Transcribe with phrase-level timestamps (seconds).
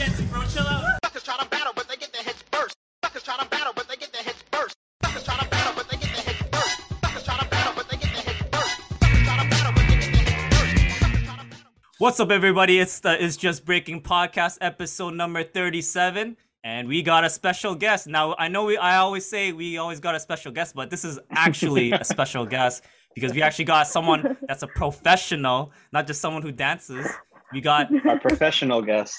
[0.00, 0.42] dancing, bro.
[0.44, 0.84] Chill out.
[1.04, 2.74] Suckers try to battle, but they get their heads burst.
[3.04, 4.74] Suckers try to battle, but they get their heads burst.
[5.04, 6.80] Suckers try to battle, but they get their heads burst.
[7.04, 8.80] Suckers try to battle, but they get their heads burst.
[9.02, 11.00] Suckers try to battle, but they get their heads burst.
[11.00, 11.72] Suckers try to battle.
[11.98, 12.78] What's up, everybody?
[12.80, 16.36] It's the It's Just Breaking podcast, episode number 37.
[16.64, 18.06] And we got a special guest.
[18.06, 21.04] Now, I know we I always say we always got a special guest, but this
[21.04, 26.20] is actually a special guest because we actually got someone that's a professional, not just
[26.20, 27.06] someone who dances.
[27.52, 29.16] We got Our professional guest.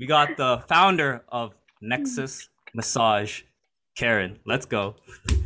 [0.00, 3.42] We got the founder of Nexus Massage,
[3.96, 4.38] Karen.
[4.46, 4.96] Let's go.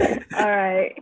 [0.01, 0.93] All right.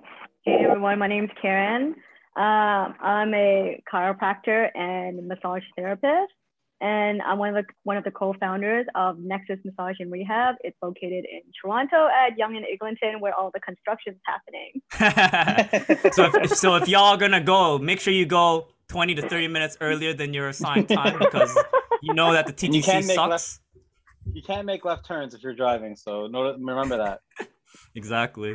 [0.45, 1.95] Hey everyone, my name's Karen.
[2.35, 6.33] Um, I'm a chiropractor and massage therapist,
[6.81, 10.55] and I'm one of the one of the co-founders of Nexus Massage and Rehab.
[10.65, 14.81] It's located in Toronto at Yonge and Eglinton, where all the construction's happening.
[16.15, 19.49] so if, if- so if y'all gonna go, make sure you go 20 to 30
[19.49, 21.57] minutes earlier than your assigned time because
[22.03, 23.31] you know that the And you TTC can't make sucks.
[23.31, 23.59] left-
[24.37, 27.21] You can't make left turns if you're driving, so no, remember that.
[27.95, 28.55] Exactly.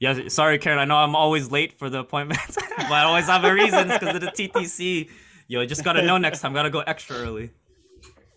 [0.00, 0.78] Yeah, sorry, Karen.
[0.78, 4.14] I know I'm always late for the appointments, but I always have a reason because
[4.14, 5.10] of the TTC.
[5.48, 6.52] Yo, you just gotta know next time.
[6.54, 7.50] Gotta go extra early.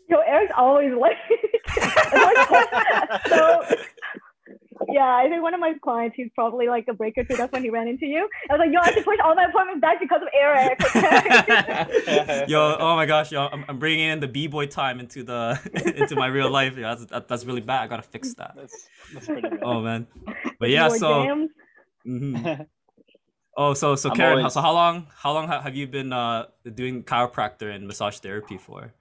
[0.09, 1.17] Yo, Eric's always late.
[2.14, 3.64] Like- so,
[4.89, 7.36] yeah, I think one of my clients, he's probably like a breaker too.
[7.36, 8.28] That's when he ran into you.
[8.50, 10.80] I was like, yo, I have to push all my appointments back because of Eric.
[12.50, 15.59] Yo, oh my gosh, yo, I'm, I'm bringing in the b-boy time into the
[15.97, 16.75] into my real life.
[16.78, 17.81] Yeah, that's, that, that's really bad.
[17.84, 18.53] I gotta fix that.
[18.56, 19.50] That's, that's pretty.
[19.61, 20.08] Oh man.
[20.59, 21.23] But yeah, Boy so.
[21.23, 21.50] jams.
[22.08, 22.66] mhm.
[23.56, 26.45] Oh, so so I'm Karen, always- so how long how long have you been uh
[26.75, 28.94] doing chiropractor and massage therapy for?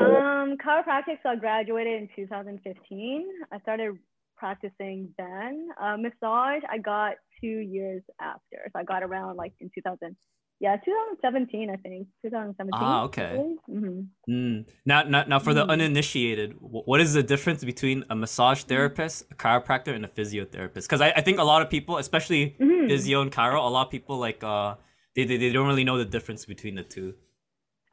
[0.00, 1.18] Um, chiropractic.
[1.22, 3.28] So I graduated in 2015.
[3.52, 3.98] I started
[4.44, 5.68] practicing then.
[5.84, 8.02] Uh, massage, I got two years
[8.32, 8.58] after.
[8.72, 10.16] So I got around like in 2000.
[10.64, 12.06] Yeah, 2017, I think.
[12.22, 12.78] 2017.
[12.82, 13.30] Ah, okay.
[13.66, 14.66] hmm Mm.
[14.84, 15.70] Now, now, now, for the Mm.
[15.74, 20.84] uninitiated, what is the difference between a massage therapist, a chiropractor, and a physiotherapist?
[20.88, 22.88] Because I, I think a lot of people, especially Mhm.
[22.90, 24.70] physio and chiro, a lot of people like uh
[25.16, 27.08] they, they, they don't really know the difference between the two.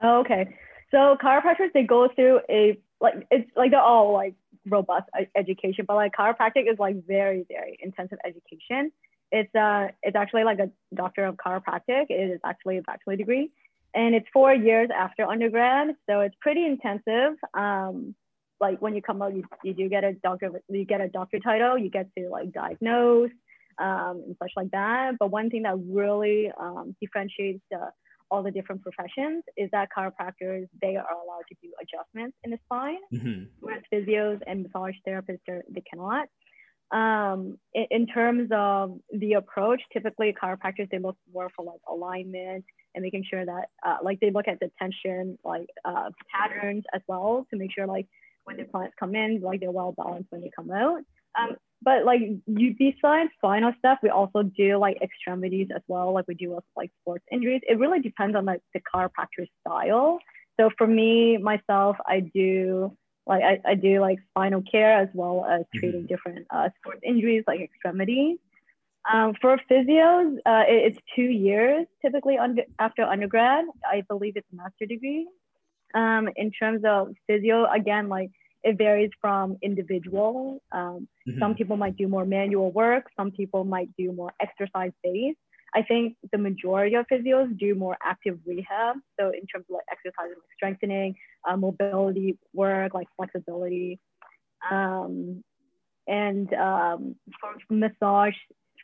[0.06, 0.44] Oh, okay.
[0.91, 2.62] So chiropractors, they go through a
[3.06, 4.36] like it's like they're all like
[4.69, 5.05] robust
[5.35, 8.91] education, but like chiropractic is like very very intensive education.
[9.31, 12.05] It's uh it's actually like a doctor of chiropractic.
[12.09, 13.51] It is actually a bachelor degree,
[13.94, 17.33] and it's four years after undergrad, so it's pretty intensive.
[17.53, 18.16] Um,
[18.59, 21.39] like when you come out, you, you do get a doctor you get a doctor
[21.39, 21.77] title.
[21.77, 23.31] You get to like diagnose
[23.77, 25.13] um, and such like that.
[25.19, 27.91] But one thing that really um, differentiates the
[28.29, 32.59] all the different professions is that chiropractors they are allowed to do adjustments in the
[32.65, 32.97] spine.
[33.11, 35.39] Hmm whereas physios and massage therapists
[35.69, 36.27] they cannot.
[36.89, 42.63] Um, in, in terms of the approach typically chiropractors they look more for like alignment
[42.95, 47.01] and making sure that uh, like they look at the tension like uh, patterns as
[47.07, 48.07] well to make sure like
[48.45, 51.01] when the clients come in like they're well balanced when they come out.
[51.38, 56.13] Um, but like you besides spinal stuff we also do like extremities as well.
[56.13, 57.61] Like we do with like sports injuries.
[57.67, 60.19] It really depends on like the chiropractor style.
[60.59, 62.95] So for me myself i do
[63.27, 67.43] like i, I do like spinal care as well as treating different uh, sports injuries
[67.47, 68.38] like extremities
[69.11, 73.65] um, for physios uh, it- it's two years typically under, after undergrad.
[73.85, 75.27] I believe it's a master degree.
[75.95, 78.31] Um, in terms of physio again like
[78.67, 80.61] it varies from individual.
[80.72, 81.39] Um, Mm-hmm.
[81.41, 83.03] some people might do more manual work.
[83.17, 85.38] Some people might do more exercise based.
[85.75, 88.95] I think the majority of physios do more active rehab.
[89.19, 91.16] So in terms of like exercise like strengthening
[91.47, 94.00] uh, mobility work like flexibility.
[94.72, 95.44] Um,
[96.07, 98.38] and um, for massage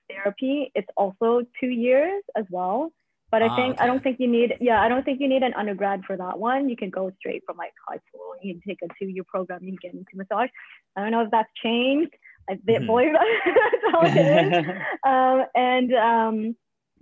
[0.10, 2.92] therapy it's also two years as well
[3.34, 5.44] but i Ah, think i don't think you need yeah i don't think you need
[5.44, 8.62] an undergrad for that one you can go straight from like high school you can
[8.68, 10.50] take a two-year program you can get into massage
[10.98, 12.14] i don't know if that's changed
[12.50, 12.88] I Mhm.
[12.88, 14.54] believe that's how it is
[15.08, 16.56] um, and um,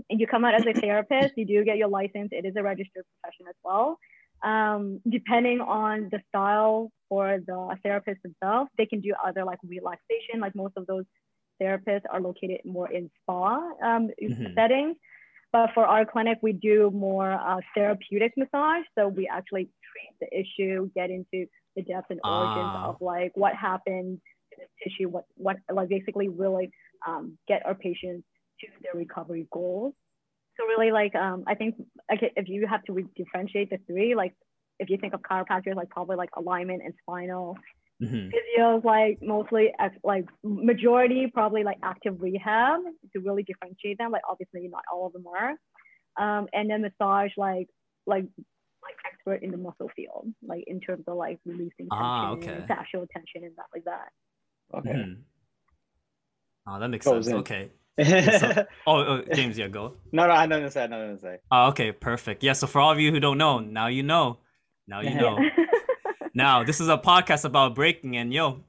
[0.10, 2.30] you come out as a therapist, you do get your license.
[2.32, 3.98] It is a registered profession as well.
[4.44, 10.40] Um, depending on the style for the therapist themselves, they can do other like relaxation.
[10.40, 11.06] Like most of those
[11.62, 14.56] therapists are located more in spa um, Mhm.
[14.58, 14.98] settings.
[15.52, 18.86] But for our clinic, we do more uh, therapeutic massage.
[18.98, 21.46] So we actually treat the issue, get into
[21.76, 22.90] the depth and origins Ah.
[22.90, 24.20] of like what happened
[24.52, 26.72] to the tissue, what what like basically really
[27.08, 28.24] um, get our patients
[28.62, 29.94] to their recovery goals.
[30.58, 31.76] So really, like um, I think
[32.10, 34.34] like if you have to re- differentiate the three, like
[34.80, 37.58] if you think of chiropractors, like probably like alignment and spinal.
[38.02, 39.72] Hmm Physios like mostly
[40.04, 42.80] like majority probably like active rehab
[43.14, 44.12] to really differentiate them.
[44.12, 45.52] Like obviously not all of them are.
[46.18, 47.68] Um, and then massage like
[48.08, 48.26] like
[48.84, 52.42] like expert in the muscle field, like in terms of like releasing tension, Ah, and
[52.44, 52.66] okay.
[52.68, 54.10] fascial tension and stuff like that.
[54.74, 54.90] Okay.
[54.92, 55.18] Mhm.
[56.68, 57.28] Oh, that makes Goes sense.
[57.28, 57.38] in.
[57.40, 57.72] Okay.
[57.98, 59.96] no, Oh, oh, James, yeah, go.
[60.12, 60.76] no, no, I know this.
[60.78, 61.40] I know this.
[61.52, 62.44] Oh, okay, perfect.
[62.44, 64.40] Yeah, so for all of you who don't know, now you know.
[64.88, 65.38] Now you know.
[66.34, 68.64] Now, this is a podcast about breaking, and yo,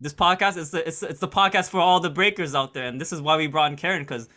[0.00, 3.00] this podcast is the it's, it's the podcast for all the breakers out there, and
[3.00, 4.28] this is why we brought in Karen because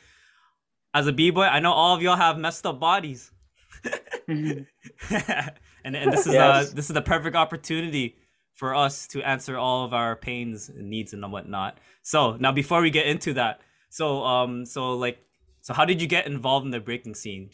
[0.94, 3.32] as a b boy, I know all of y'all have messed up bodies,
[4.28, 4.66] and
[5.84, 6.72] and this is Yes.
[6.72, 8.16] uh this is the perfect opportunity
[8.56, 11.80] for us to answer all of our pains and needs and whatnot.
[12.04, 15.20] So now, before we get into that, so um so like
[15.62, 17.50] so how did you get involved in the breaking scene?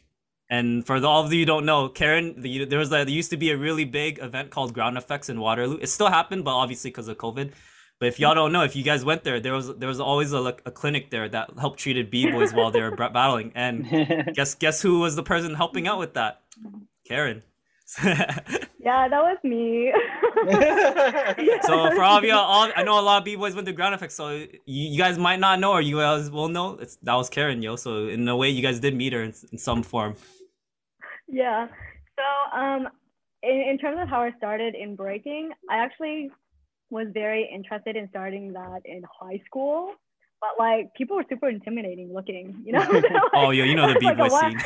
[0.49, 3.09] And for the, all of you who don't know, Karen, the, there was a, there
[3.09, 5.77] used to be a really big event called Ground Effects in Waterloo.
[5.79, 7.51] It still happened, but obviously because of COVID.
[7.99, 10.31] But if y'all don't know, if you guys went there, there was there was always
[10.31, 13.51] a, like, a clinic there that helped treated b boys while they were battling.
[13.55, 16.41] And guess guess who was the person helping out with that?
[17.05, 17.43] Karen.
[18.03, 19.91] yeah, that was me.
[21.63, 23.73] so for all of you, all I know a lot of b boys went to
[23.73, 26.77] Ground Effects, so you, you guys might not know, or you guys will know.
[26.77, 27.75] It's that was Karen, yo.
[27.75, 30.15] So in a way, you guys did meet her in, in some form.
[31.29, 31.67] Yeah.
[32.17, 32.87] So um,
[33.43, 36.29] in, in terms of how I started in breaking, I actually
[36.89, 39.93] was very interested in starting that in high school.
[40.41, 42.85] But like people were super intimidating looking, you know.
[42.91, 44.59] They're Oh, yeah, you know the I b-boy "What?" scene.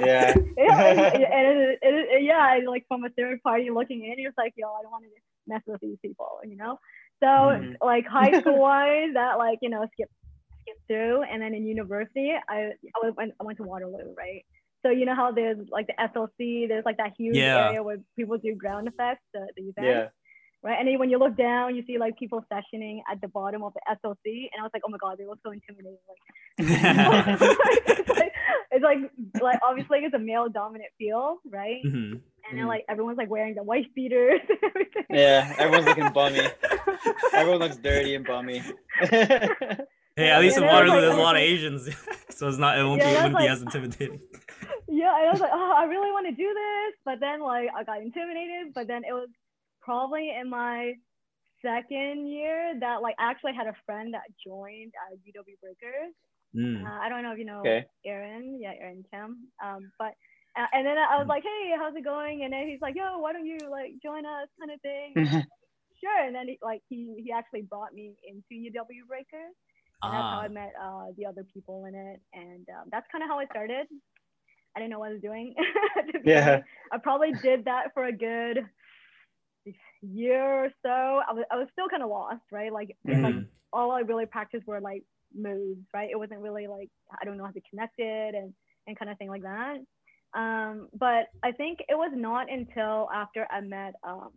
[0.00, 0.34] yeah.
[0.56, 4.30] yeah, and, and it, it, it- yeah, like from a third party looking in, you're
[4.30, 5.10] just like, yo, I don't want to
[5.46, 6.78] mess with these people, you know.
[7.20, 7.76] So Mhm.
[7.80, 10.10] like high school wise, that like you know skip
[10.62, 12.72] skip through, and then in university, I
[13.02, 14.44] I went I went to Waterloo, right?
[14.86, 17.66] So you know how there's like the SLC, there's like that huge Yeah.
[17.68, 20.06] area where people do ground effects, the, the event, Yeah.
[20.62, 20.78] right?
[20.78, 23.72] And then when you look down, you see like people sessioning at the bottom of
[23.74, 25.98] the SLC, and I was like, oh my god, they look so intimidating.
[26.08, 26.22] Like
[26.60, 28.32] it's like
[28.70, 28.98] it's like
[29.42, 31.80] like obviously it's a male dominant field, right?
[31.84, 32.20] Mhm.
[32.48, 32.68] And then Mhm.
[32.68, 35.04] like everyone's like wearing the white beaters and everything.
[35.10, 35.52] Yeah.
[35.58, 36.40] Everyone's looking bummy.
[37.34, 38.62] Everyone looks dirty and bummy.
[40.18, 41.88] Hey, at least in Yeah, Waterloo, like- there's a lot of Asians,
[42.30, 44.20] so it's not it won't Yeah, be it that's wouldn't be as intimidating.
[44.96, 47.68] Yeah, and I was like, oh, I really want to do this, but then like
[47.76, 48.72] I got intimidated.
[48.74, 49.28] But then it was
[49.82, 50.94] probably in my
[51.62, 56.14] second year that like I actually had a friend that joined uh, UW Breakers.
[56.56, 56.84] Mm.
[56.86, 57.84] Uh, I don't know if you know Okay.
[58.06, 59.48] Aaron, yeah, Aaron Kim.
[59.62, 60.14] Um, but
[60.56, 62.42] uh, and then I was like, hey, how's it going?
[62.44, 65.12] And then he's like, yo, why don't you like join us, kind of thing.
[66.00, 66.20] sure.
[66.24, 69.52] And then he, like he he actually brought me into UW Breakers,
[70.02, 70.48] and that's how Ah.
[70.48, 73.46] I met uh, the other people in it, and um, that's kind of how I
[73.46, 73.86] started.
[74.76, 75.54] I didn't know what I was doing.
[76.24, 76.60] Yeah.
[76.92, 78.58] I probably did that for a good
[80.02, 80.88] year or so.
[81.28, 82.72] I was I was still kind of lost, right?
[82.72, 83.34] Like and, like
[83.72, 85.02] all I really practiced were like
[85.34, 86.08] moves, right?
[86.10, 86.88] It wasn't really like
[87.20, 88.52] I don't know how to connect it and
[88.86, 89.78] and kind of thing like that.
[90.34, 94.30] Um, but I think it was not until after I met um,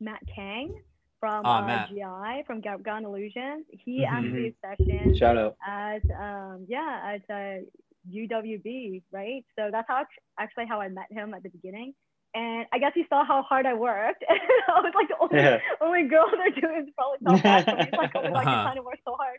[0.00, 0.74] Matt Kang
[1.20, 1.88] from uh, Matt.
[1.90, 3.66] GI from Ground Illusions.
[3.70, 4.10] He Mhm.
[4.10, 5.56] actually sessioned Shout out.
[5.66, 7.64] at um, yeah as uh,
[8.10, 9.44] UWB, right?
[9.58, 10.04] So that's how
[10.38, 11.94] actually how I met him at the beginning.
[12.34, 14.24] And I guess he saw how hard I worked.
[14.28, 14.38] And
[14.68, 15.58] I was like the only, Yeah.
[15.80, 17.88] only girl there doing is probably felt bad for me.
[17.88, 19.38] It's like, oh my god, you're trying to work so hard.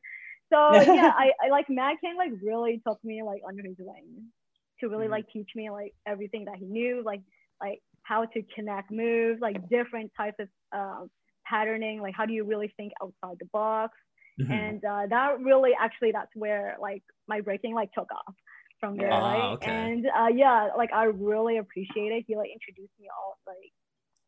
[0.52, 0.58] So
[0.92, 4.28] yeah, I, I like Matt King like really took me like under his wing
[4.80, 5.10] to really Mhm.
[5.10, 7.22] like teach me like everything that he knew, like
[7.62, 11.10] like how to connect moves, like different types of um,
[11.46, 13.94] patterning, like how do you really think outside the box
[14.40, 14.50] Mhm.
[14.50, 18.36] and uh, that really actually that's where like my breaking like took off
[18.80, 19.72] from there Ah, right okay.
[19.72, 23.72] and uh, yeah like i really appreciate it he like introduced me all like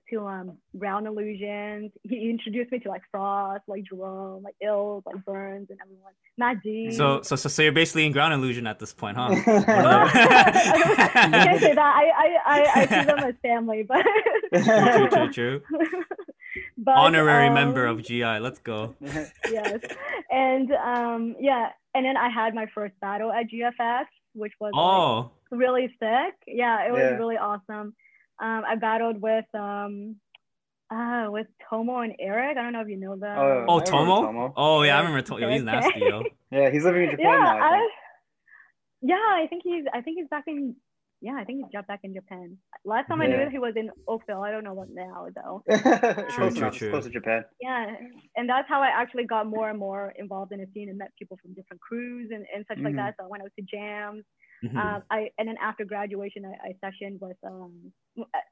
[0.10, 5.24] to um round illusions he introduced me to like frost like jerome like ills like
[5.24, 8.80] burns and everyone matt d So, so, so, so you're basically in ground illusion at
[8.80, 9.30] this point, huh?
[9.34, 9.36] I
[11.46, 11.94] can't say that.
[12.02, 14.04] I I, I, I see them as family, but
[14.64, 15.62] true, true, true.
[16.78, 18.40] but, Honorary member um, of GI.
[18.40, 18.96] Let's go.
[19.02, 19.80] yes.
[20.32, 24.06] And um, yeah, and then I had my first battle at GFX,
[24.40, 26.34] which was like, Oh, really sick.
[26.48, 27.18] Yeah, it was Yeah.
[27.18, 27.94] really awesome.
[28.42, 30.16] Um, I battled with um,
[30.90, 32.58] uh, with Tomo and Eric.
[32.58, 33.38] I don't know if you know them.
[33.38, 34.22] Oh, oh, Tomo.
[34.24, 34.54] Tomo.
[34.56, 35.42] Oh, yeah, I remember Tomo.
[35.42, 36.24] Yo, he's nasty, yo.
[36.52, 37.58] Yeah, he's living in Japan yeah, now.
[37.60, 37.90] I I,
[39.02, 40.76] yeah, I think he's I think he's back in
[41.22, 42.58] yeah, I think he's jumped back in Japan.
[42.86, 44.42] Last time I knew he was in Oakville.
[44.42, 45.64] I don't know what now though.
[45.70, 46.92] close true, enough, true.
[46.92, 47.44] Close to Japan.
[47.62, 47.96] Yeah,
[48.38, 51.12] and that's how I actually got more and more involved in the scene and met
[51.20, 52.98] people from different crews and, and such like Mhm.
[52.98, 53.16] that.
[53.20, 54.24] So I went out to jams.
[54.64, 54.76] Mhm.
[54.78, 57.92] Um, I and then after graduation, I, I sessioned with um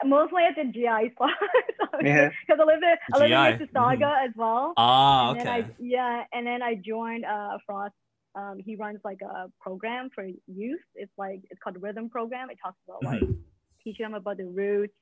[0.05, 1.31] mostly at the GI spot
[2.01, 2.29] Yeah.
[2.45, 4.73] because I live in I live in Mississauga as well.
[4.77, 5.63] Ah, and then okay.
[5.63, 7.93] I yeah, and then I joined uh Frost.
[8.37, 10.23] Um, he runs like a program for
[10.61, 10.85] youth.
[10.95, 12.49] It's like it's called the Rhythm Program.
[12.51, 13.41] It talks about like Mhm.
[13.83, 14.97] teach them about the roots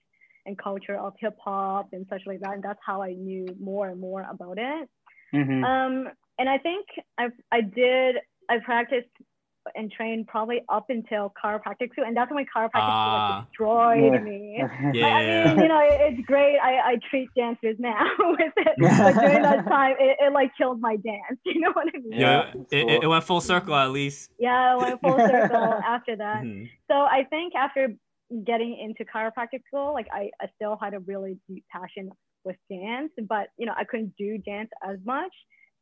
[0.45, 2.53] and culture of hip hop and such like that.
[2.53, 4.89] And that's how I knew more and more about it.
[5.33, 5.63] Mhm.
[5.71, 5.93] Um,
[6.39, 6.85] and I think
[7.17, 9.09] I I did I practiced
[9.73, 13.37] and trained probably up until chiropractic school, and that's when chiropractic school Ah.
[13.39, 14.19] like, destroyed Yeah.
[14.19, 14.63] me.
[14.93, 15.05] Yeah.
[15.07, 16.57] I, I mean, you know, it, it's great.
[16.59, 20.79] I, I treat dancers now with it, but during that time, it, it like killed
[20.79, 21.39] my dance.
[21.45, 22.11] You know what I mean?
[22.13, 24.31] Yeah, Yeah, it, it, went full circle at least.
[24.39, 25.57] Yeah, I went full circle
[25.95, 26.43] after that.
[26.43, 26.69] Mhm.
[26.89, 27.89] So I think after
[28.43, 32.09] getting into chiropractic school, like I, I still had a really deep passion
[32.43, 35.31] with dance, but you know, I couldn't do dance as much.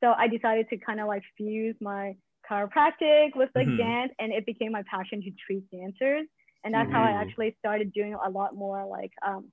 [0.04, 2.16] So I decided to kind of like fuse my
[2.50, 3.78] chiropractic with like Mhm.
[3.78, 6.28] dance and it became my passion to treat dancers.
[6.64, 9.52] And that's how I actually started doing a lot more like um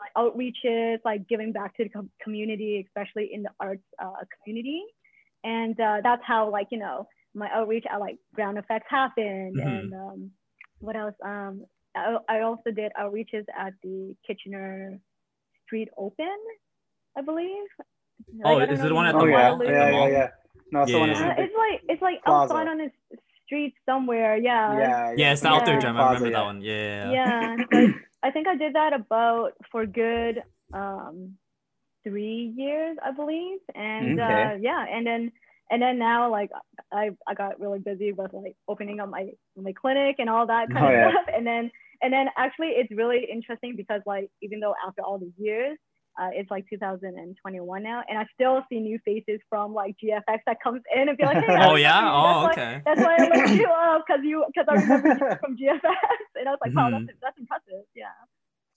[0.00, 4.12] like outreaches, like giving back to the com- community, especially in the arts uh,
[4.44, 4.82] community.
[5.44, 9.66] And uh, that's how like, you know, my outreach at like ground effects happened Mhm.
[9.66, 10.30] and um,
[10.80, 11.14] what else?
[11.24, 11.64] Um,
[11.96, 15.00] I, I also did outreaches at the Kitchener
[15.66, 16.36] Street Open,
[17.16, 17.66] I believe.
[18.44, 20.28] Oh, I is it the one if at Oh you yeah, yeah, the yeah, yeah.
[20.70, 21.08] No, it's the one.
[21.08, 21.28] Yeah.
[21.28, 22.52] that's Uh, it's like it's like Plaza.
[22.54, 22.90] outside on the
[23.46, 24.36] street somewhere.
[24.36, 24.78] Yeah.
[24.78, 25.80] yeah, Yeah, it's the out there Yeah.
[25.80, 25.96] gym.
[25.96, 26.60] I Plaza, remember that one.
[26.62, 27.12] Yeah.
[27.12, 27.56] Yeah.
[27.72, 31.38] so I think I did that about for good um,
[32.04, 33.60] three years, I believe.
[33.74, 34.42] And Okay.
[34.54, 35.32] uh, yeah, and then
[35.70, 36.50] and then now like
[36.92, 40.70] I I got really busy with like opening up my my clinic and all that
[40.70, 41.10] kind Oh, of yeah.
[41.10, 41.26] stuff.
[41.34, 41.70] And then
[42.02, 45.78] and then actually it's really interesting because like even though after all these years.
[46.20, 50.56] Uh, it's like 2021 now, and I still see new faces from like GFX that
[50.60, 52.10] comes in and be like, "Hey, Oh yeah.
[52.12, 52.82] Oh That's why- okay.
[52.84, 55.94] that's why I looked you up because you because I remember you from GFX,
[56.34, 57.06] and I was like, wow, Mhm.
[57.06, 57.84] that's that's impressive.
[57.94, 58.06] Yeah.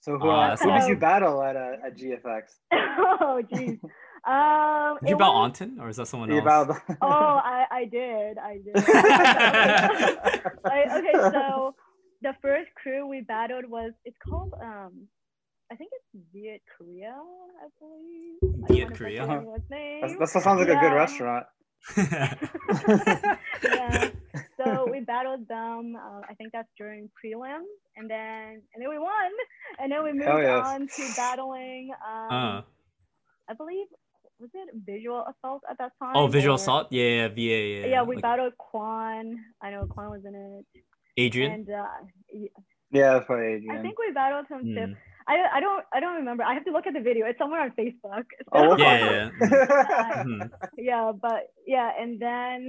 [0.00, 2.42] So who, Ah, uh, that's who did you battle at uh, at GFX?
[2.72, 3.78] oh jeez.
[4.24, 4.98] Um.
[5.00, 6.44] Did you it battle was- Anton or is that someone You else?
[6.44, 6.76] battled.
[7.02, 8.38] Oh, I I did.
[8.38, 8.76] I did.
[10.64, 11.74] I, okay, so
[12.22, 15.08] the first crew we battled was it's called um.
[15.72, 18.68] I think it's Viet Korea, I believe.
[18.68, 19.22] Viet wanna Korea?
[19.22, 20.18] anyone's name.
[20.18, 21.46] That's, that sounds like a good restaurant.
[23.64, 24.10] yeah.
[24.58, 25.96] So we battled them.
[25.96, 27.62] Uh, I think that's during prelim,
[27.96, 29.32] and then and then we won,
[29.80, 30.64] and then we moved yes.
[30.64, 31.90] on to battling.
[32.06, 32.62] Um, uh,
[33.50, 33.86] I believe
[34.38, 36.12] was it visual assault at that time?
[36.14, 36.88] oh, visual or- assault.
[36.92, 37.40] Yeah, yeah, VA.
[37.40, 39.36] Yeah, Yeah, we like battled Quan.
[39.60, 40.82] I know Quan was in it,
[41.16, 41.52] Adrian.
[41.52, 41.86] and uh,
[42.92, 44.94] Yeah, that's probably I think we battled him too.
[45.28, 46.42] I, I don't I don't remember.
[46.42, 47.26] I have to look at the video.
[47.26, 48.24] It's somewhere on Facebook.
[48.52, 49.32] Oh, we'll Yeah, yeah, it.
[50.26, 50.50] Mhm.
[50.78, 52.68] yeah, but yeah, and then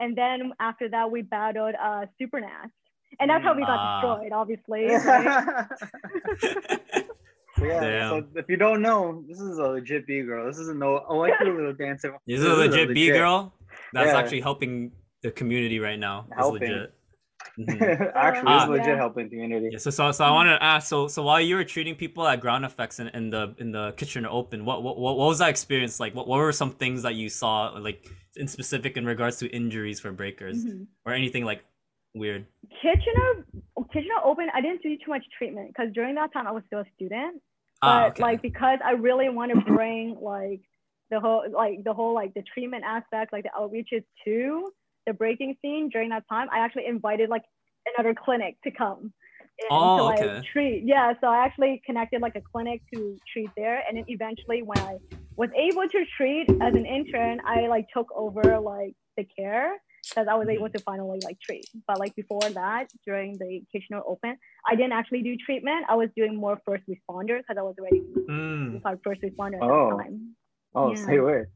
[0.00, 2.70] and then after that we battled uh Supernats.
[3.20, 4.00] And that's how we got Ah.
[4.00, 4.86] destroyed, obviously.
[4.86, 5.66] right?
[7.60, 8.10] Yeah, Damn.
[8.10, 10.46] so if you don't know, this is a legit B girl.
[10.46, 12.12] This isn't no oh I do a little dancing.
[12.24, 13.52] This is a legit B girl
[13.92, 14.16] that's Yeah.
[14.18, 14.92] actually helping
[15.24, 16.26] the community right now.
[16.28, 16.70] It's Helping.
[16.70, 16.94] legit.
[17.58, 18.12] Mhm.
[18.14, 18.62] Actually, Ah.
[18.62, 18.96] it's legit Yeah.
[18.96, 19.68] helping community.
[19.72, 20.88] Yeah, so so so I wanted to ask.
[20.88, 23.92] So so while you were treating people at Ground Effects in, in the in the
[23.96, 26.14] Kitchener Open, what what what was that experience like?
[26.14, 29.98] What what were some things that you saw like in specific in regards to injuries
[30.00, 30.86] for breakers Mhm.
[31.04, 31.64] or anything like
[32.14, 32.46] weird?
[32.82, 33.44] Kitchener
[33.92, 36.80] Kitchener Open, I didn't do too much treatment because during that time I was still
[36.80, 37.42] a student.
[37.80, 38.22] But Ah, okay.
[38.22, 40.60] like because I really want to bring like
[41.10, 44.70] the whole like the whole like the treatment aspect, like the outreaches to
[45.08, 47.44] the breaking scene during that time, I actually invited like
[47.96, 49.12] another clinic to come.
[49.60, 50.40] and Oh, to, like, okay.
[50.52, 50.84] treat.
[50.84, 52.98] Yeah, so I actually connected like a clinic to
[53.32, 54.94] treat there, and then eventually when I
[55.36, 59.68] was able to treat as an intern, I like took over like the care
[60.08, 60.56] because I was Mhm.
[60.56, 61.66] able to finally like treat.
[61.88, 64.32] But like before that, during the Kitchener Open,
[64.70, 65.80] I didn't actually do treatment.
[65.88, 68.80] I was doing more first responder because I was already Mm.
[69.08, 69.90] first responder at Oh.
[69.90, 70.36] that time.
[70.76, 71.06] Oh, Yeah.
[71.06, 71.46] say word.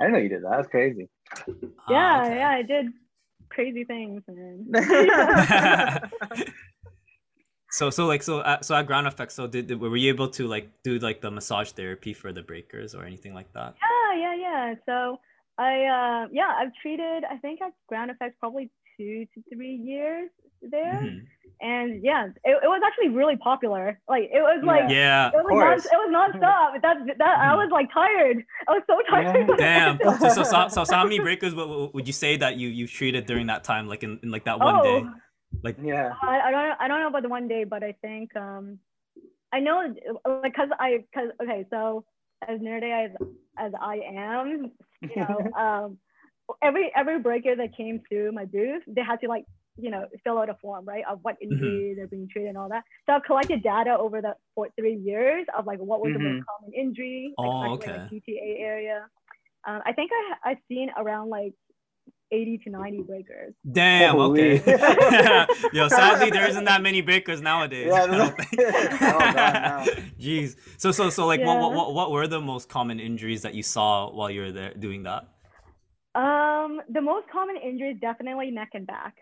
[0.00, 0.50] I didn't know you did that.
[0.56, 1.06] That's crazy.
[1.30, 2.36] Ah, yeah, okay.
[2.36, 2.86] yeah, I did
[3.48, 4.22] crazy things,
[7.70, 10.28] so so like so at, so at Ground Effects, so did, did were you able
[10.30, 13.74] to like do like the massage therapy for the breakers or anything like that?
[13.80, 14.74] yeah, yeah, yeah.
[14.86, 15.20] So
[15.58, 20.30] I, uh, yeah, I've treated, I think at Ground Effects probably two to three years
[20.62, 21.00] there.
[21.02, 21.26] Mhm.
[21.60, 24.00] And yeah, it, it was actually really popular.
[24.08, 25.28] Like it was like, Yeah.
[25.28, 25.84] it was non, course.
[25.86, 26.80] it was nonstop.
[26.82, 27.56] That, that, I Mhm.
[27.56, 28.44] was like tired.
[28.68, 29.48] I was so tired.
[29.48, 29.56] Yeah.
[29.98, 30.18] Damn.
[30.20, 32.86] So, so, so, so, so how many breakers would, would you say that you you
[32.86, 35.04] treated during that time, like in, in like that one oh, day?
[35.64, 36.12] Like Yeah.
[36.22, 38.78] I, I don't I don't know about the one day, but I think um
[39.52, 39.94] I know
[40.44, 42.04] like cause I cause okay so
[42.46, 43.10] as nerdy as
[43.58, 44.70] as I am,
[45.02, 45.98] you know um
[46.62, 49.44] every every breaker that came through my booth they had to like
[49.80, 51.54] you know fill out a form right of what Mm-hmm.
[51.54, 52.84] injury they're being treated and all that.
[53.06, 56.44] So I've collected data over the for three years of like what was the most
[56.46, 59.06] common injury, like Oh, especially in the GTA area.
[59.66, 61.54] Um, I think I I've seen around like
[62.30, 63.54] 80 to 90 breakers.
[63.70, 64.16] Damn.
[64.16, 64.60] Holy.
[64.60, 64.66] Okay.
[65.72, 67.90] Yo, sadly, there isn't that many breakers nowadays.
[67.90, 68.06] Yeah, I
[69.12, 69.86] oh, God, no.
[70.20, 70.56] Jeez.
[70.76, 73.62] So so so like what, what what what were the most common injuries that you
[73.62, 75.28] saw while you were there doing that?
[76.14, 79.14] Um, the most common injuries definitely neck and back.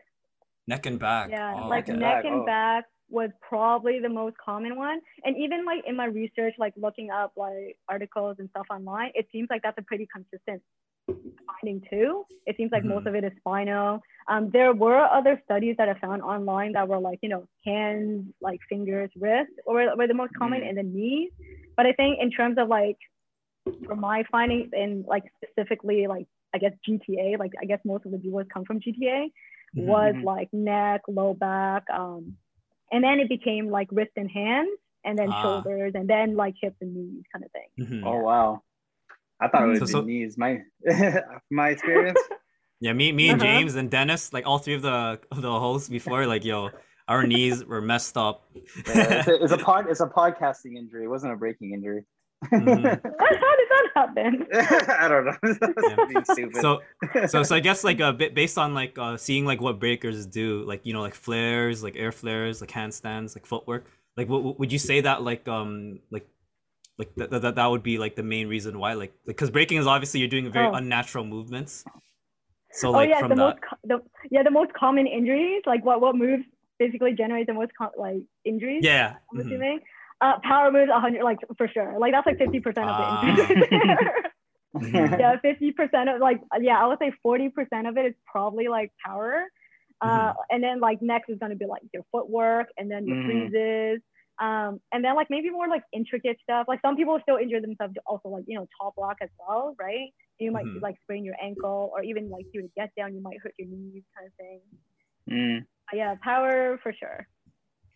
[0.69, 1.31] Neck and back.
[1.31, 2.47] Yeah, Oh, like neck and neck back, and oh.
[2.47, 5.01] back was probably the most common one.
[5.25, 9.29] And even like in my research, like looking up like articles and stuff online, it
[9.31, 10.61] seems like that's a pretty consistent
[11.07, 12.25] finding too.
[12.47, 13.11] It seems like most Mhm.
[13.11, 14.03] of it is spinal.
[14.27, 18.35] Um, there were other studies that I found online that were like, you know, hands,
[18.41, 20.69] like fingers, wrists, were, were the most common, Mhm.
[20.71, 21.31] and the knees.
[21.77, 22.99] But I think in terms of like,
[23.87, 28.13] from my findings in like specifically like I guess GTA, like I guess most of
[28.13, 29.31] the viewers come from GTA,
[29.75, 29.87] Mhm.
[29.87, 32.37] was like neck, low back, um,
[32.93, 34.69] and then it became like wrist and hands,
[35.05, 35.43] and then Ah.
[35.43, 37.69] shoulders, and then like hips and knees kind of thing.
[38.03, 38.07] Mhm.
[38.07, 38.63] Oh wow.
[39.41, 40.39] I thought it was So- the so- knees.
[40.39, 40.63] My
[41.51, 42.19] my experience.
[42.79, 43.51] Yeah, me, me and Uh-huh.
[43.59, 46.69] James and Dennis, like all three of the of the hosts before, like yo,
[47.09, 48.45] our knees were messed up.
[48.55, 49.87] Yeah, it's, a, it's a pod.
[49.89, 51.05] It's a podcasting injury.
[51.05, 52.05] It wasn't a breaking injury.
[52.45, 52.83] Mhm.
[53.21, 54.47] How did that happen?
[55.01, 55.37] I don't know.
[56.37, 56.81] Being so
[57.27, 60.27] so so I guess like a bit based on like uh seeing like what breakers
[60.27, 63.87] do, like you know like flares, like air flares, like handstands, like footwork.
[64.17, 66.29] Like what would you say that like um like
[66.99, 69.87] like that that, that would be like the main reason why like because breaking is
[69.87, 70.73] obviously you're doing very Oh.
[70.75, 71.85] unnatural movements.
[72.73, 73.41] So oh like yeah, from the that.
[73.41, 76.45] most co- the yeah the most common injuries, like what what moves
[76.79, 78.83] basically generate the most co- like injuries.
[78.85, 79.15] yeah.
[79.33, 79.47] I'm mhm.
[79.47, 79.81] assuming.
[80.21, 81.99] Uh, power moves 100 like for sure.
[81.99, 83.21] Like that's like 50 percent of Ah.
[83.27, 83.97] the injuries.
[84.77, 85.19] Mhm.
[85.19, 88.69] yeah, 50 percent of like yeah, I would say 40 percent of it is probably
[88.69, 89.45] like power.
[90.03, 93.25] Uh, and then like next is gonna be like your footwork and then your Mhm.
[93.25, 94.01] freezes.
[94.39, 96.67] Um, and then like maybe more like intricate stuff.
[96.69, 99.75] Like some people still injure themselves to also like you know top block as well,
[99.79, 100.13] right?
[100.39, 100.83] You might Mhm.
[100.83, 103.69] like sprain your ankle or even like do a get down, you might hurt your
[103.69, 104.61] knees kind of thing.
[105.31, 105.67] Mm.
[105.95, 107.27] Yeah, power for sure.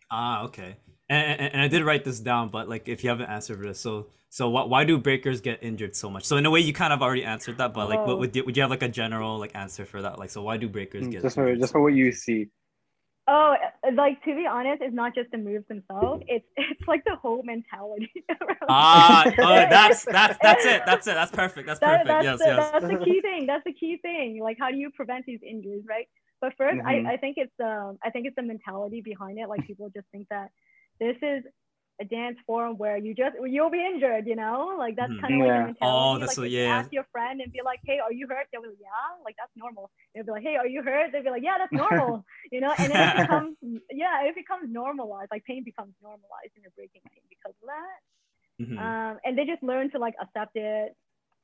[0.09, 0.77] Ah, okay.
[1.11, 3.65] And, and, and I did write this down, but like if you haven't answered for
[3.65, 6.23] this, so so why, why do breakers get injured so much?
[6.23, 8.05] So in a way, you kind of already answered that, but like, Oh.
[8.07, 10.17] what would you, would you have like a general like answer for that?
[10.21, 12.47] Like, so why do breakers get Mm, Just for injured just for what you see.
[13.27, 16.23] Oh, uh, like to be honest, it's not just the moves themselves.
[16.27, 18.11] It's it's like the whole mentality.
[18.41, 19.35] around Ah, it.
[19.37, 20.81] oh, that's that's that's it.
[20.85, 21.13] That's it.
[21.19, 21.67] That's perfect.
[21.67, 22.07] That's That- perfect.
[22.07, 22.71] that's, yes, the, yes.
[22.71, 23.41] that's the key thing.
[23.47, 24.39] That's the key thing.
[24.41, 26.07] Like, how do you prevent these injuries, right?
[26.39, 26.85] But 1st Mhm.
[27.09, 29.47] I, I think it's um I think it's the mentality behind it.
[29.49, 30.49] Like people just think that
[31.01, 31.41] this is
[31.99, 34.57] a dance form where you just you'll be injured, you know?
[34.83, 35.21] Like that's Mhm.
[35.21, 35.59] kind of like Yeah.
[35.59, 35.99] the mentality.
[36.07, 36.77] Oh, that's like what- yeah.
[36.79, 38.47] Ask your friend and be like, hey, are you hurt?
[38.51, 39.85] They'll be like, yeah, like that's normal.
[40.15, 41.11] They'll be like, hey, are you hurt?
[41.11, 42.11] They'll be like, yeah, that's normal.
[42.53, 43.53] you know, and then it becomes
[44.03, 45.29] yeah, it becomes normalized.
[45.35, 47.99] Like pain becomes normalized in your breaking pain because of that
[48.63, 48.77] Mhm.
[48.85, 50.89] um, and they just learn to like accept it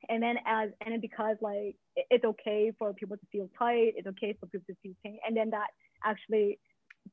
[0.08, 3.92] and then as and then because like it- it's okay for people to feel tight
[3.98, 5.70] it's okay for people to feel pain and then that
[6.04, 6.58] actually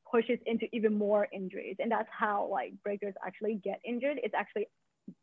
[0.09, 4.67] pushes into even more injuries and that's how like breakers actually get injured it's actually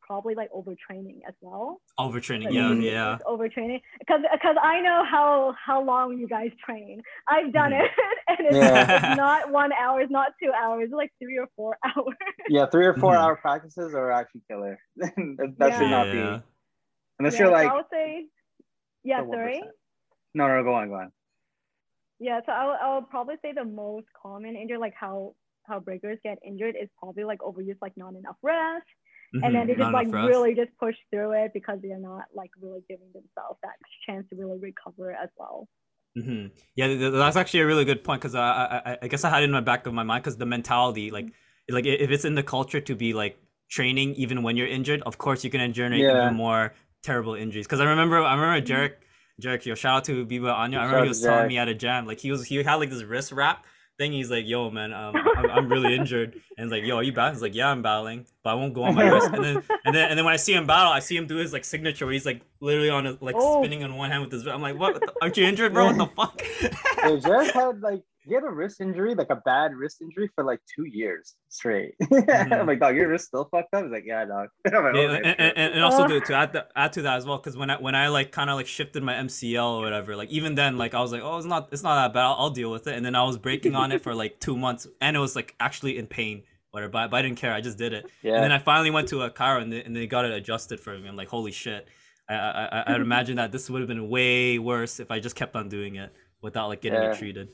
[0.00, 2.44] probably like overtraining as well Overtraining.
[2.44, 3.18] Like, Yeah, yeah.
[3.26, 7.82] overtraining because because i know how how long you guys train i've done Mhm.
[7.84, 7.90] it
[8.28, 8.82] and it's, Yeah.
[8.96, 12.14] it's not one hour it's not two hours it's like three or four hours
[12.48, 13.18] Yeah, three or 4 Mhm.
[13.18, 14.78] hour practices are actually killer.
[14.96, 16.36] that that should not Yeah.
[16.36, 16.42] be.
[17.18, 18.26] Unless Yeah, you're like i would say
[19.04, 19.32] yeah the 1%.
[19.32, 19.60] sorry
[20.34, 21.12] No, no, go on, go on.
[22.22, 25.34] Yeah, so I'll, I would probably say the most common injury, like how
[25.68, 28.86] how breakers get injured, is probably like overuse, like not enough rest,
[29.42, 30.26] and then they just like rest.
[30.28, 33.74] really just push through it because they're not like really giving themselves that
[34.06, 35.68] chance to really recover as well.
[36.16, 39.08] hmm Yeah, th- th- that's actually a really good point because I, I I- I
[39.08, 41.28] guess I had it in the back of my mind because the mentality, like
[41.70, 43.38] like if it's in the culture to be like
[43.70, 46.12] training even when you're injured, of course you can generate Yeah.
[46.16, 47.66] even more terrible injuries.
[47.66, 48.94] Because I remember I remember Jarek
[49.40, 50.78] Jarek, yo, shout out to Biba Anya.
[50.78, 52.90] I remember he was telling me at a jam, like he was he had like
[52.90, 53.64] this wrist wrap
[53.98, 54.12] thing.
[54.12, 57.12] He's like, yo, man, um, I'm, I'm really injured, and it's like, yo, are you
[57.12, 57.34] battling?
[57.34, 59.28] He's like, yeah, I'm battling, but I won't go on my wrist.
[59.32, 61.36] And then and then and then when I see him battle, I see him do
[61.36, 63.62] his like signature where he's like literally on a, like Oh.
[63.62, 64.46] spinning on one hand with his.
[64.46, 65.02] I'm like, what?
[65.22, 65.86] Aren't you injured, bro?
[65.92, 66.40] What the fuck?
[67.02, 70.44] Hey, Jared had like he had a wrist injury, like a bad wrist injury for
[70.44, 71.94] like two years straight.
[72.02, 72.52] Mhm.
[72.60, 73.82] I'm like, dog, your wrist still fucked up.
[73.84, 74.48] He's like, yeah, dog.
[74.64, 76.08] Like, Yeah, "Okay, and, and, and also Uh.
[76.08, 78.30] to, to add, the, add to that as well, because when I when I like
[78.32, 81.22] kind of like shifted my MCL or whatever, like even then, like I was like,
[81.22, 82.22] oh, it's not it's not that bad.
[82.24, 82.94] I'll, I'll deal with it.
[82.96, 85.54] And then I was breaking on it for like two months, and it was like
[85.60, 86.90] actually in pain, whatever.
[86.92, 87.52] But, but I didn't care.
[87.52, 88.06] I just did it.
[88.22, 88.34] yeah.
[88.34, 90.78] And then I finally went to a chiro, and they, and they got it adjusted
[90.80, 91.08] for me.
[91.08, 91.88] I'm like, holy shit.
[92.28, 95.34] I I, I I'd imagine that this would have been way worse if I just
[95.34, 97.10] kept on doing it without like getting Yeah.
[97.12, 97.48] it treated.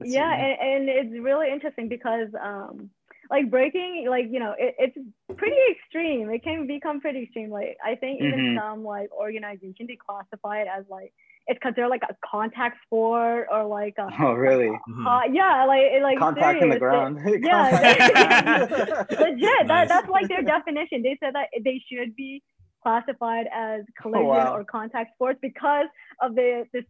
[0.00, 2.90] It's- yeah, and, and it's really interesting because um
[3.30, 4.96] like breaking like you know it, it's
[5.36, 6.30] pretty extreme.
[6.30, 7.50] It can become pretty extreme.
[7.50, 8.60] Like I think even Mhm.
[8.60, 11.12] some like organization they classify it as like
[11.46, 14.70] it's considered like a contact sport or like a Oh, really?
[14.88, 15.06] Mhm.
[15.06, 16.78] uh, yeah, like it- like Contact in the serious.
[16.78, 17.18] ground.
[17.44, 17.70] Yeah.
[17.70, 19.10] Contact.
[19.20, 19.68] Legit, Nice.
[19.68, 21.02] that, that's like their definition.
[21.02, 22.42] They said that they should be
[22.82, 24.54] classified as collision wow.
[24.54, 25.86] or contact sports because
[26.20, 26.82] of the, the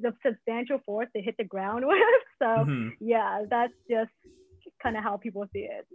[0.00, 1.98] the the substantial force they hit the ground with.
[2.40, 2.90] So Mhm.
[3.00, 4.10] yeah, that's just
[4.82, 5.86] kind of how people see it.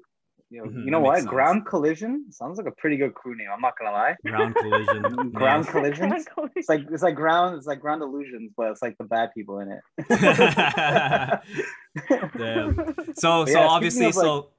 [0.49, 1.17] You know, Mhm, you know what?
[1.19, 1.29] sense.
[1.29, 3.47] Ground collision sounds like a pretty good crew name.
[3.51, 4.15] I'm not gonna lie.
[4.25, 5.31] Ground collision.
[5.41, 6.13] Ground collision.
[6.55, 7.57] It's like it's like ground.
[7.57, 9.81] It's like ground illusions, but it's like the bad people in it.
[12.37, 12.93] Damn.
[13.15, 14.49] So so yeah, obviously of, like- so.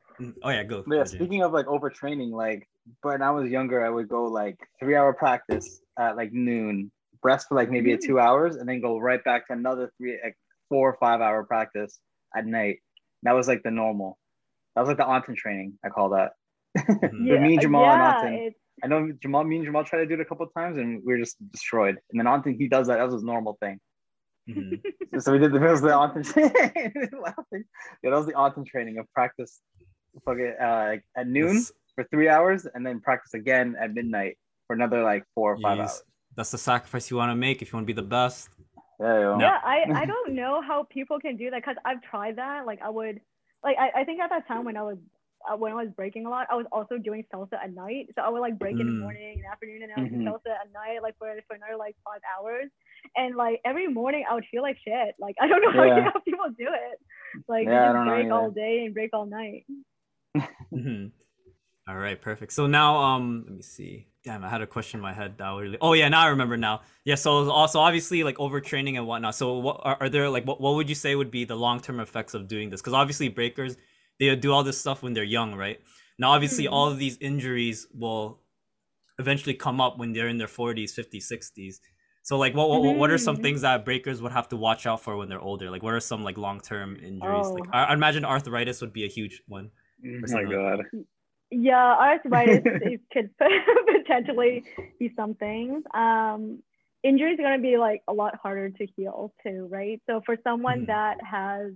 [0.44, 0.84] Oh yeah, go.
[0.86, 1.16] Yeah, go, Jay.
[1.16, 2.68] speaking of like overtraining, like
[3.02, 6.90] when I was younger, I would go like three hour practice at like noon,
[7.24, 8.02] rest for like maybe a Mm.
[8.06, 10.36] two hours, and then go right back to another three, like
[10.68, 11.98] four or five hour practice
[12.36, 12.78] at night.
[13.24, 14.18] That was like the normal.
[14.74, 15.78] That was like the Anton training.
[15.84, 16.32] I call that.
[16.78, 17.00] Mhm.
[17.00, 18.50] But me and Jamal and Anton.
[18.82, 21.12] I know Jamal, me and Jamal tried to do it a couple times, and we
[21.14, 21.96] were just destroyed.
[22.10, 22.96] And then Anton, he does that.
[22.98, 23.78] That was his normal thing.
[24.48, 24.82] Mhm.
[25.20, 26.22] So we did the, it was the Anton
[27.26, 27.64] laughing.
[28.02, 29.60] Yeah, that was the Anton training of practice.
[30.26, 34.74] Fucking uh, at noon That's- for three hours and then practice again at midnight for
[34.74, 35.90] another like four or five yes.
[35.92, 36.02] hours.
[36.36, 38.48] That's the sacrifice you want to make if you want to be the best.
[39.00, 39.38] Yeah, yo.
[39.40, 42.80] yeah i i don't know how people can do that because i've tried that like
[42.80, 43.20] i would
[43.64, 44.98] like I, I think at that time when i was
[45.50, 48.22] uh, when i was breaking a lot i was also doing salsa at night so
[48.22, 49.00] i would like break in the Mm.
[49.00, 50.26] morning and afternoon and i would do Mhm.
[50.28, 52.70] salsa at night like for, for another like five hours
[53.16, 55.96] and like every morning i would feel like shit like i don't know how, Yeah.
[55.96, 56.96] you, how people do it
[57.48, 59.64] like Yeah, I they don't just break all day and break all night
[60.72, 61.10] Mhm.
[61.88, 62.52] All right, perfect.
[62.52, 64.06] So now, um, let me see.
[64.24, 65.36] Damn, I had a question in my head.
[65.36, 65.76] That really.
[65.82, 66.80] Oh yeah, now I remember now.
[67.04, 67.14] Yeah.
[67.16, 69.34] So also obviously like overtraining and whatnot.
[69.34, 71.78] So what are, are there like what, what would you say would be the long
[71.80, 72.80] term effects of doing this?
[72.80, 73.76] Because obviously breakers
[74.18, 75.78] they do all this stuff when they're young, right?
[76.18, 76.72] Now obviously Mhm.
[76.72, 78.40] all of these injuries will
[79.18, 81.80] eventually come up when they're in their 40s, 50s, 60s.
[82.22, 83.42] So like what what, what are some Mhm.
[83.42, 85.70] things that breakers would have to watch out for when they're older?
[85.70, 87.50] Like what are some like long term injuries?
[87.52, 87.76] Like Oh.
[87.76, 89.70] I, I imagine arthritis would be a huge one.
[90.02, 90.80] Oh my something god.
[91.56, 93.30] Yeah, arthritis is, could
[93.86, 94.64] potentially
[94.98, 95.82] be something.
[95.94, 96.62] Um,
[97.04, 100.00] injuries are going to be like a lot harder to heal too, right?
[100.08, 100.86] So for someone Mhm.
[100.86, 101.72] that has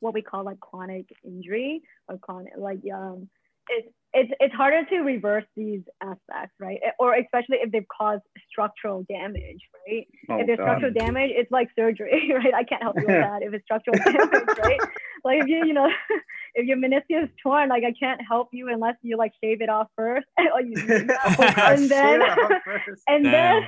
[0.00, 3.28] what we call like chronic injury or chronic, like um,
[3.68, 6.78] it's it's it's harder to reverse these aspects, right?
[6.84, 10.06] Eh, or especially if they've caused structural damage, right?
[10.30, 10.64] Oh, if there's God.
[10.64, 12.54] structural damage, it's like surgery, right?
[12.54, 14.80] I can't help you with that if it's structural damage, right?
[15.24, 15.88] Like if you, you know,
[16.54, 19.68] if your meniscus is torn, like I can't help you unless you like shave it
[19.68, 20.26] off first.
[20.38, 23.62] or you, God, and then, shit, I'm and then, Damn.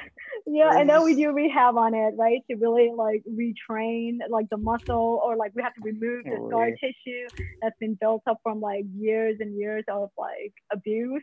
[0.46, 2.40] Yeah, and then we do rehab on it, right?
[2.50, 6.70] To really like retrain like the muscle, or like we have to remove the scar
[6.70, 7.28] tissue
[7.62, 11.22] that's been built up from like years and years of like abuse.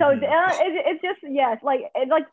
[0.00, 2.26] So uh, it, it's just yes, like it like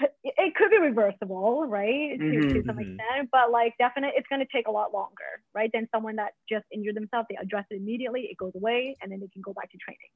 [0.00, 2.18] it, it could be reversible, right?
[2.18, 2.80] To, to some Mhm.
[2.80, 5.70] extent, but like definitely it's gonna take a lot longer, right?
[5.72, 9.20] Than someone that just injured themselves, they address it immediately, it goes away, and then
[9.20, 10.12] they can go back to training.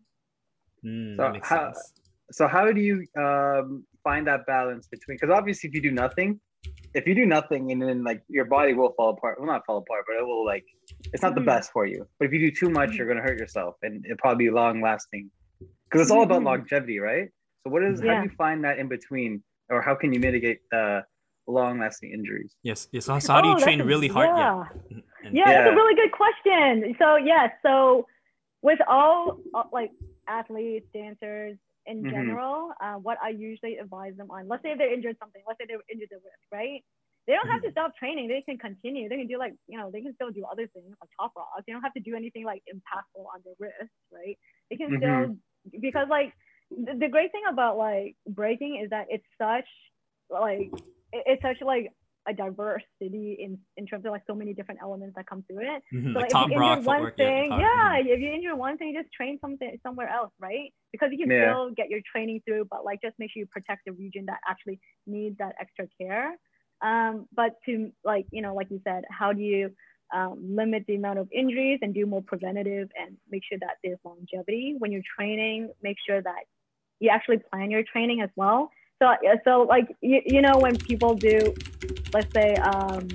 [0.85, 1.93] Mm, So how- sense.
[2.31, 5.17] So how do you um, find that balance between?
[5.17, 6.31] Because obviously, if you do nothing,
[6.99, 9.35] if you do nothing, and then like your body will fall apart.
[9.39, 10.67] Well, not fall apart, but it will like
[11.13, 11.53] it's not the Mhm.
[11.55, 12.01] best for you.
[12.19, 12.97] But if you do too much, Mhm.
[12.97, 15.25] you're gonna hurt yourself, and it'll probably be long lasting.
[15.85, 16.51] Because it's all about Mhm.
[16.53, 17.29] longevity, right?
[17.63, 19.31] So what is how do you find that in between,
[19.73, 21.01] or how can you mitigate uh,
[21.59, 22.53] long lasting injuries?
[22.71, 23.05] Yes, yes.
[23.07, 24.29] So, so how do Oh, you train really hard?
[24.29, 24.65] Yeah.
[24.91, 24.99] Yeah.
[25.25, 25.73] And- Yeah, that's Yeah.
[25.75, 26.69] a really good question.
[27.01, 27.73] So yes, so
[28.69, 29.93] with all uh, like
[30.39, 31.57] athletes, dancers
[31.89, 32.11] in Mhm.
[32.11, 35.67] general, uh, what I usually advise them on, let's say they're injured something, let's say
[35.67, 36.85] they're injured their wrist, right?
[37.27, 38.29] They don't have to stop training.
[38.29, 39.09] They can continue.
[39.09, 41.49] They can do like you know they can still do other things like top rock.
[41.67, 44.39] They don't have to do anything like impactful on their wrist, right?
[44.71, 45.37] They can still
[45.81, 46.33] because like
[46.71, 49.69] the, the great thing about like breaking is that it's such
[50.31, 50.71] like
[51.13, 51.93] it's such like
[52.29, 55.83] a diversity in in terms of like so many different elements that come through it.
[55.95, 58.07] Mhm, So like like, if you injure one thing, top- yeah, mhm.
[58.15, 60.73] if you injure one thing, just train something somewhere else, right?
[60.93, 61.41] Because you can Yeah.
[61.43, 64.41] still get your training through, but like just make sure you protect the region that
[64.47, 66.37] actually needs that extra care.
[66.81, 69.75] Um, but to like you know, like you said, how do you
[70.13, 73.99] um, limit the amount of injuries and do more preventative and make sure that there's
[74.05, 75.71] longevity when you're training?
[75.83, 76.43] Make sure that
[77.01, 78.71] you actually plan your training as well.
[79.01, 81.55] So, so like you, you know when people do,
[82.13, 83.09] let's say um,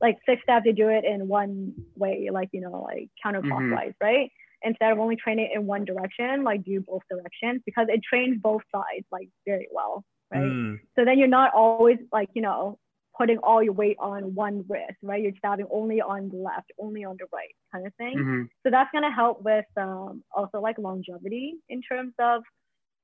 [0.00, 4.30] like six steps, they do it in one way, like you know like counterclockwise, right?
[4.62, 8.62] Instead of only training in one direction, like do both directions because it trains both
[8.74, 10.42] sides like very well, right?
[10.42, 12.78] Mm, So then you're not always like you know
[13.16, 15.22] putting all your weight on one wrist, right?
[15.22, 18.48] You're stabbing only on the left, only on the right, kind of thing Mhm.
[18.62, 22.42] so that's going to help with um, also like longevity in terms of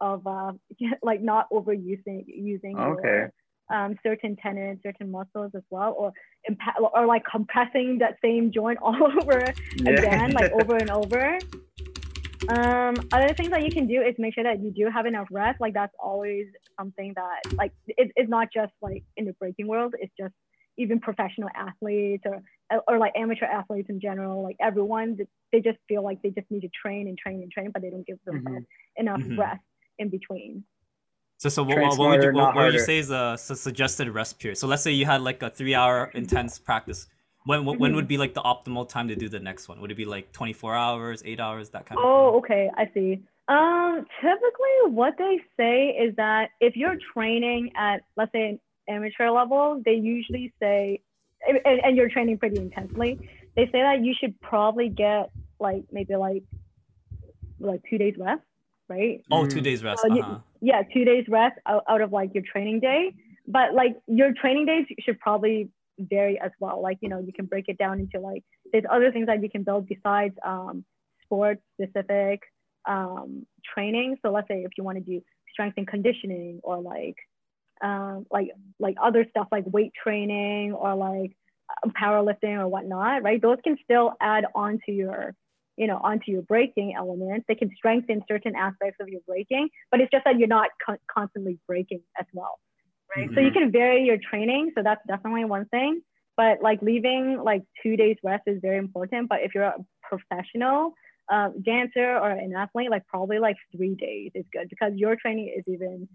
[0.03, 0.53] of uh,
[1.03, 3.09] like not overusing using Okay.
[3.09, 3.33] your
[3.73, 6.13] um, certain tendons, certain muscles as well, or
[6.51, 9.55] impa- or like compressing that same joint all over
[9.87, 11.39] again, like over and over.
[12.49, 15.29] Um, other things that you can do is make sure that you do have enough
[15.31, 15.61] rest.
[15.61, 16.47] Like that's always
[16.79, 19.95] something that like it, it's not just like in the breaking world.
[19.99, 20.35] It's just
[20.77, 22.43] even professional athletes or
[22.89, 24.43] or like amateur athletes in general.
[24.43, 25.19] Like everyone,
[25.53, 27.91] they just feel like they just need to train and train and train, but they
[27.91, 28.67] don't give themselves
[28.99, 29.39] enough Mhm.
[29.39, 29.63] rest
[30.03, 30.65] in between.
[31.39, 33.57] So, so what, what, what would you, what, what would you say is a su-
[33.57, 34.57] suggested rest period?
[34.59, 37.07] So let's say you had like a three-hour intense practice.
[37.47, 37.95] When when, when Mhm.
[37.97, 39.81] would be like the optimal time to do the next one?
[39.81, 42.05] Would it be like 24 hours, eight hours, that kind of?
[42.07, 43.21] Oh, okay, I see.
[43.49, 49.29] Um, typically, what they say is that if you're training at, let's say, an amateur
[49.31, 51.03] level, they usually say,
[51.49, 53.19] and, and you're training pretty intensely,
[53.57, 56.45] they say that you should probably get like maybe like
[57.59, 58.43] like two days rest,
[58.95, 59.17] right?
[59.31, 59.65] Oh, two Mhm.
[59.69, 60.05] days rest.
[60.05, 60.39] Uh, Uh-huh.
[60.61, 63.03] Yeah, two days rest out, out of like your training day.
[63.57, 65.59] But like your training days should probably
[65.99, 66.79] vary as well.
[66.89, 69.51] Like, you know, you can break it down into like, there's other things that you
[69.55, 70.85] can build besides um,
[71.25, 72.39] sports specific
[72.95, 74.09] um, training.
[74.23, 75.17] So let's say if you want to do
[75.53, 77.17] strength and conditioning or like,
[77.83, 81.33] um, like, like other stuff like weight training or like
[82.01, 83.41] powerlifting or whatnot, right?
[83.47, 85.35] Those can still add on to your,
[85.77, 87.45] you know, onto your breaking elements.
[87.49, 90.99] They can strengthen certain aspects of your breaking, but it's just that you're not con-
[91.13, 92.59] constantly breaking as well,
[93.17, 93.29] right?
[93.35, 93.55] So you Mhm.
[93.55, 94.73] can vary your training.
[94.77, 96.03] So that's definitely one thing.
[96.37, 99.29] But like leaving like two days rest is very important.
[99.29, 100.95] But if you're a professional
[101.31, 105.55] um, dancer or an athlete, like probably like three days is good because your training
[105.57, 106.09] is even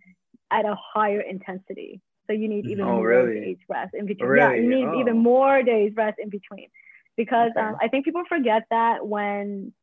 [0.51, 2.01] at a higher intensity.
[2.27, 3.39] So you need even Oh, more really?
[3.41, 4.35] days rest in between.
[4.37, 4.99] Yeah, you need Oh.
[4.99, 6.69] even more days rest in between
[7.17, 7.61] because Okay.
[7.61, 9.73] um, I think people forget that when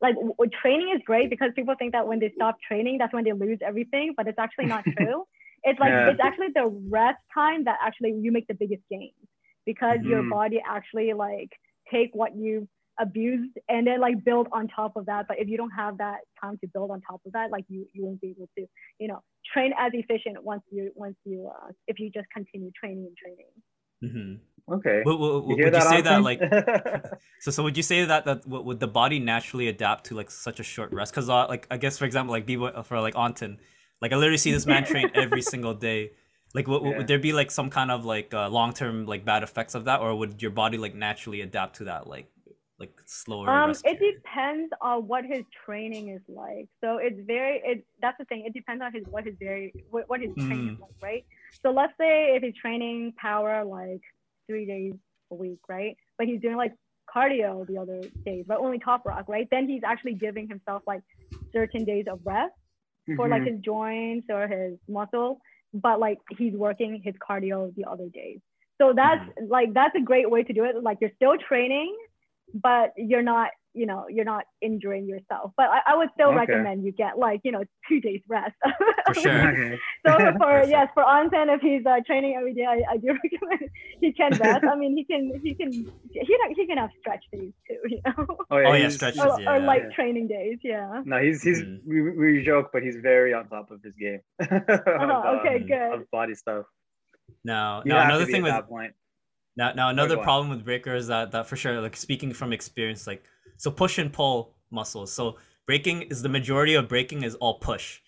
[0.00, 3.24] like w- training is great because people think that when they stop training, that's when
[3.24, 5.24] they lose everything, but it's actually not true.
[5.64, 6.06] it's like Yeah.
[6.06, 9.14] it's actually the rest time that actually you make the biggest gains
[9.66, 10.30] because your Mhm.
[10.30, 11.50] body actually like
[11.92, 12.68] take what you
[13.00, 15.26] abused and then like build on top of that.
[15.28, 17.86] But if you don't have that time to build on top of that, like you
[17.92, 18.66] you won't be able to,
[18.98, 19.20] you know,
[19.52, 23.50] train as efficient once you once you uh, if you just continue training and training.
[24.12, 24.34] Hmm
[24.72, 25.02] Okay.
[25.04, 26.42] Would, would, You would hear you say that like
[27.38, 30.30] so so would you say that that would would the body naturally adapt to like
[30.30, 33.16] such a short rest because uh, like i guess for example like b for like
[33.16, 33.58] anton
[34.00, 36.12] like i literally see this man train every single day
[36.54, 36.96] like would, Yeah.
[36.98, 40.00] would there be like some kind of like uh, long-term like bad effects of that
[40.00, 42.28] or would your body like naturally adapt to that like
[42.78, 44.14] like slower Um, rest it period?
[44.16, 46.66] depends on what his training is like.
[46.82, 48.44] So it's very it that's the thing.
[48.46, 50.80] It depends on his what his very what, what his training is Mm.
[50.80, 51.24] like, right?
[51.62, 54.02] So let's say if he's training power like
[54.46, 54.94] three days
[55.30, 55.96] a week, right?
[56.18, 56.72] But he's doing like
[57.14, 59.48] cardio the other days, but only top rock, right?
[59.50, 61.02] Then he's actually giving himself like
[61.52, 62.52] certain days of rest
[63.16, 63.52] for like Mhm.
[63.52, 65.40] his joints or his muscle,
[65.72, 68.40] but like he's working his cardio the other days.
[68.78, 69.46] So that's Mm-hmm.
[69.48, 70.82] like that's a great way to do it.
[70.82, 71.96] Like you're still training,
[72.54, 75.52] but you're not, you know, you're not injuring yourself.
[75.56, 76.36] But I, I would still Okay.
[76.38, 78.54] recommend you get like, you know, two days rest.
[79.06, 79.78] For sure.
[80.06, 80.70] So for Perfect.
[80.70, 84.32] yes, for Anton, if he's uh, training every day, I, I do recommend he can
[84.38, 84.64] rest.
[84.70, 85.70] I mean, he can he can
[86.12, 89.50] he he can have stretch days too, you know, Oh, yeah, he's- stretches, or, yeah.
[89.50, 89.94] or light Yeah.
[89.96, 90.58] training days.
[90.62, 91.00] Yeah.
[91.06, 91.78] No, he's he's Mhm.
[91.86, 94.20] we, we joke, but he's very on top of his game.
[94.40, 95.92] of, Uh-huh, okay, um, good.
[96.02, 96.66] Of body stuff.
[97.44, 98.92] now You now another thing with that point.
[99.56, 103.06] Now, now another problem with breaker is that that for sure, like speaking from experience,
[103.06, 103.22] like
[103.56, 105.12] so push and pull muscles.
[105.12, 105.36] So
[105.66, 108.00] breaking is the majority of breaking is all push.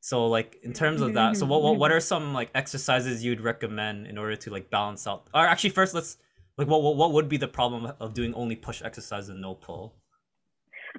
[0.00, 3.40] So like in terms of that, so what what, what are some like exercises you'd
[3.40, 5.28] recommend in order to like balance out?
[5.32, 6.18] Or actually, first let's
[6.58, 9.54] like what what, what would be the problem of doing only push exercise and no
[9.54, 9.94] pull?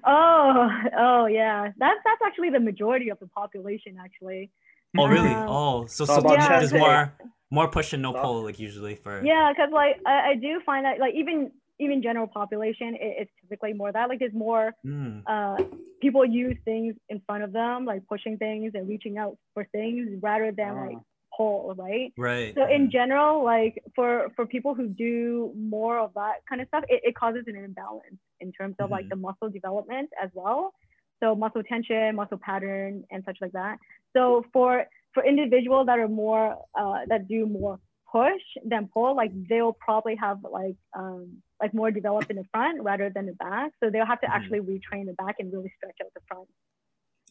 [0.05, 1.71] Oh, oh yeah.
[1.77, 4.49] That's that's actually the majority of the population actually.
[4.97, 5.29] Oh really?
[5.29, 6.79] Um, oh, so so about there's, chest there's day.
[6.79, 7.13] more
[7.51, 10.85] more push and no pull like usually for Yeah, because like I, I do find
[10.85, 15.23] that like even even general population, it, it's typically more that like there's more Mm,
[15.27, 15.57] uh
[16.01, 20.19] people use things in front of them, like pushing things and reaching out for things
[20.21, 21.03] rather than like Oh.
[21.35, 22.13] pull, right?
[22.17, 22.53] right.
[22.55, 22.91] So in mhm.
[22.91, 27.15] general, like for for people who do more of that kind of stuff, it, it
[27.15, 29.09] causes an imbalance in terms of like Mhm.
[29.09, 30.73] the muscle development as well.
[31.21, 33.77] So muscle tension, muscle pattern, and such like that.
[34.15, 37.79] So for for individuals that are more uh, that do more
[38.11, 42.81] push than pull, like they'll probably have like um, like more developed in the front
[42.83, 43.71] rather than the back.
[43.79, 44.33] So they'll have to Mhm.
[44.35, 46.47] actually retrain the back and really stretch out the front.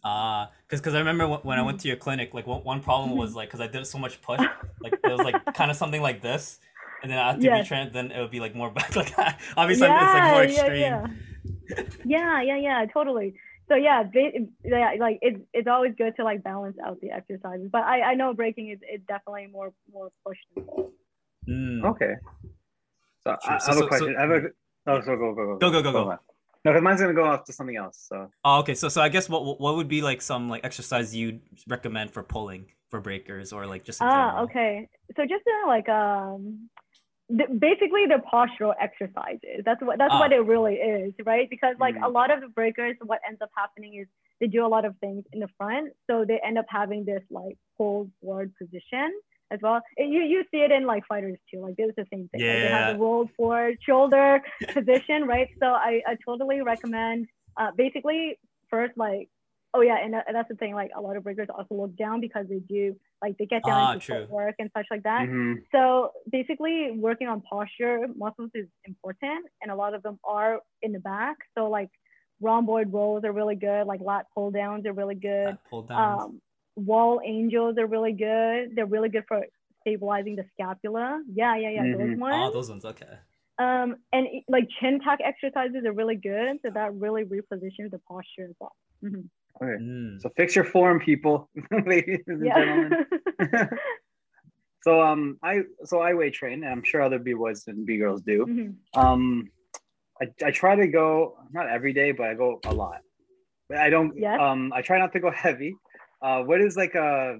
[0.07, 2.81] Ah, because because I remember when, when I went to your clinic, like one, one
[2.83, 4.41] problem was like because I did so much push,
[4.83, 6.61] like it was like kind of something like this,
[7.03, 7.69] and then I had to Yes.
[7.69, 9.41] retrain then it would be like more back like that.
[9.57, 10.81] Obviously, it's like more extreme.
[10.81, 11.07] Yeah,
[12.05, 12.43] yeah.
[12.43, 13.35] yeah, yeah, yeah, totally.
[13.69, 14.33] so yeah, ba-
[14.63, 17.69] yeah, like it's it's always good to like balance out the exercises.
[17.73, 20.93] But I I know breaking is is definitely more more push than pull.
[21.49, 21.85] Mm.
[21.93, 22.15] Okay.
[23.27, 23.53] So Sure.
[23.55, 24.09] I, So- I have so- a question.
[24.15, 24.49] so- I have a.
[24.87, 26.11] Oh, so go go go Go, go, go, go.
[26.11, 26.19] on.
[26.65, 27.99] No, because mine's gonna go off to something else.
[28.09, 28.75] So Oh, okay.
[28.75, 32.23] So so I guess what what would be like some like exercise you'd recommend for
[32.23, 34.45] pulling for breakers or like just in Ah, general?
[34.45, 34.89] okay.
[35.17, 36.69] So just uh, like um,
[37.29, 39.63] the, basically the postural exercises.
[39.65, 40.21] That's what that's Ah.
[40.21, 41.49] what it really is, right?
[41.49, 42.13] Because like a Mhm.
[42.13, 44.07] lot of the breakers, what ends up happening is
[44.41, 47.23] they do a lot of things in the front, so they end up having this
[47.31, 49.09] like pull forward position
[49.51, 49.81] as well.
[49.97, 51.61] And you you see it in like fighters too.
[51.61, 52.41] Like it's the same thing.
[52.41, 52.99] Like, they have the Yeah.
[52.99, 55.49] rolled forward shoulder position, right?
[55.61, 57.27] So I I totally recommend.
[57.57, 59.29] Uh, basically first like
[59.75, 60.75] oh yeah, and that, that's the thing.
[60.75, 63.81] Like a lot of breakers also look down because they do like they get down
[63.81, 64.21] Ah, into true.
[64.21, 65.29] footwork and such like that.
[65.29, 65.63] Mhm.
[65.73, 70.93] So basically, working on posture muscles is important, and a lot of them are in
[70.93, 71.37] the back.
[71.57, 71.91] So like
[72.41, 73.87] rhomboid rows are really good.
[73.87, 75.49] Like lat pull downs are really good.
[75.55, 76.21] That pull down.
[76.21, 76.41] Um,
[76.77, 78.75] wall angels are really good.
[78.75, 79.45] They're really good for
[79.81, 81.23] stabilizing the scapula.
[81.33, 81.83] Yeah, yeah, yeah.
[81.93, 82.19] Those Mhm.
[82.19, 82.35] ones.
[82.39, 82.85] oh, those ones.
[82.85, 83.07] Okay.
[83.59, 86.59] Um, and like chin tuck exercises are really good.
[86.63, 88.75] So that really repositions the posture as well.
[89.03, 89.29] Mhm.
[89.63, 89.83] Okay.
[89.85, 90.21] Mm.
[90.21, 91.49] So fix your form, people,
[91.87, 93.07] ladies and gentlemen.
[94.83, 97.97] So um, I so I weight train, and I'm sure other b boys and b
[97.97, 98.45] girls do.
[98.45, 98.75] Mhm.
[98.95, 99.51] Um,
[100.21, 103.01] I, I try to go not every day, but I go a lot.
[103.71, 104.13] But I don't.
[104.15, 104.39] Yes.
[104.39, 105.75] Um, I try not to go heavy.
[106.25, 107.39] Uh, what is like a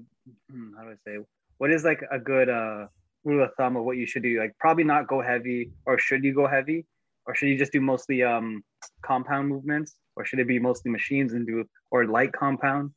[0.51, 1.17] hmm, how do I say?
[1.57, 2.85] What is like a good uh
[3.23, 4.39] rule of thumb of what you should do?
[4.39, 6.85] Like probably not go heavy, or should you go heavy,
[7.25, 8.63] or should you just do mostly um
[9.01, 12.91] compound movements, or should it be mostly machines and do or light compound?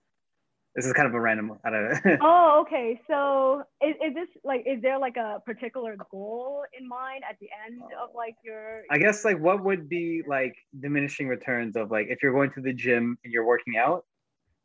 [0.77, 1.59] This is kind of a random.
[1.65, 2.17] I don't know.
[2.21, 3.01] Oh, okay.
[3.09, 7.49] So is, is this like is there like a particular goal in mind at the
[7.67, 12.09] end of like your I guess like what would be like diminishing returns of like
[12.11, 14.05] if you're going to the gym and you're working out,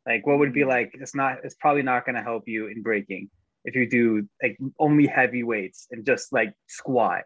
[0.06, 3.30] like what would be like it's not it's probably not gonna help you in breaking
[3.64, 7.22] if you do like only heavy weights and just like squat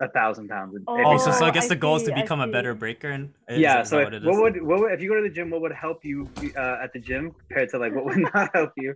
[0.00, 0.76] a thousand pounds.
[0.88, 1.54] every Oh, so, so I time.
[1.54, 3.10] guess I the goal is to become a better breaker.
[3.10, 3.82] And is, yeah.
[3.82, 4.40] is So that like, what it what is?
[4.42, 6.92] would what would if you go to the gym, what would help you uh, at
[6.92, 8.94] the gym compared to like what would not help you?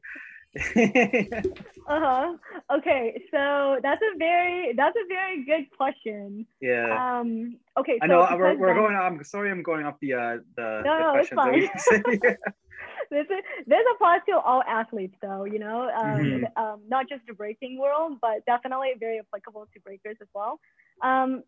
[0.57, 2.37] uh-huh.
[2.77, 6.47] Okay, so that's a very that's a very good question.
[6.61, 7.21] yeah.
[7.21, 8.97] Um okay, so I know uh, we're, we're going.
[8.97, 9.51] I'm sorry.
[9.51, 11.71] I'm going off the uh the, No, the no, it's questions.
[11.87, 12.37] that we said.
[13.11, 16.57] this is this applies to all athletes though you know um, Mhm.
[16.57, 20.61] um, not just the breaking world but definitely very applicable to breakers as well
[21.03, 21.43] um,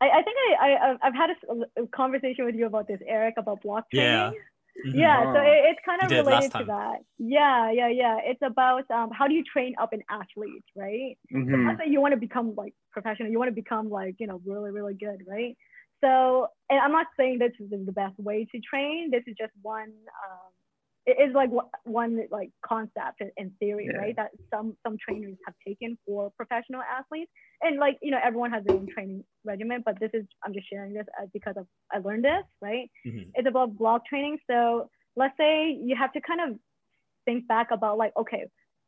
[0.00, 1.30] I, I think I, I I've had
[1.76, 4.30] a conversation with you about this Eric about block Yeah.
[4.82, 5.42] Training yeah so Oh.
[5.42, 6.98] it, it's kind of related to that.
[7.18, 8.16] Yeah yeah yeah.
[8.30, 11.16] It's about um, how do you train up an athlete right?
[11.34, 11.64] Mhm.
[11.66, 14.40] not that you want to become like professional you want to become like you know
[14.44, 15.56] really really good right?
[16.02, 16.10] So
[16.70, 19.10] and i'm not saying this is the best way to train.
[19.10, 19.92] This is just one
[20.24, 20.50] um,
[21.06, 21.50] it is like
[21.84, 23.98] one like concept in- in theory Yeah.
[23.98, 27.30] right that some some trainers have taken for professional athletes
[27.62, 30.68] and like you know everyone has their own training regimen but this is i'm just
[30.68, 33.30] sharing this uh, because of i learned this right Mhm.
[33.34, 34.38] it's about block training.
[34.50, 36.58] So let's say you have to kind of
[37.24, 38.44] think back about like, okay,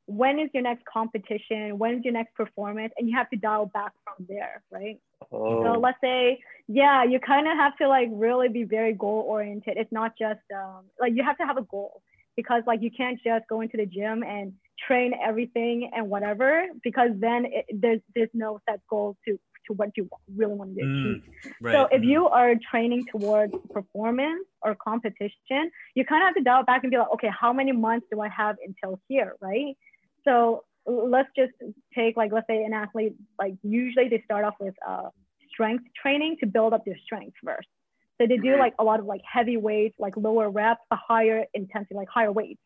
[0.08, 1.78] when is your next competition?
[1.78, 2.92] When is your next performance?
[2.96, 4.98] And you have to dial back from there, right?
[5.30, 5.62] Oh.
[5.62, 9.76] So let's say, yeah, you kind of have to like really be very goal oriented.
[9.76, 12.02] It's not just um, like you have to have a goal
[12.36, 14.54] because like you can't just go into the gym and
[14.86, 19.90] train everything and whatever because then it, there's there's no set goal to to what
[19.96, 21.22] you really want to Mm, achieve.
[21.60, 21.74] right.
[21.74, 22.06] So if mhm.
[22.06, 26.90] you are training towards performance or competition, you kind of have to dial back and
[26.90, 29.76] be like, okay, how many months do I have until here, right?
[30.28, 31.52] So let's just
[31.94, 35.08] take like let's say an athlete like usually they start off with uh,
[35.50, 37.68] strength training to build up their strength first.
[38.20, 41.44] So they do like a lot of like heavy weights, like lower reps, a higher
[41.54, 42.60] intensity, like higher weights,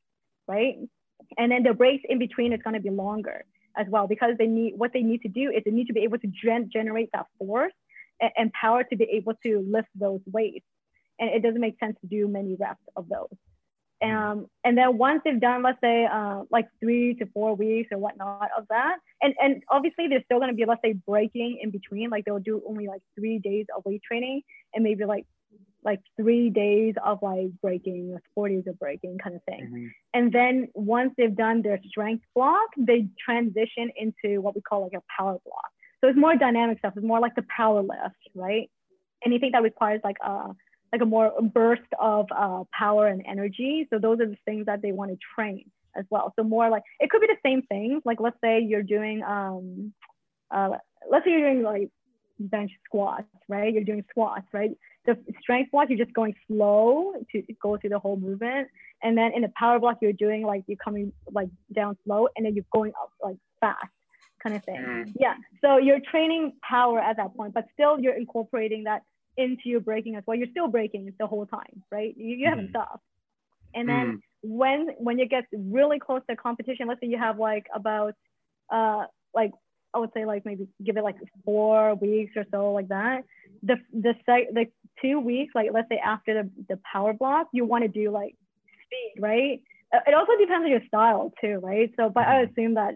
[0.49, 0.77] right?
[1.37, 3.45] And then the breaks in between is going to be longer
[3.77, 6.01] as well because they need what they need to do is they need to be
[6.01, 7.73] able to gen- generate that force
[8.21, 10.67] and, and power to be able to lift those weights.
[11.21, 13.37] And it doesn't make sense to do many reps of those.
[14.03, 17.99] Um, and then once they've done, let's say, uh, like three to four weeks or
[17.99, 21.71] whatnot of that, and, and obviously there's still going to be, let's say, breaking in
[21.71, 22.11] between.
[22.11, 24.43] Like they'll do only like three days of weight training
[24.75, 25.27] and maybe like
[25.85, 29.69] like three days of like breaking or four days of breaking kind of thing.
[29.69, 29.91] Mhm.
[30.15, 34.93] And then once they've done their strength block, they transition into what we call like
[34.93, 35.71] a power block.
[36.01, 36.95] So it's more dynamic stuff.
[36.97, 38.71] It's more like the power lift, right?
[39.25, 40.55] Anything that requires like a
[40.93, 43.87] like a more burst of uh, power and energy.
[43.91, 46.33] So those are the things that they want to train as well.
[46.39, 48.03] So more like it could be the same things.
[48.05, 49.93] Like let's say you're doing um,
[50.51, 50.71] uh,
[51.11, 51.91] let's say you're doing like
[52.39, 53.73] bench squats, right?
[53.73, 54.71] You're doing squats, right?
[55.07, 58.69] The strength block, you're just going slow to go through the whole movement.
[59.03, 62.47] And then in the power block, you're doing like you're coming like down slow and
[62.47, 63.87] then you're going up like fast
[64.43, 64.77] kind of thing.
[64.77, 65.13] Mm.
[65.19, 65.35] Yeah.
[65.61, 69.03] So you're training power at that point, but still you're incorporating that
[69.37, 70.37] into your breaking as well.
[70.37, 72.15] You're still breaking the whole time, right?
[72.17, 72.71] You, you haven't Mhm.
[72.71, 73.03] stopped.
[73.75, 77.67] And then when when you get really close to competition, let's say you have like
[77.75, 78.15] about
[78.73, 79.05] uh
[79.35, 79.53] like
[79.95, 83.23] I would say like maybe give it like four weeks or so like that.
[83.63, 84.67] The the site the
[85.01, 88.35] two weeks like let's say after the, the power block, you want to do like
[88.87, 89.61] speed, right?
[89.93, 91.91] Uh, It also depends on your style too, right?
[91.97, 92.43] So but I Mhm.
[92.43, 92.95] assume that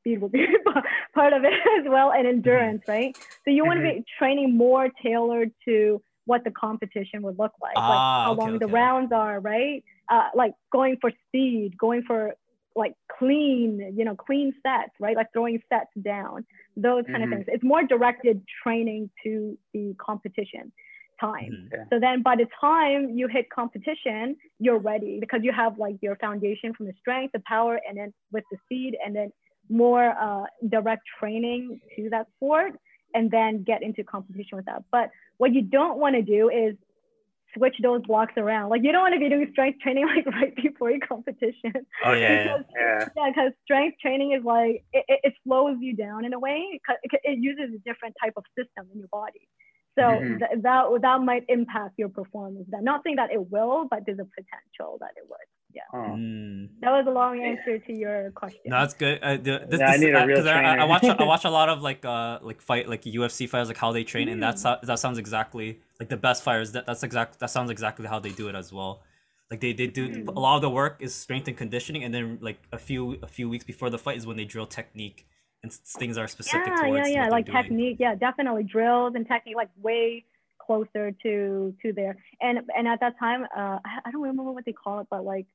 [0.00, 0.46] speed will be
[1.14, 3.14] part of it as well and endurance, right?
[3.44, 7.86] So you want to be training more tailored to what the competition would look like,
[7.88, 8.72] like Ah, how okay, long the okay.
[8.72, 9.84] rounds are, right?
[10.10, 12.34] Uh, like going for speed, going for
[12.76, 15.16] like clean, you know, clean sets, right?
[15.16, 16.46] Like throwing sets down,
[16.76, 17.24] those kind Mhm.
[17.24, 17.44] of things.
[17.48, 20.72] It's more directed training to the competition
[21.20, 21.68] time.
[21.72, 21.88] Mhm.
[21.90, 26.16] So then by the time you hit competition, you're ready because you have like your
[26.16, 29.32] foundation from the strength, the power, and then with the speed, and then
[29.70, 32.72] more uh, direct training to that sport,
[33.14, 34.82] and then get into competition with that.
[34.92, 36.74] But what you don't want to do is
[37.56, 38.68] switch those blocks around.
[38.70, 41.72] Like you don't want to be doing strength training like right before your competition.
[42.04, 42.42] Oh yeah, yeah.
[42.44, 43.08] Because- Yeah.
[43.16, 46.80] yeah, because strength training is like it, it, it slows you down in a way.
[46.86, 49.48] 'cause It, it uses a different type of system in your body,
[49.98, 50.38] so Mhm.
[50.38, 52.66] th- that that might impact your performance.
[52.70, 55.38] That not saying that it will, but there's a potential that it would.
[55.72, 55.98] Yeah, Oh.
[56.16, 56.68] Mm.
[56.80, 58.60] that was a long answer to your question.
[58.66, 59.20] No, that's good.
[59.22, 61.14] Uh, the, this, Yeah, I need a uh, real 'cause I, I, I watch I
[61.34, 64.28] watch a lot of like uh like fight like UFC fighters like how they train
[64.28, 64.46] and Mm.
[64.46, 68.06] that's how, that sounds exactly like the best fighters that that's exact that sounds exactly
[68.08, 69.02] how they do it as well.
[69.50, 70.28] Like they, they do Mm.
[70.28, 73.28] a lot of the work is strength and conditioning and then like a few a
[73.28, 75.26] few weeks before the fight is when they drill technique
[75.62, 77.96] and things are specific yeah, towards yeah, yeah, like technique.
[78.00, 80.24] Yeah, definitely drills and technique, like way
[80.64, 82.16] closer to to there.
[82.40, 85.46] And and at that time, uh, I, don't remember what they call it, but like,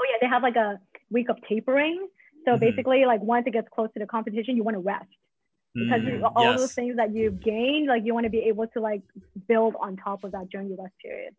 [0.00, 0.80] oh yeah, they have like a
[1.10, 2.08] week of tapering.
[2.44, 2.60] So Mhm.
[2.60, 5.06] basically, like once it gets close to the competition, you want to rest
[5.74, 6.60] because you, Mm, all yes.
[6.60, 9.02] those things that you've gained, like you want to be able to like
[9.48, 11.34] build on top of that during your rest period.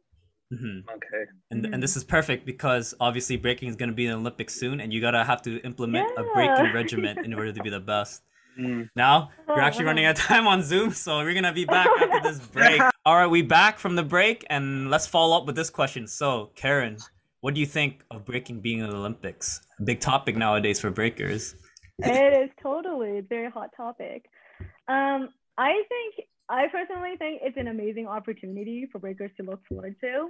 [0.52, 0.84] Mhm.
[0.90, 1.24] Okay.
[1.52, 1.74] And, Mhm.
[1.74, 4.80] and this is perfect because obviously breaking is going to be in the Olympics soon,
[4.82, 8.24] and you gotta have to implement a breaking regimen in order to be the best.
[8.56, 8.88] Mm.
[8.96, 11.88] Now Oh, we're actually running out of time on Zoom, so we're gonna be back
[12.00, 12.80] after this break.
[13.04, 16.06] All right, we back from the break, and let's follow up with this question.
[16.06, 16.98] So, Karen,
[17.42, 19.60] what do you think of breaking being in the Olympics?
[19.80, 21.56] A big topic nowadays for breakers.
[21.98, 24.30] it is totally a very hot topic.
[24.88, 29.96] Um, I think I personally think it's an amazing opportunity for breakers to look forward
[30.02, 30.30] to.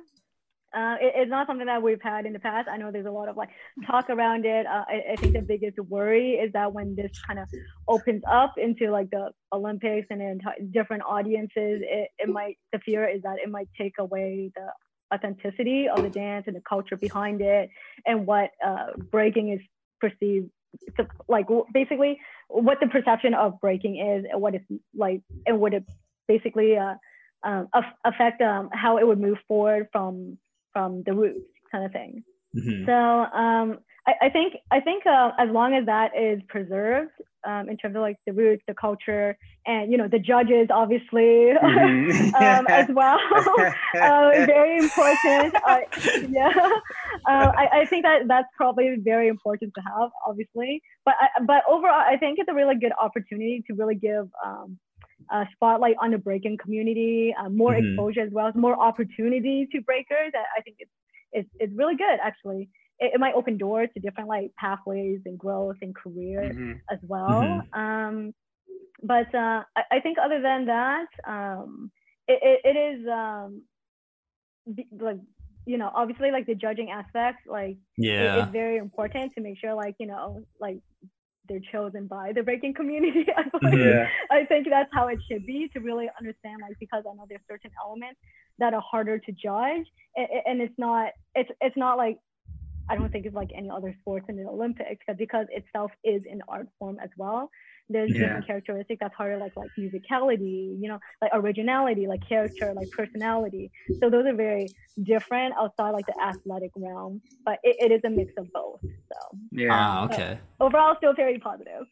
[0.73, 2.67] Uh, it- it's not something that we've had in the past.
[2.67, 3.49] I know there's a lot of like
[3.85, 4.65] talk around it.
[4.65, 7.47] Uh, I, I think the biggest worry is that when this kind of
[7.87, 13.07] opens up into like the Olympics and t- different audiences, it, it might the fear
[13.07, 14.67] is that it might take away the
[15.13, 17.69] authenticity of the dance and the culture behind it
[18.07, 19.59] and what uh, breaking is
[20.01, 20.49] perceived
[20.97, 25.75] to, like basically what the perception of breaking is and what it's like and what
[25.75, 25.83] it
[26.27, 26.95] basically uh,
[27.43, 27.67] um,
[28.05, 30.37] affect um, how it would move forward from
[30.71, 32.23] from the roots kind of thing
[32.55, 32.85] Mhm.
[32.85, 37.11] so um, I, I think I think uh, as long as that is preserved
[37.45, 41.51] um, in terms of like the roots, the culture, and you know the judges, obviously
[41.51, 42.33] Mhm.
[42.39, 43.19] um, as well,
[44.03, 45.53] uh, very important.
[45.67, 45.77] Uh,
[46.29, 46.51] yeah,
[47.27, 50.81] uh, I, I think that that's probably very important to have, obviously.
[51.05, 54.27] But I, but overall, I think it's a really good opportunity to really give.
[55.31, 57.85] A spotlight on the breaking community, uh, more Mhm.
[57.85, 60.31] exposure as well, as more opportunity to breakers.
[60.35, 60.91] I, I think it's
[61.31, 62.69] it's, it's really good actually
[62.99, 66.79] it, it might open doors to different like pathways and growth and career Mhm.
[66.91, 67.73] as well Mhm.
[67.73, 68.33] um
[69.01, 71.91] but uh I, I think other than that um
[72.27, 73.63] it, it, it is um
[74.75, 75.17] be- like
[75.65, 78.35] you know obviously like the judging aspect like it- Yeah.
[78.35, 80.77] it's very important to make sure like you know like
[81.47, 83.43] they're chosen by the breaking community I.
[83.63, 83.69] Yeah.
[83.69, 84.33] Mm-hmm.
[84.33, 87.41] I think that's how it should be to really understand, like, because I know there's
[87.49, 88.19] certain elements
[88.59, 89.85] that are harder to judge,
[90.15, 92.17] and, and it's not, it's it's not like,
[92.89, 96.41] I don't think it's like any other sports in the Olympics, because itself is an
[96.47, 97.49] art form as well.
[97.89, 98.19] There's Yeah.
[98.19, 103.71] different characteristics that's harder, like like musicality, you know, like originality, like character, like personality.
[104.01, 104.67] So those are very
[105.01, 108.79] different outside like the athletic realm, but it, it is a mix of both.
[108.83, 109.67] So Yeah.
[109.71, 110.39] Ah, okay.
[110.59, 111.83] overall, still very positive.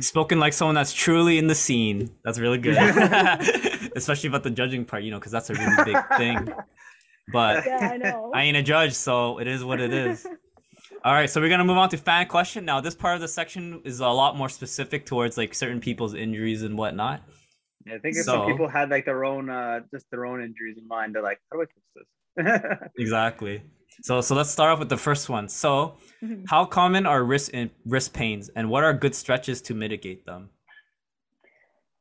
[0.00, 2.10] Spoken like someone that's truly in the scene.
[2.24, 2.76] That's really good.
[3.96, 6.48] Especially about the judging part, you know, because that's a really big thing.
[7.28, 8.30] But Yeah, I know.
[8.34, 10.26] I ain't a judge, so it is what it is.
[11.04, 12.64] All right, so we're gonna move on to fan question.
[12.64, 16.14] Now, this part of the section is a lot more specific towards like certain people's
[16.14, 17.22] injuries and whatnot.
[17.84, 20.42] Yeah, I think if So- some people had like their own, uh, just their own
[20.42, 22.90] injuries in mind, they're like, how do I fix this?
[22.98, 23.62] Exactly.
[24.02, 25.48] So so let's start off with the first one.
[25.48, 26.44] So, Mhm.
[26.48, 30.50] how common are wrist in, wrist pains, and what are good stretches to mitigate them?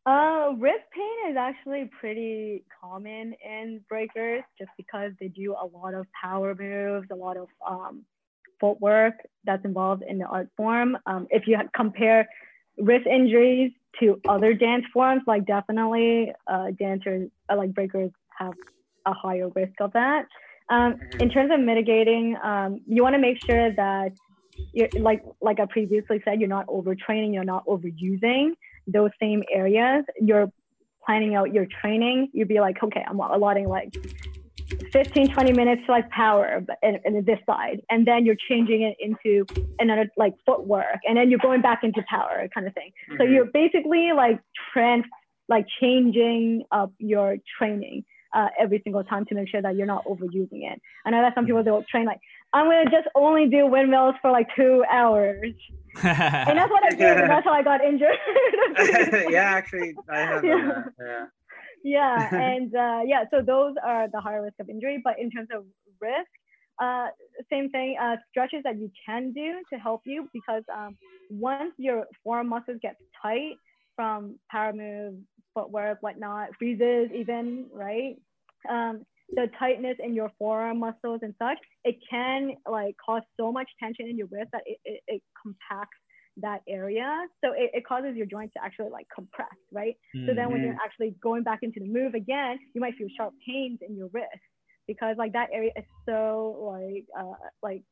[0.06, 5.94] Uh, wrist pain is actually pretty common in breakers just because they do a lot
[5.94, 8.06] of power moves, a lot of um,
[8.62, 10.98] footwork that's involved in the art form.
[11.06, 12.30] Um, if you compare
[12.78, 18.54] wrist injuries to other dance forms, like definitely uh, dancers, uh, like breakers, have
[19.06, 20.26] a higher risk of that.
[20.70, 24.14] Um, in terms of mitigating, um, you want to make sure that
[24.74, 28.52] you're like like I previously said, you're not overtraining, you're not overusing
[28.88, 30.06] those same areas.
[30.20, 30.52] You're
[31.06, 32.30] planning out your training.
[32.34, 33.94] You'd be like, okay, I'm allotting like
[34.92, 37.82] 15, 20 minutes to like power but in, in this side.
[37.90, 39.46] And then you're changing it into
[39.80, 41.00] another like footwork.
[41.08, 42.92] And then you're going back into power kind of thing.
[43.18, 43.32] So Mhm.
[43.34, 44.40] you're basically like
[44.74, 45.06] trans
[45.50, 50.06] like changing up your training uh, every single time to make sure that you're not
[50.06, 50.82] overusing it.
[51.06, 52.20] I know that some people they'll train like
[52.54, 55.54] I'm gonna just only do windmills for like two hours,
[56.04, 57.18] and that's what I did.
[57.18, 58.18] and that's how I got injured.
[59.30, 60.44] yeah, actually, I have.
[60.52, 60.56] Yeah.
[60.58, 61.26] that, Yeah.
[61.84, 65.50] Yeah and uh, yeah so those are the higher risk of injury but in terms
[65.54, 65.66] of
[66.00, 66.30] risk
[66.82, 67.08] uh,
[67.52, 70.98] same thing uh, stretches that you can do to help you because um,
[71.30, 73.54] once your forearm muscles get tight
[73.96, 75.18] from power moves
[75.54, 78.16] footwork whatnot freezes even right?
[78.70, 79.04] Um,
[79.36, 84.08] the tightness in your forearm muscles and such it can like cause so much tension
[84.08, 85.98] in your wrist that it, it, it compacts
[86.38, 90.52] that area so it, it causes your joints to actually like compress right so then
[90.52, 93.96] when you're actually going back into the move again, you might feel sharp pains in
[93.96, 94.28] your wrist
[94.88, 97.84] because like that area is so like uh, like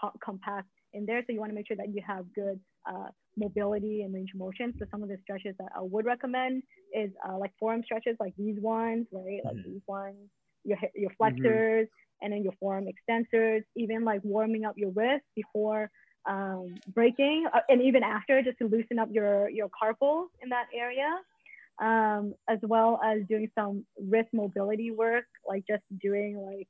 [0.00, 1.22] co- compact in there.
[1.26, 4.40] So you want to make sure that you have good uh, mobility and range of
[4.40, 4.74] motion.
[4.78, 6.62] So some of the stretches that I would recommend
[6.94, 9.40] is uh, like forearm stretches, like these ones, right?
[9.44, 9.64] Like Mhm.
[9.64, 10.28] these ones,
[10.64, 11.88] your your flexors
[12.22, 13.62] and then your forearm extensors.
[13.76, 15.90] Even like warming up your wrist before
[16.28, 20.66] um, breaking uh, and even after just to loosen up your your carpals in that
[20.74, 21.08] area
[21.82, 26.68] um, as well as doing some wrist mobility work like just doing like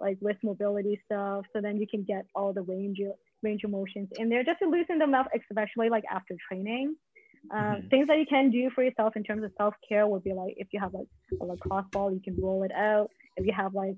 [0.00, 3.70] like wrist mobility stuff so then you can get all the range of range of
[3.70, 6.96] motions in there just to loosen them up especially like after training
[7.50, 7.90] um, Mhm.
[7.90, 10.68] things that you can do for yourself in terms of self-care would be like if
[10.72, 11.06] you have like
[11.40, 13.96] a lacrosse ball you can roll it out if you have like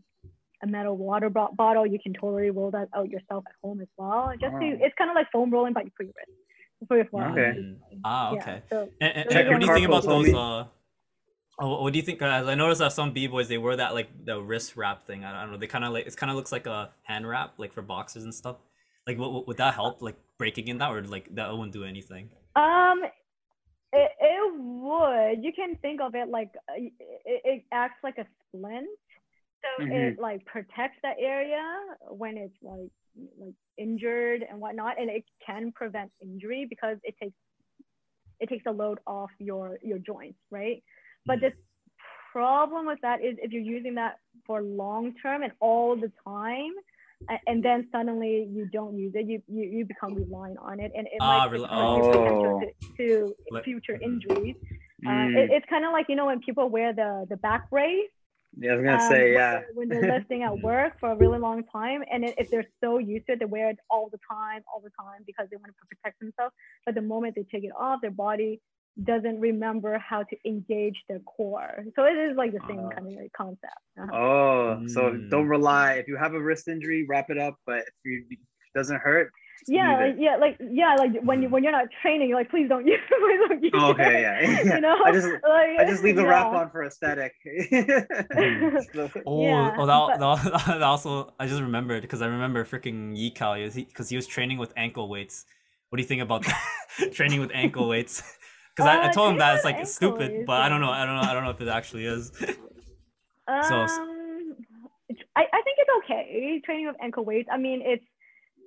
[0.63, 3.89] a metal water bo- bottle you can totally roll that out yourself at home as
[3.99, 4.85] well just to Oh.
[4.85, 6.31] it's kind of like foam rolling but for your wrist
[6.89, 7.75] for your forearm Okay.
[8.05, 8.63] Ah, Yeah, okay.
[8.71, 10.29] so And, and, Check and what do you think about those?
[10.35, 10.65] Uh,
[11.61, 12.19] oh, what do you think?
[12.19, 15.25] Cause I noticed that some b boys they wear that like the wrist wrap thing.
[15.25, 15.59] I don't know.
[15.59, 18.25] They kind of like it kind of looks like a hand wrap, like for boxers
[18.25, 18.57] and stuff.
[19.07, 20.03] Like, what, what- would that help?
[20.03, 22.29] Like breaking in that, or like that wouldn't do anything?
[22.57, 22.99] Um,
[23.93, 25.45] it, it would.
[25.45, 26.93] You can think of it like uh, it,
[27.25, 28.89] it acts like a splint,
[29.79, 31.63] so it like protects that area
[32.09, 32.91] when it's like
[33.39, 37.35] like injured and whatnot, and it can prevent injury because it takes
[38.41, 40.83] it takes a load off your your joints, right?
[41.27, 41.53] But the
[42.33, 46.73] problem with that is if you're using that for long term and all the time.
[47.49, 51.07] And then suddenly you don't use it, you you, you become reliant on it, and
[51.07, 52.71] it Ah, might rel- expose your potential Oh.
[52.99, 54.03] to, to future mhm.
[54.05, 54.55] injuries.
[55.05, 55.37] Uh, Mm.
[55.37, 58.11] it, it's kind of like you know when people wear the the back brace.
[58.57, 59.61] Yeah, I was gonna um, say, yeah.
[59.75, 62.99] When they're lifting at work for a really long time, and it, if they're so
[62.99, 65.69] used to it, they wear it all the time, all the time because they want
[65.69, 66.55] to protect themselves.
[66.85, 68.61] But the moment they take it off, their body
[69.05, 71.85] doesn't remember how to engage their core.
[71.95, 72.95] So it is like the same Ah.
[72.95, 73.65] kind of like concept.
[74.01, 74.17] Uh-huh.
[74.17, 75.31] Oh, so Mm.
[75.31, 75.95] don't rely.
[75.95, 77.57] If you have a wrist injury, wrap it up.
[77.67, 78.39] But if you it
[78.75, 79.33] doesn't hurt, just
[79.67, 82.69] yeah, like, yeah, like yeah, like when you when you're not training, you're like please
[82.69, 83.73] don't use, please don't use.
[83.75, 84.67] Oh, okay, it.
[84.67, 84.75] yeah.
[84.77, 87.33] you know, I just like, I just leave the wrap on for aesthetic.
[89.27, 93.17] Oh, Yeah, oh that, but- that, that also I just remembered because I remember freaking
[93.17, 95.45] Yikao because he, 'cause he was training with ankle weights.
[95.89, 97.13] What do you think about that?
[97.13, 98.23] training with ankle weights?
[98.75, 100.91] Because I, I Uh, told him that it's like stupid, weights, but I don't know.
[100.91, 101.23] I don't know.
[101.29, 102.31] I don't know if it actually is.
[103.49, 107.49] Um, So- it's- I, I think it's okay training with ankle weights.
[107.53, 108.05] I mean, it's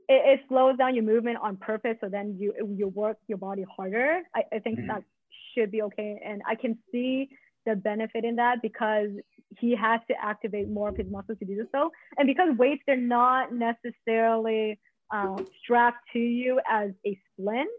[0.10, 3.64] it, it slows down your movement on purpose, so then you you work your body
[3.76, 4.22] harder.
[4.36, 4.88] I, I think Mhm.
[4.88, 5.04] that
[5.54, 7.30] should be okay, and I can see
[7.66, 9.10] the benefit in that because
[9.60, 12.98] he has to activate more of his muscles to do so, and because weights they're
[12.98, 14.80] not necessarily
[15.12, 17.70] um, strapped to you as a splint.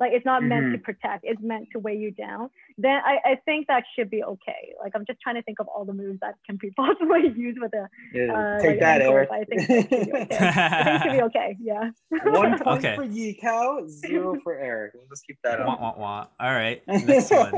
[0.00, 2.50] Like it's not meant to protect; it's meant to weigh you down.
[2.76, 4.72] Then I, I think that should be okay.
[4.82, 7.58] Like I'm just trying to think of all the moves that can be possibly used
[7.60, 9.28] with a Yeah, uh, Take like that, ankle, Eric.
[9.32, 10.36] I think it should be okay.
[10.40, 11.56] I think it should be okay.
[11.62, 11.90] Yeah.
[12.24, 12.96] One point Okay.
[12.96, 14.92] for Yi Cow, zero for Eric.
[14.94, 15.80] We'll just keep that wah, up.
[15.80, 16.26] wah, wah.
[16.40, 17.52] All right, next one.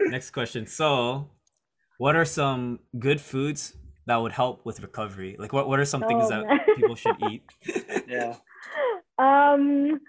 [0.00, 0.66] Next question.
[0.66, 1.28] So,
[1.98, 5.36] what are some good foods that would help with recovery?
[5.38, 7.42] Like, what, what are some things Oh, that people should eat?
[8.08, 8.36] Yeah.
[9.18, 10.00] Um,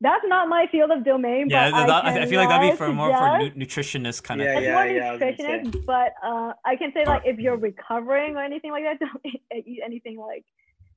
[0.00, 1.48] that's not my field of domain.
[1.48, 4.22] yeah, but that, I, I feel like that'd be for more for suggest- nu- nutritionists
[4.22, 4.46] kind of.
[4.46, 7.38] Yeah, It's yeah, more yeah, I was nutritionist, but uh, I can say like if
[7.38, 10.44] you're recovering or anything like that, don't eat eat anything like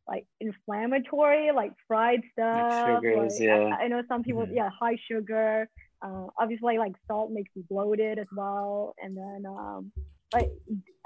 [0.07, 2.71] like inflammatory, like fried stuff.
[2.85, 3.75] sugars, like, yeah.
[3.77, 4.55] I, I know some people, Mhm.
[4.55, 5.69] yeah, high sugar.
[6.01, 9.91] Uh, obviously, like salt makes you bloated as well, and then um,
[10.33, 10.49] like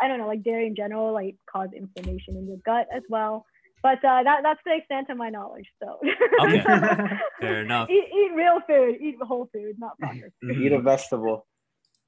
[0.01, 3.45] I don't know, like dairy in general, like cause inflammation in your gut as well.
[3.83, 5.67] But uh, that that's the extent of my knowledge.
[5.81, 5.99] So
[6.39, 6.63] Okay.
[7.41, 7.89] Fair enough.
[7.89, 10.33] eat, eat real food, eat whole food, not processed.
[10.41, 10.55] food.
[10.55, 10.61] Mhm.
[10.65, 11.47] Eat a vegetable.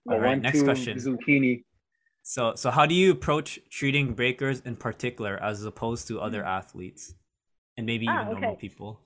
[0.07, 0.97] All A right, one, next question.
[0.97, 1.63] Zucchini.
[2.21, 7.15] So, so how do you approach treating breakers in particular as opposed to other athletes,
[7.75, 9.01] and maybe even Ah, normal people?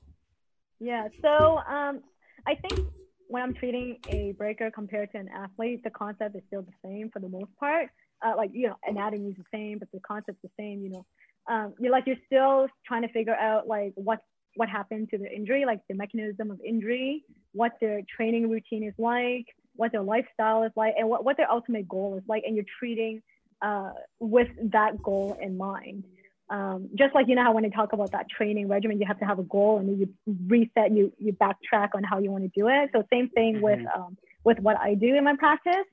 [0.80, 1.08] Yeah.
[1.22, 2.02] So um,
[2.46, 2.80] I think
[3.28, 7.10] when I'm treating a breaker compared to an athlete, the concept is still the same
[7.12, 7.90] for the most part.
[8.24, 10.82] Uh, like you know, anatomy is the same, but the concept's the same.
[10.84, 11.06] You know,
[11.48, 14.20] um, you're like you're still trying to figure out like what
[14.56, 17.24] what happened to their injury, like the mechanism of injury,
[17.54, 19.46] what their training routine is like,
[19.76, 22.66] what their lifestyle is like, and what, what their ultimate goal is like, and you're
[22.80, 23.22] treating
[23.62, 26.04] uh, with that goal in mind
[26.50, 29.20] um, just like you know how when I talk about that training regimen, you have
[29.20, 32.44] to have a goal and then you reset, you you backtrack on how you want
[32.44, 32.90] to do it.
[32.94, 35.86] So same thing with um, with what I do in my practice.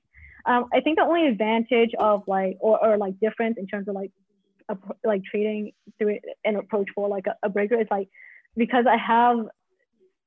[0.47, 3.95] Um, I think the only advantage of like or, or like difference in terms of
[3.95, 4.13] like
[4.69, 7.81] a, like treating through an approach for like a, a breaker.
[7.81, 8.09] Is like
[8.57, 9.47] because I have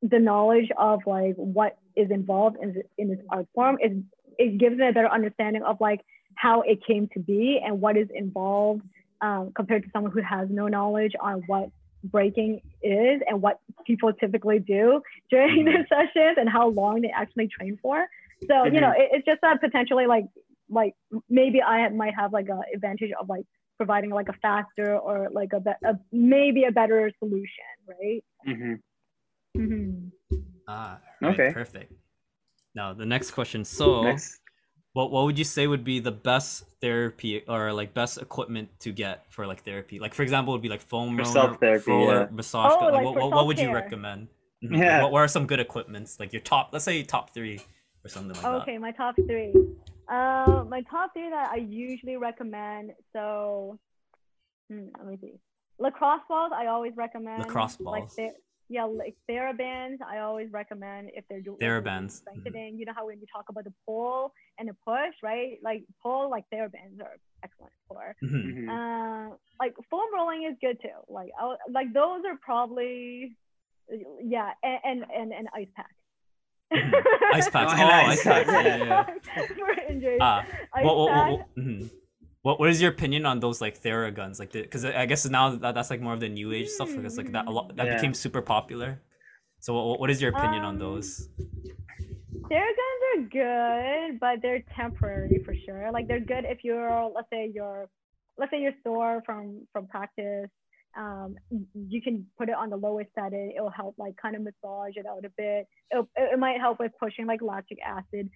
[0.02, 3.92] the knowledge of like what is involved in, this- in this art form is
[4.38, 6.02] it gives me a better understanding of like
[6.36, 8.84] how it came to be and what is involved
[9.22, 11.70] um, compared to someone who has no knowledge on what
[12.04, 17.48] breaking is and what people typically do during their sessions and how long they actually
[17.48, 18.06] train for.
[18.48, 20.26] So you know, it, it's just that potentially like
[20.70, 20.94] like
[21.30, 23.46] maybe I might have like a advantage of like
[23.78, 28.24] providing like a faster or like a, be- a maybe a better solution, right?
[28.46, 28.74] hmm
[29.56, 30.12] Mhm.
[30.68, 31.54] Ah, right, Okay.
[31.54, 31.94] perfect.
[32.76, 33.64] Now the next question.
[33.66, 34.40] So, Next.
[34.94, 38.92] what what would you say would be the best therapy or like best equipment to
[38.92, 39.98] get for like therapy?
[40.00, 42.28] Like for example, it would be like foam For roller, self-therapy, roller, yeah.
[42.36, 42.72] massage.
[42.76, 42.94] Oh, gun.
[42.94, 43.84] like what, for what, what would you self-care.
[43.84, 44.28] recommend?
[44.64, 44.78] Mhm.
[44.78, 45.02] Yeah.
[45.04, 46.20] What, what are some good equipments?
[46.20, 47.60] Like your top, let's say top three
[48.04, 48.62] or something like that.
[48.64, 49.54] Okay, my top three.
[50.10, 52.92] Uh, my top three that I usually recommend.
[53.14, 53.78] So,
[54.70, 55.34] hmm, let me see.
[55.80, 57.40] Lacrosse balls, I always recommend.
[57.44, 58.16] Lacrosse Like balls.
[58.16, 58.34] the-
[58.70, 62.78] yeah, like TheraBands, I always recommend if they're doing TheraBands, strengthening.
[62.78, 65.58] You know how when you talk about the pull and the push, right?
[65.64, 68.14] Like pull, like TheraBands are excellent for.
[68.22, 68.68] Mhm.
[68.68, 68.68] Mhm.
[69.32, 70.90] Uh, like foam rolling is good too.
[71.08, 73.38] Like I, like those are probably,
[73.90, 75.96] yeah, and and and, and ice pack.
[76.74, 76.94] Mhm.
[77.34, 77.74] Ice packs.
[77.78, 78.50] Oh, Oh, ice ice packs.
[78.50, 79.46] packs, Yeah, yeah, yeah.
[79.76, 80.20] For injuries.
[80.22, 80.46] Ah,
[80.76, 81.30] Ice what, what, pack.
[81.32, 81.90] what, what,
[82.42, 84.40] what, what is your opinion on those like Theraguns?
[84.40, 87.18] Like, because I guess now that that's like more of the new age stuff because
[87.18, 87.96] like that a lot that Yeah.
[87.96, 89.02] became super popular.
[89.60, 91.30] So, what, what is your opinion on Um, those?
[92.50, 95.90] Theraguns are good, but they're temporary for sure.
[95.92, 97.90] Like they're good if you're, let's say you're,
[98.38, 100.50] let's say you're sore from from practice.
[100.96, 101.36] Um,
[101.74, 103.54] you can put it on the lowest setting.
[103.56, 105.68] It'll help like kind of massage it out a bit.
[105.92, 108.30] It'll, it might help with pushing like lactic acid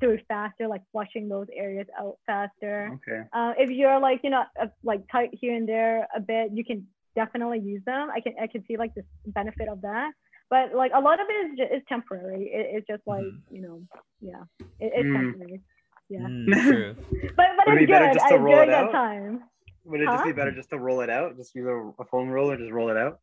[0.00, 2.90] through faster, like flushing those areas out faster.
[2.94, 3.22] Okay.
[3.32, 6.64] Uh, if you're like you know uh, like tight here and there a bit, you
[6.64, 8.08] can definitely use them.
[8.14, 10.12] I can I can see like the benefit of that.
[10.50, 12.44] But like a lot of it is, ju- is temporary.
[12.52, 13.40] It, it's just like Mhm.
[13.50, 13.82] you know,
[14.20, 14.42] yeah,
[14.80, 15.14] it, it's Mm.
[15.32, 15.60] temporary.
[16.08, 16.96] Yeah, Mm, true.
[17.36, 18.14] but but Would it be it's good.
[18.14, 18.92] just to I roll it during that out?
[18.92, 19.42] time.
[19.88, 20.36] Would it just be Huh?
[20.36, 21.36] better just to roll it out?
[21.36, 23.20] Just use a, a foam roller, just roll it out?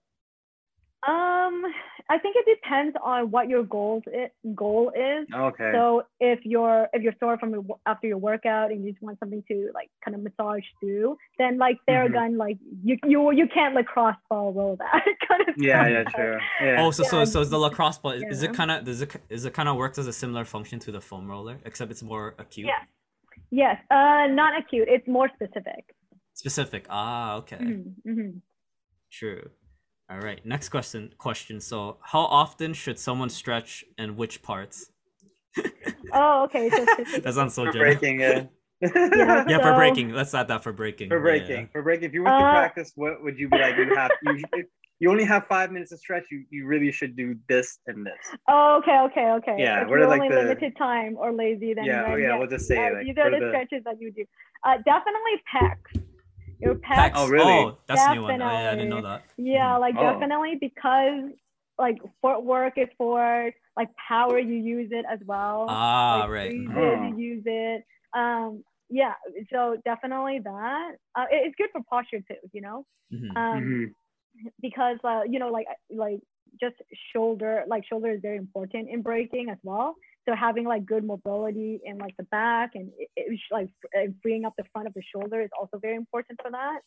[1.08, 1.62] Um,
[2.10, 5.28] I think it depends on what your goals it, goal is.
[5.32, 5.72] Okay.
[5.72, 9.20] So if you're if you're sore from your, after your workout and you just want
[9.20, 11.78] something to like kind of massage through, then like.
[11.88, 15.92] Theragun, like you you you can't lacrosse ball roll that kind of yeah, stuff.
[15.92, 16.38] yeah, true.
[16.60, 16.76] Yeah.
[16.84, 18.14] Oh, so so Yeah, so is the lacrosse ball?
[18.14, 20.44] Is, is it kind of does it is it kind of works as a similar
[20.46, 22.82] function to the foam roller, except it's more acute, Yeah.
[23.52, 24.88] Yes, uh, not acute.
[24.90, 25.84] It's more specific.
[26.46, 26.86] Specific?
[26.90, 28.42] Ah, okay, Mhm, mhm.
[29.12, 29.50] true.
[30.10, 31.12] All right, next question.
[31.18, 31.60] Question.
[31.60, 34.92] So, how often should someone stretch and which parts?
[36.14, 36.70] Oh, okay.
[36.70, 36.86] So.
[37.24, 37.96] That sounds so for general.
[37.98, 38.44] breaking, yeah.
[38.82, 39.44] Yeah.
[39.52, 40.12] Yeah, for breaking.
[40.14, 41.10] Let's add that for breaking.
[41.10, 42.06] for Yeah, breaking, for breaking.
[42.10, 43.76] If you went to Uh, practice, what would you be like?
[43.78, 44.36] You have you,
[45.00, 46.26] you only have five minutes to stretch.
[46.32, 48.22] You you really should do this and this.
[48.48, 49.56] Oh, okay, okay, okay.
[49.58, 52.12] Yeah, If what are, you're like, only the- limited time or lazy, then Yeah, oh,
[52.12, 54.12] then, yeah, we'll just say, uh, like, these are for the the- stretches that you
[54.12, 54.24] do.
[54.64, 56.05] Uh, definitely pecs.
[56.66, 56.96] Your pecs.
[56.96, 57.12] Pecs.
[57.16, 57.54] Oh, really?
[57.54, 58.42] Oh, that's a new one.
[58.42, 59.24] Oh, yeah, I didn't know that.
[59.38, 60.02] Yeah, like Oh.
[60.02, 61.32] definitely because
[61.78, 66.50] like footwork is for like power you use it as well Ah, like right.
[66.50, 66.78] freeze mhm.
[66.78, 67.08] it, Oh.
[67.18, 69.14] you use it um yeah
[69.52, 73.36] so definitely that uh, it- it's good for posture too you know Mhm.
[73.36, 74.52] um Mhm.
[74.62, 76.22] because uh you know like like
[76.62, 76.78] just
[77.12, 79.96] shoulder like shoulder is very important in breaking as well
[80.28, 83.70] so having like good mobility in like the back and it, it's like
[84.22, 86.80] freeing up the front of the shoulder is also very important for that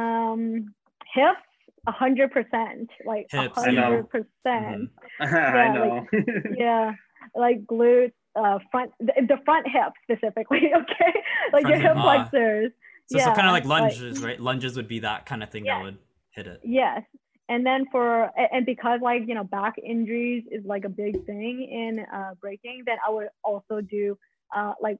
[0.00, 0.66] um
[1.14, 1.38] hips
[1.86, 3.82] a hundred percent like a Hips, yeah.
[3.82, 4.90] hundred percent
[5.20, 6.06] I know.
[6.12, 6.92] like- yeah
[7.34, 11.12] like glutes uh front the, the front hip specifically okay
[11.52, 12.72] like your Front hip hip, flexors
[13.08, 14.40] So, so kind of like like- lunges, right?
[14.40, 15.78] Lunges would be that kind of thing Yeah.
[15.78, 15.98] that would
[16.30, 16.60] hit it.
[16.64, 17.02] Yes.
[17.48, 21.68] And then for and because like you know back injuries is like a big thing
[21.70, 24.18] in uh, breaking, then I would also do
[24.54, 24.98] uh, like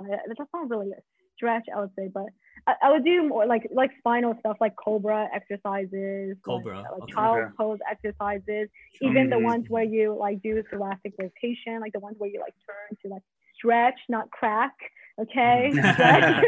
[0.00, 1.00] uh, that's not really a
[1.36, 2.26] stretch I would say, but
[2.66, 7.02] I, I would do more like like spinal stuff like cobra exercises, Cobra, like, like
[7.02, 7.12] okay.
[7.12, 8.68] child pose exercises,
[9.00, 12.54] even the ones where you like do thoracic rotation, like the ones where you like
[12.66, 13.22] turn to like
[13.54, 14.74] stretch, not crack.
[15.20, 15.72] Okay.
[15.74, 16.42] Mhm.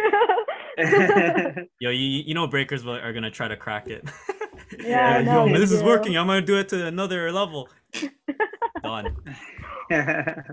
[1.81, 4.09] Yo, you you know breakers are gonna try to crack it.
[4.81, 6.17] Yeah, I Yo, know, this is working.
[6.17, 7.69] I'm gonna do it to another level.
[8.83, 9.17] Done.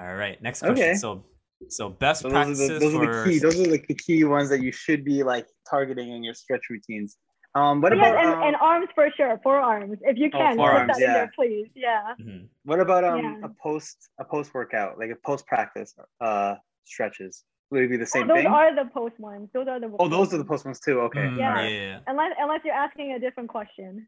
[0.00, 0.40] All right.
[0.42, 0.76] Next question.
[0.90, 0.94] Okay.
[0.94, 1.24] So,
[1.68, 3.38] so best So those are practices the those are the key.
[3.38, 6.62] Those are like the key ones that you should be like targeting in your stretch
[6.70, 7.16] routines.
[7.54, 9.98] Um, what yes, about and, um, and arms for sure, forearms.
[10.02, 11.12] If you Oh, can, put forearms, that in yeah.
[11.12, 11.68] there, please.
[11.74, 12.14] Yeah.
[12.20, 12.48] Mhm.
[12.64, 13.34] what about um Yeah.
[13.44, 16.54] a post a post workout like a post practice uh
[16.84, 17.44] stretches?
[17.72, 18.46] Would it be the Oh, same those thing?
[18.46, 19.48] are the post ones.
[19.54, 19.90] Those are the.
[19.98, 21.00] oh, those are the post post ones too.
[21.08, 21.20] Okay.
[21.20, 21.62] Mm, Yeah.
[21.62, 21.98] yeah, yeah.
[22.06, 24.06] Unless unless you're asking a different question.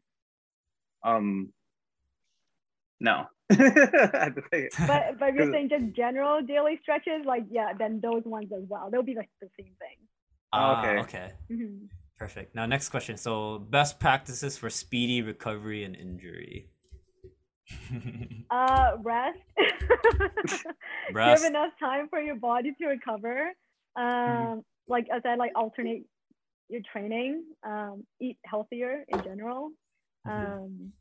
[1.03, 1.51] Um.
[2.99, 3.25] No.
[3.51, 4.71] I have to think.
[4.87, 8.63] But but if you're saying just general daily stretches, like yeah, then those ones as
[8.69, 8.89] well.
[8.91, 9.97] They'll be like the same thing.
[10.53, 10.99] Ah, okay.
[11.01, 11.31] okay.
[11.51, 11.89] Mhm.
[12.17, 12.55] Perfect.
[12.55, 13.17] Now, next question.
[13.17, 16.69] So, best practices for speedy recovery and injury.
[18.51, 19.39] Uh, rest.
[21.13, 21.43] Rest.
[21.43, 23.51] Give enough time for your body to recover.
[23.95, 24.59] Um, Mm-hmm.
[24.87, 26.03] like I said, like alternate
[26.69, 27.43] your training.
[27.65, 29.71] Um, eat healthier in general.
[30.27, 30.31] Mhm.
[30.57, 30.93] Um,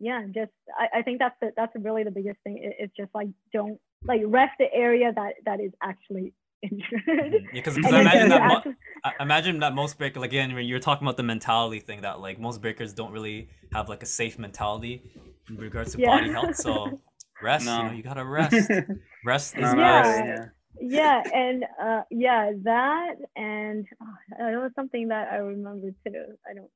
[0.00, 2.58] yeah, just I, I think that's the, that's really the biggest thing.
[2.58, 7.02] It, it's just like don't like rest the area that that is actually injured.
[7.08, 7.32] Mhm.
[7.52, 8.74] Yeah, because I imagine that mo- actually-
[9.20, 12.38] imagine that most breakers, like, again, when you're talking about the mentality thing, that like
[12.38, 15.02] most breakers don't really have like a safe mentality
[15.48, 16.10] in regards to Yeah.
[16.10, 16.56] body health.
[16.56, 17.00] So
[17.42, 18.70] rest, you know, you gotta rest.
[19.24, 20.02] Rest is No, no, Yeah.
[20.02, 20.26] best.
[20.26, 20.46] yeah.
[20.78, 26.52] yeah and uh yeah that and oh, that was something that i remember too i
[26.52, 26.68] don't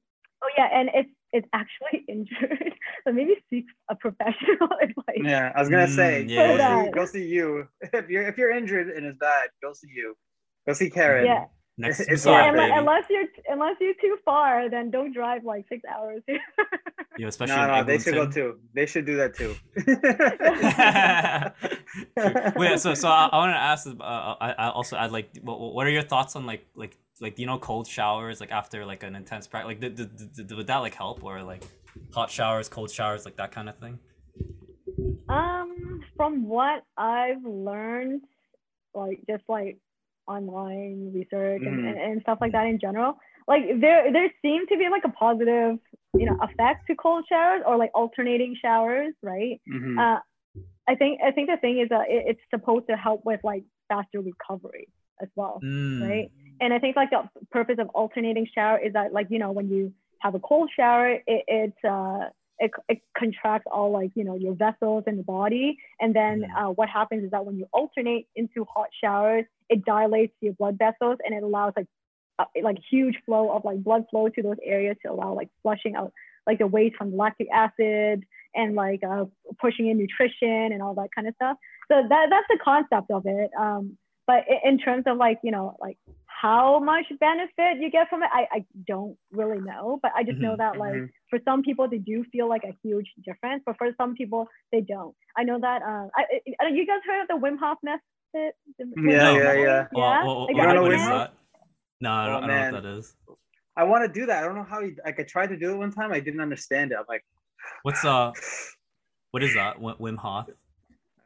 [0.43, 2.73] oh yeah and it's it's actually injured
[3.05, 6.85] so maybe seek a professional advice Yeah, I was gonna say, Mm, go, yeah.
[6.87, 7.69] see, go see you.
[7.93, 10.17] If you're if you're injured and it's bad, go see you.
[10.67, 11.27] Go see Karen.
[11.27, 11.45] yeah
[11.79, 12.79] Next It's episode, yeah hard, unless, baby.
[12.79, 16.23] unless you're unless you're too far then don't drive like six hours
[17.17, 18.61] You know, especially No, no, they should go too.
[18.73, 19.55] They should do that too.
[22.19, 22.53] True.
[22.57, 23.87] Wait, so so I, I want to ask.
[23.87, 27.39] Uh, I, I also add like, what, what are your thoughts on like like like
[27.39, 29.69] you know cold showers like after like an intense practice?
[29.69, 31.65] Like, did, did, did, would that like help or like
[32.15, 33.99] hot showers, cold showers, like that kind of thing?
[35.29, 38.21] um from what i've learned
[38.95, 39.79] like just like
[40.35, 41.89] online research and, Mhm.
[41.89, 43.13] and, and stuff like that in general
[43.53, 45.73] like there there seemed to be like a positive
[46.21, 49.95] you know effect to cold showers or like alternating showers right Mhm.
[50.05, 50.19] uh,
[50.93, 53.65] i think i think the thing is that it, it's supposed to help with like
[53.91, 54.87] faster recovery
[55.25, 56.01] as well Mm.
[56.09, 56.29] right
[56.61, 57.23] and i think like the
[57.59, 59.83] purpose of alternating shower is that like you know when you
[60.25, 62.23] have a cold shower it, it uh
[62.61, 65.79] it, it contracts all like you know your vessels in the body.
[65.99, 70.35] And then uh, what happens is that when you alternate into hot showers it dilates
[70.41, 71.87] your blood vessels and it allows like
[72.39, 75.95] uh, like huge flow of like blood flow to those areas to allow like flushing
[75.95, 76.13] out
[76.47, 79.25] like the waste from lactic acid and like uh,
[79.61, 81.57] pushing in nutrition and all that kind of stuff.
[81.91, 83.51] So that that's the concept of it.
[83.59, 83.97] Um
[84.27, 85.97] but in terms of like you know like
[86.41, 90.39] how much benefit you get from it i, I don't really know but i just
[90.41, 90.59] know Mhm.
[90.63, 91.09] that like Mhm.
[91.31, 94.81] for some people they do feel like a huge difference but for some people they
[94.81, 96.23] don't i know that uh, I,
[96.61, 99.61] I, you guys heard of the wim hof method The Wim Yeah, Hof yeah, method?
[99.63, 99.87] yeah.
[99.93, 101.33] Well, well, Like, what- don't know what Wim that?
[102.01, 103.17] No, I don't, Oh, I don't know what that is.
[103.77, 104.39] I want to do that.
[104.43, 104.81] I don't know how.
[104.81, 106.11] You, like I tried to do it one time.
[106.13, 106.97] I didn't understand it.
[107.01, 107.25] I'm like,
[107.83, 108.33] What's uh,
[109.33, 109.79] what is that?
[109.81, 110.49] Wim Wim Hof?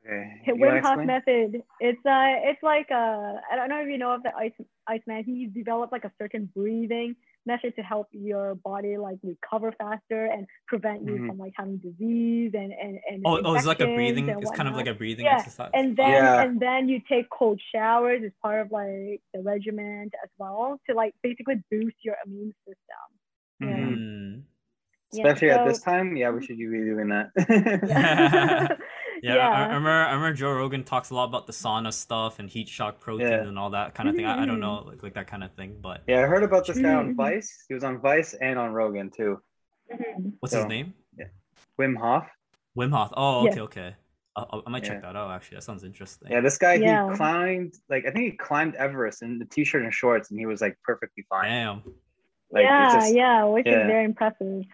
[0.07, 0.41] Okay.
[0.43, 1.63] Okay, Wim Hof method.
[1.81, 4.53] It's uh, it's like uh, I don't know if you know of the ice
[4.87, 5.25] ice man.
[5.25, 10.47] He developed like a certain breathing method to help your body like recover faster and
[10.67, 11.27] prevent you Mhm.
[11.29, 13.23] from like having disease and and and.
[13.27, 14.29] Oh, oh, it's like a breathing.
[14.29, 15.71] It's kind of like a breathing Yeah, exercise.
[15.75, 16.43] and then Yeah.
[16.43, 20.95] and then you take cold showers as part of like the regimen as well to
[20.95, 23.07] like basically boost your immune system.
[23.61, 23.67] Yeah.
[23.67, 23.97] Mhm.
[23.99, 24.43] Mm.
[25.13, 27.29] Yeah, Especially at so- this time, yeah, we should be doing that.
[29.25, 29.91] Yeah, I, I remember.
[29.91, 33.29] I remember Joe Rogan talks a lot about the sauna stuff and heat shock protein
[33.29, 33.41] Yeah.
[33.47, 34.27] and all that kind of thing.
[34.27, 35.79] I, I don't know, like, like that kind of thing.
[35.81, 37.17] But yeah, I heard about this guy on Mhm.
[37.17, 37.65] Vice.
[37.69, 39.41] He was on Vice and on Rogan too.
[39.93, 40.33] Mhm.
[40.41, 40.95] what's his So- name?
[41.81, 42.27] Wim Hof.
[42.77, 43.13] Wim Hof.
[43.17, 43.51] Oh, Yeah.
[43.53, 43.97] okay, okay.
[44.37, 45.13] I, I- I might check Yeah.
[45.13, 45.31] that out.
[45.31, 46.31] Actually, that sounds interesting.
[46.31, 47.11] Yeah, this guy Yeah.
[47.11, 50.47] he climbed like I think he climbed Everest in the t-shirt and shorts, and he
[50.47, 51.51] was like perfectly fine.
[51.51, 51.83] Damn.
[52.51, 53.81] Like, yeah, just- yeah, which yeah.
[53.81, 54.65] is very impressive.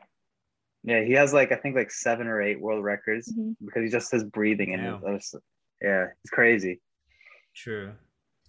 [0.83, 3.57] Yeah, he has like I think like seven or eight world records Mhm.
[3.64, 5.14] because he just his breathing and Damn.
[5.16, 5.35] it's,
[5.83, 6.81] yeah, it's crazy.
[7.55, 7.93] True.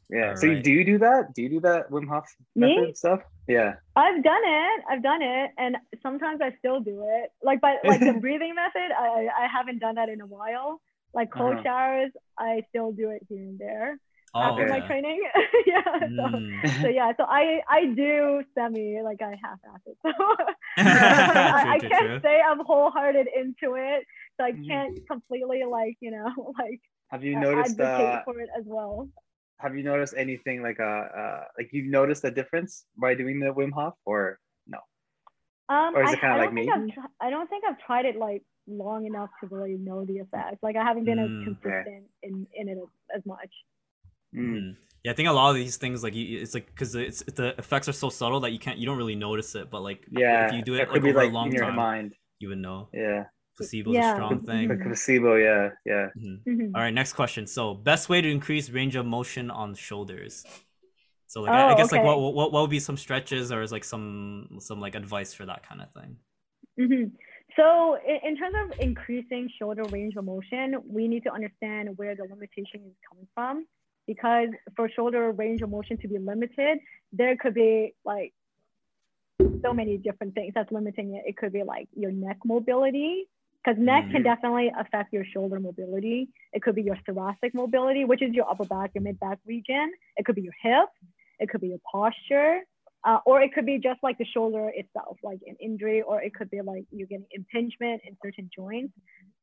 [0.09, 0.35] Yeah.
[0.35, 1.33] So you, do you do that?
[1.33, 2.25] Do you do that Wim Hof
[2.55, 2.75] Me?
[2.75, 3.21] method stuff?
[3.47, 3.75] Yeah.
[3.95, 4.83] I've done it.
[4.89, 7.31] I've done it, and sometimes I still do it.
[7.41, 10.81] Like, but like the breathing method, I I haven't done that in a while.
[11.13, 11.63] Like cold Uh-huh.
[11.63, 13.99] showers, I still do it here and there
[14.33, 15.21] Oh, after my training.
[15.65, 15.81] yeah.
[16.15, 16.61] So, Mm.
[16.81, 19.97] so yeah, so I I do semi like I half-ass it.
[20.03, 20.09] So
[20.83, 24.05] I, I True, true, can't say I'm wholehearted into it,
[24.37, 24.67] so I Mhm.
[24.67, 28.63] can't completely like you know like Have you uh, noticed advocate uh for it as
[28.65, 29.09] well.
[29.59, 30.83] have you noticed anything like uh,
[31.21, 34.79] uh like you've noticed a difference by doing the Wim Hof or no?
[35.69, 36.73] Um, Or is I, it kinda like don't think me?
[36.73, 40.17] I've tr- I don't think I've tried it like long enough to really know the
[40.17, 40.61] effects.
[40.61, 43.49] Like I haven't been Mm, as consistent in in it as, as much.
[44.35, 44.75] Mm.
[45.03, 47.55] Yeah, I think a lot of these things like you, it's like because it's the
[47.57, 49.71] effects are so subtle that you can't you don't really notice it.
[49.71, 51.53] But like yeah if you do that it like be over like a long in
[51.53, 52.15] your time, mind.
[52.39, 52.89] you would know.
[52.93, 53.25] Yeah.
[53.57, 54.11] Placebo's Yeah.
[54.11, 54.67] a strong thing.
[54.69, 56.07] The placebo, yeah, yeah.
[56.17, 56.39] Mhm.
[56.47, 56.71] Mhm.
[56.75, 57.45] All right, next question.
[57.47, 60.45] So, best way to increase range of motion on shoulders.
[61.27, 63.61] So, like, I, I Oh, guess like what, what what would be some stretches or
[63.61, 66.17] is like some some like advice for that kind of thing?
[66.77, 67.05] hmm
[67.57, 72.15] So in, in terms of increasing shoulder range of motion, we need to understand where
[72.15, 73.65] the limitation is coming from.
[74.07, 76.79] Because for shoulder range of motion to be limited,
[77.13, 78.33] there could be like
[79.61, 81.23] so many different things that's limiting it.
[81.25, 83.27] It could be like your neck mobility,
[83.63, 84.25] because neck can Mhm.
[84.25, 86.29] definitely affect your shoulder mobility.
[86.51, 89.93] It could be your thoracic mobility, which is your upper back, your mid back region.
[90.17, 90.97] It could be your hips.
[91.39, 92.65] It could be your posture.
[93.03, 96.35] Uh, or it could be just like the shoulder itself, like an injury, or it
[96.35, 98.93] could be like you're getting impingement in certain joints,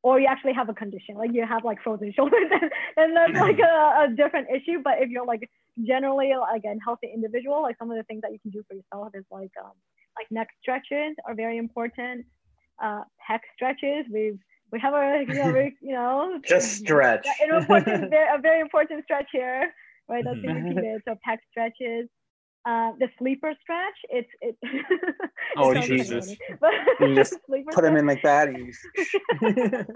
[0.01, 2.49] or you actually have a condition, like you have like frozen shoulders,
[2.97, 4.79] and, that's like a, a different issue.
[4.81, 5.49] But if you're like
[5.85, 8.75] generally like a healthy individual, like some of the things that you can do for
[8.75, 9.73] yourself is like um,
[10.17, 12.25] like neck stretches are very important.
[12.81, 14.39] Uh, pec stretches, we've
[14.71, 17.27] we have a you know, very, you know Just stretch.
[17.41, 19.73] an important, very, a very important stretch here,
[20.07, 20.23] right?
[20.23, 20.63] That's Mhm.
[20.63, 21.01] repeated.
[21.05, 22.07] So pec stretches.
[22.65, 24.55] Uh, the sleeper stretch, it's it.
[25.57, 26.35] Oh, it Jesus.
[26.99, 27.37] You just
[27.71, 28.49] Put them in like that.
[28.49, 29.89] And you just...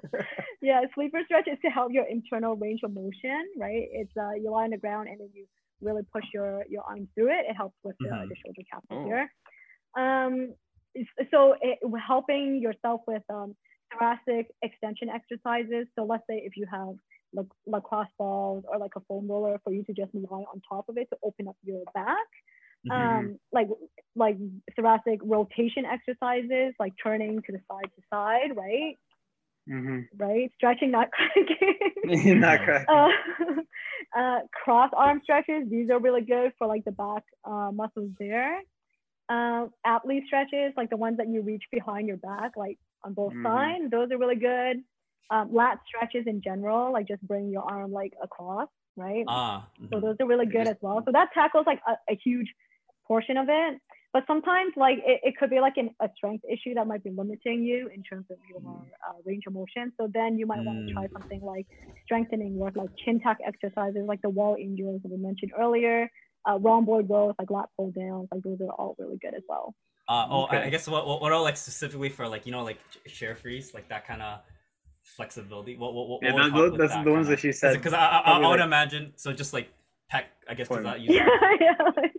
[0.62, 3.88] yeah, sleeper stretch is to help your internal range of motion, right?
[3.92, 5.46] It's uh, you lie on the ground and then you
[5.82, 7.46] really push your your arm through it.
[7.50, 8.30] It helps with the, Mhm.
[8.30, 9.06] the shoulder capsule Oh.
[9.06, 9.32] here.
[9.96, 10.54] Um,
[11.32, 13.56] so it, helping yourself with um,
[13.92, 15.88] thoracic extension exercises.
[15.96, 16.96] So let's say if you have
[17.34, 20.88] like lacrosse balls or like a foam roller for you to just lie on top
[20.88, 22.30] of it to open up your back.
[22.86, 22.96] Mhm.
[22.96, 23.68] Um, like
[24.16, 24.38] like
[24.76, 28.98] thoracic rotation exercises, like turning to the side to side, right?
[29.68, 30.08] Mhm.
[30.18, 31.56] Right, stretching, not cracking.
[32.40, 32.90] Not correct.
[32.90, 33.10] uh,
[34.18, 35.70] uh, cross arm stretches.
[35.70, 38.60] These are really good for like the back uh, muscles there.
[39.30, 43.34] Uh, athlete stretches, like the ones that you reach behind your back, like on both
[43.34, 43.44] Mhm.
[43.44, 43.92] sides.
[43.92, 44.84] Those are really good.
[45.30, 49.26] Um, lat stretches in general, like just bring your arm like across, right?
[49.28, 49.68] Ah.
[49.92, 50.02] So mhm.
[50.02, 51.02] those are really good as well.
[51.06, 52.48] So that tackles like a, a huge
[53.08, 53.80] portion of it.
[54.14, 57.10] But sometimes like it, it could be like an, a strength issue that might be
[57.10, 59.92] limiting you in terms of your uh, range of motion.
[60.00, 61.66] So then you might want to try something like
[62.06, 66.12] strengthening work, like chin tuck exercises, like the wall angels that we mentioned earlier,
[66.48, 69.74] uh, rhomboid rows, like lat pull downs, like those are all really good as well.
[70.08, 72.64] Uh, oh, I, I guess what what, what are like specifically for like you know
[72.64, 72.78] like
[73.08, 74.42] chair freeze like that kind of
[75.02, 75.76] flexibility.
[75.78, 76.20] What what what?
[76.22, 78.06] Yeah, what would those- help that's that the ones kinda- that she said, Because I,
[78.06, 79.70] I, I, would like- imagine so just like
[80.14, 80.24] pec.
[80.48, 81.28] I guess does that use Yeah,
[81.60, 81.74] yeah.
[81.98, 82.14] Like,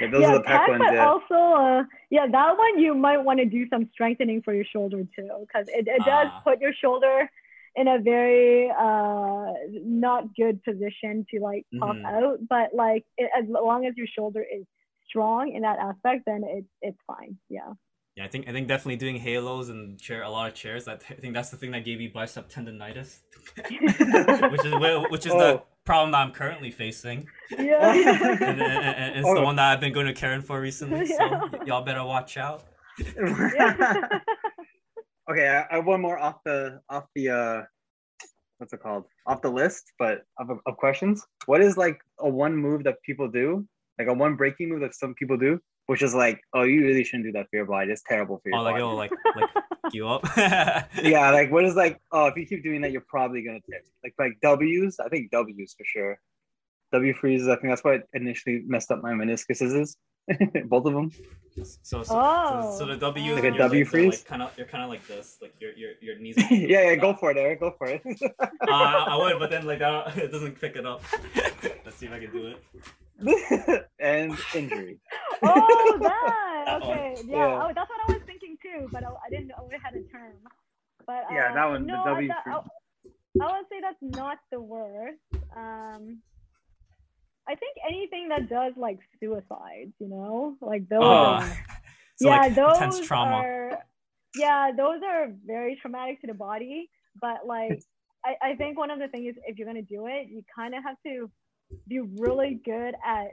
[0.00, 0.82] Yeah, those yeah, are the pec pec, ones.
[0.86, 1.08] but Yeah.
[1.08, 5.02] also, uh, yeah, that one you might want to do some strengthening for your shoulder
[5.16, 6.40] too, because it, it does Ah.
[6.44, 7.30] put your shoulder
[7.76, 9.52] in a very uh,
[9.84, 12.04] not good position to like pop Mhm.
[12.04, 12.38] out.
[12.48, 14.64] But like, it, as long as your shoulder is
[15.08, 17.36] strong in that aspect, then it's it's fine.
[17.48, 17.72] Yeah.
[18.16, 20.88] Yeah, I think I think definitely doing halos and chair a lot of chairs.
[20.88, 23.20] I, th- I think that's the thing that gave me bicep tendonitis,
[24.50, 25.62] which is wh- which is the Oh.
[25.90, 27.92] Problem that I'm currently facing, Yeah.
[27.92, 29.44] and, and, and- and it's the Oh.
[29.44, 31.06] one that I've been going to Karen for recently.
[31.06, 31.40] So Yeah.
[31.52, 32.62] y- y'all better watch out.
[32.98, 34.18] yeah.
[35.30, 37.62] okay, I, I have one more off the off the uh,
[38.58, 39.04] what's it called?
[39.26, 41.26] Off the list, but of, of questions.
[41.46, 43.66] What is like a one move that people do,
[43.98, 45.58] like a one breaking move that some people do
[45.90, 47.90] which is like, oh, you really shouldn't do that for your body.
[47.90, 48.82] It's terrible for your Oh, like body.
[48.84, 50.22] it'll like like fuck you up.
[51.02, 53.82] yeah, like what is like, oh, if you keep doing that, you're probably gonna tip.
[54.04, 56.18] Like like W's, I think W's for sure.
[56.92, 59.96] W freezes, I think that's what initially messed up my meniscuses.
[60.66, 61.10] Both of them.
[61.82, 62.70] So, so, Oh.
[62.78, 64.12] so, so the W Like is a you're like, freeze?
[64.20, 66.36] Like, kind of, you're kind of like this, like your your your knees.
[66.52, 67.58] yeah, yeah, go for it, Eric.
[67.58, 68.00] Go for it.
[68.06, 71.02] Uh, I I would, but then like that, it doesn't pick it up.
[71.84, 72.58] Let's see if I can do it.
[74.00, 74.98] and injury.
[75.42, 76.62] Oh, that.
[76.66, 76.90] That one.
[76.90, 77.14] Okay.
[77.26, 77.36] Yeah.
[77.36, 77.62] Yeah.
[77.64, 80.02] Oh, that's what I was thinking too, but I, I didn't know it had a
[80.12, 80.34] term.
[81.06, 82.04] But uh, Yeah, that one, the No,
[83.40, 85.18] I would say that's not the worst.
[85.56, 86.18] Um,
[87.48, 91.00] I think anything that does like suicides, you know, like those.
[91.02, 91.64] Oh, are-
[92.16, 93.36] so yeah, like those intense trauma.
[93.36, 93.78] are.
[94.36, 96.90] Yeah, those are very traumatic to the body.
[97.20, 97.82] But like,
[98.24, 100.74] I, I think one of the things is if you're gonna do it, you kind
[100.74, 101.30] of have to
[101.88, 103.28] be really good at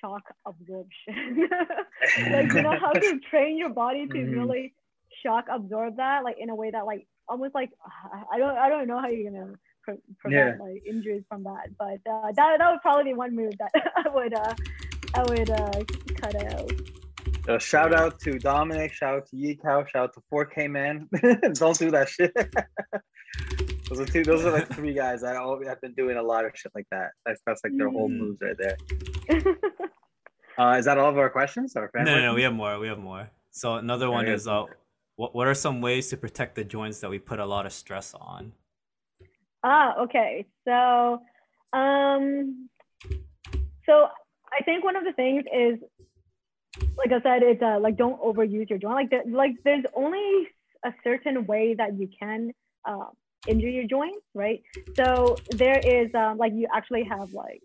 [0.00, 1.48] shock absorption.
[2.32, 4.32] like you know how to train your body to Mhm.
[4.32, 4.74] really
[5.22, 7.70] shock absorb that, like in a way that like almost like
[8.32, 9.52] I don't I don't know how you're gonna
[9.82, 13.52] pre- prevent like injuries from that, but uh, that that would probably be one move
[13.58, 14.54] that I would uh
[15.14, 15.84] I would uh
[16.16, 16.70] cut out.
[17.46, 21.08] So shout out to Dominic, shout out to Yikao, shout out to 4K man.
[21.54, 22.32] Don't do that shit.
[23.90, 24.22] Those are two.
[24.24, 26.86] Those are like three guys that all have been doing a lot of shit like
[26.92, 27.10] that.
[27.26, 28.18] That's that's like their whole Mhm.
[28.18, 28.76] moves right there.
[30.58, 31.74] Uh, is that all of our questions?
[31.74, 32.78] Our No, no, no, we have more.
[32.78, 33.30] We have more.
[33.50, 34.64] So another one is uh,
[35.16, 37.72] what what are some ways to protect the joints that we put a lot of
[37.72, 38.52] stress on?
[39.64, 40.44] Ah, okay.
[40.66, 41.22] So,
[41.72, 42.68] um,
[43.86, 44.08] so
[44.52, 45.78] I think one of the things is,
[46.98, 48.94] like I said, it's uh, like don't overuse your joint.
[48.94, 50.48] Like, there, like there's only
[50.84, 52.52] a certain way that you can
[52.84, 53.06] uh,
[53.46, 54.62] injure your joints, right?
[54.96, 57.62] So there is um, like you actually have like,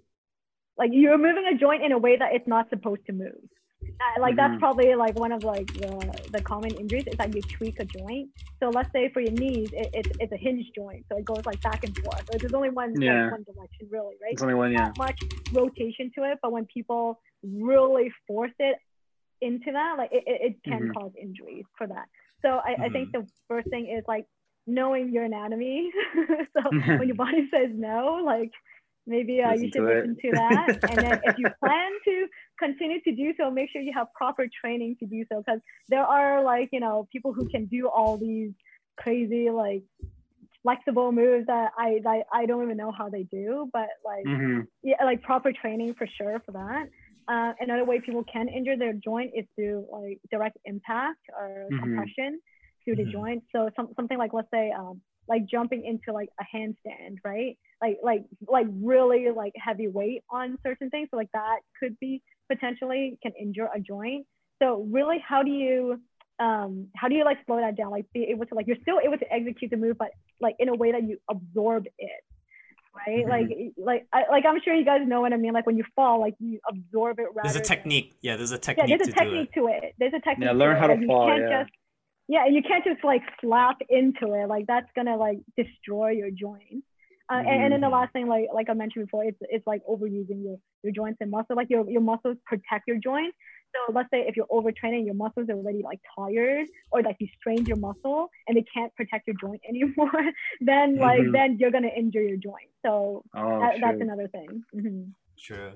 [0.77, 3.43] like you're moving a joint in a way that it's not supposed to move.
[3.83, 4.59] Uh, like that's Mhm.
[4.59, 8.29] probably like one of like the, the common injuries is that you tweak a joint.
[8.59, 11.45] So let's say for your knees, it, it's it's a hinge joint, so it goes
[11.45, 12.23] like back and forth.
[12.31, 13.29] Like, there's only one like, Yeah.
[13.29, 14.33] one direction, really, right?
[14.33, 14.87] It's only one, yeah.
[14.87, 15.19] Not much
[15.53, 18.77] rotation to it, but when people really force it
[19.41, 20.93] into that, like it, it, it can Mhm.
[20.93, 22.05] cause injuries for that.
[22.41, 24.25] So I, I think the first thing is like
[24.67, 25.91] knowing your anatomy.
[26.57, 28.51] so when your body says no, like
[29.07, 30.71] maybe uh, you should to listen to that.
[30.87, 32.27] and then if you plan to
[32.59, 35.39] continue to do so, make sure you have proper training to do so.
[35.45, 35.59] Because
[35.89, 38.51] there are like, you know, people who can do all these
[38.97, 39.83] crazy, like
[40.63, 44.61] flexible moves that I, I, I don't even know how they do, but like, hmm
[44.83, 46.85] yeah, like proper training for sure for that.
[47.27, 51.79] Uh, another way people can injure their joint is through like direct impact or Mhm.
[51.81, 52.39] compression
[52.85, 53.11] to the Mhm.
[53.11, 53.43] joint.
[53.51, 57.57] So some, something like let's say um, like jumping into like a handstand, right?
[57.81, 61.09] Like like like really like heavy weight on certain things.
[61.11, 64.25] So like that could be potentially can injure a joint.
[64.61, 65.99] So really, how do you
[66.39, 67.91] um, how do you like slow that down?
[67.91, 70.11] Like be able to like you're still able to execute the move, but
[70.41, 72.21] like in a way that you absorb it
[72.95, 73.25] right?
[73.25, 73.29] Mhm.
[73.29, 75.51] Like, like, I, like I'm sure you guys know what I mean.
[75.51, 77.23] Like when you fall, like you absorb it.
[77.23, 78.13] There's a rather than- technique.
[78.21, 78.87] Yeah, there's a technique.
[78.87, 79.43] Yeah, technique there's a to do it.
[79.49, 79.95] technique to it.
[79.99, 80.45] There's a technique.
[80.47, 80.79] Yeah, learn it.
[80.79, 81.63] how to Like, you fall, can't yeah.
[81.63, 81.73] Just,
[82.27, 84.47] yeah, and you can't just like slap into it.
[84.47, 86.85] Like that's gonna like destroy your joints.
[87.27, 87.91] Uh, and, and then the Mhm.
[87.91, 91.31] last thing, like like I mentioned before, it's it's like overusing your your joints and
[91.31, 91.55] muscle.
[91.55, 93.35] Like your your muscles protect your joints.
[93.87, 97.27] So let's say if you're overtraining, your muscles are already like tired, or like you
[97.39, 100.31] strained your muscle and they can't protect your joint anymore.
[100.61, 101.33] then like Mhm.
[101.33, 102.69] then you're gonna injure your joint.
[102.85, 104.63] So Oh, that, that's another thing.
[104.73, 105.11] Mhm.
[105.37, 105.73] True.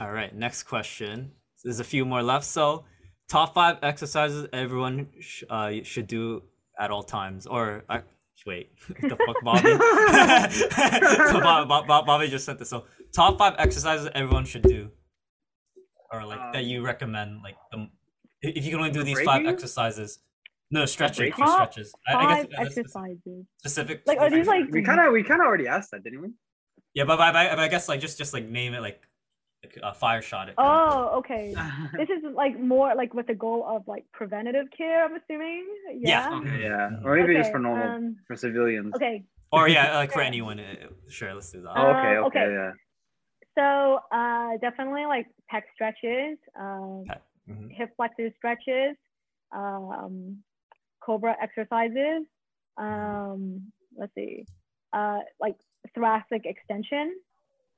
[0.00, 1.32] All right, next question.
[1.64, 2.44] There's a few more left.
[2.46, 2.84] So,
[3.28, 6.42] top five exercises everyone sh- uh, should do
[6.78, 7.46] at all times.
[7.46, 8.00] Or uh,
[8.46, 8.70] wait,
[9.00, 9.68] the fuck, Bobby?
[11.32, 12.70] so Bob, Bob, Bob- Bobby just sent this.
[12.70, 14.90] So, top five exercises everyone should do,
[16.12, 17.42] or like that you recommend.
[17.42, 17.88] Like, the,
[18.42, 20.20] if you can only do these five exercises.
[20.70, 21.22] No stretching.
[21.30, 21.46] breaking?
[21.46, 21.94] for Top stretches.
[22.06, 23.46] I, I Five guess exercises.
[23.56, 24.02] specific.
[24.06, 26.28] Like are these like We kind of we kind of already asked that, didn't we?
[26.92, 29.07] Yeah, but, but, but I guess like just just like name it like, like
[29.82, 30.48] a fire shot.
[30.48, 30.88] It kind of.
[30.88, 31.54] Oh, okay.
[31.96, 35.04] This is like more like with the goal of like preventative care.
[35.04, 35.66] I'm assuming.
[35.92, 36.30] Yeah.
[36.30, 36.38] Yeah.
[36.38, 36.62] Okay.
[36.62, 37.04] yeah, Mhm.
[37.04, 38.94] or maybe just for normal um, for civilians.
[38.94, 39.24] Okay.
[39.50, 40.60] Or yeah, like for anyone.
[40.60, 41.72] uh, Sure, let's do that.
[41.76, 42.52] Oh, okay, Uh, okay, okay.
[42.52, 42.72] yeah.
[43.56, 47.04] So uh, definitely like pec stretches, um,
[47.48, 47.72] Mhm.
[47.72, 48.94] hip flexor stretches,
[49.52, 50.42] um,
[51.00, 52.22] cobra exercises.
[52.76, 54.46] Um, let's see,
[54.92, 55.56] uh, like
[55.94, 57.16] thoracic extension,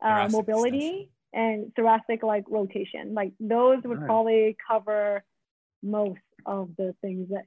[0.02, 3.14] uh, Thoracic mobility, and thoracic like rotation.
[3.14, 4.06] Like those would Nice.
[4.06, 5.24] probably cover
[5.82, 7.44] most of the things that,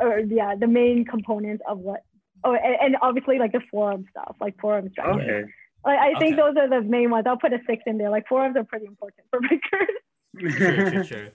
[0.00, 2.02] or yeah, the main components of what.
[2.46, 5.20] Oh, and, and obviously like the forearm stuff, like forearm stretches.
[5.22, 5.44] Okay.
[5.86, 6.42] Like, I think Okay.
[6.42, 7.26] those are the main ones.
[7.26, 8.10] I'll put a six in there.
[8.10, 10.58] Like forearms are pretty important for bikers.
[10.58, 11.28] sure, sure, sure.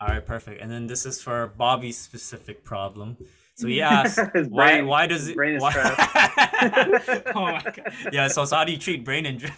[0.00, 0.60] All right, perfect.
[0.62, 3.16] And then this is for Bobby's specific problem.
[3.58, 5.34] So he asked, His why, brain- why does it?
[5.34, 5.74] brain is why-
[7.34, 7.92] oh my god.
[8.12, 8.28] Yeah.
[8.28, 9.50] So, so how do you treat brain injury?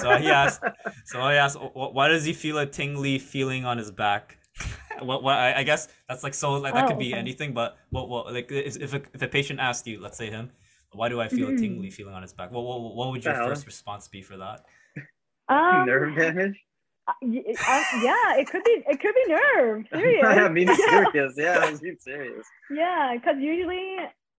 [0.00, 0.62] so he asked.
[1.06, 4.36] So I asked, why does he feel a tingly feeling on his back?
[5.00, 5.22] what?
[5.22, 5.36] What?
[5.36, 6.52] I, I guess that's like so.
[6.54, 7.18] Like that could Oh, be okay.
[7.18, 7.54] anything.
[7.54, 8.08] But what?
[8.10, 8.32] What?
[8.34, 10.50] Like if if a, if a patient asked you, let's say him,
[10.92, 11.58] why do I feel a Mhm.
[11.60, 12.50] tingly feeling on his back?
[12.52, 12.64] What?
[12.64, 13.48] What, what would your The hell?
[13.48, 14.66] first response be for that?
[15.48, 16.60] Um, Nerve damage?
[17.22, 18.82] Yeah, it could be.
[18.86, 19.84] It could be nerve.
[19.92, 20.24] Serious.
[20.26, 21.34] I mean serious.
[21.38, 22.46] Yeah, I was being serious.
[22.70, 23.96] Yeah, because usually,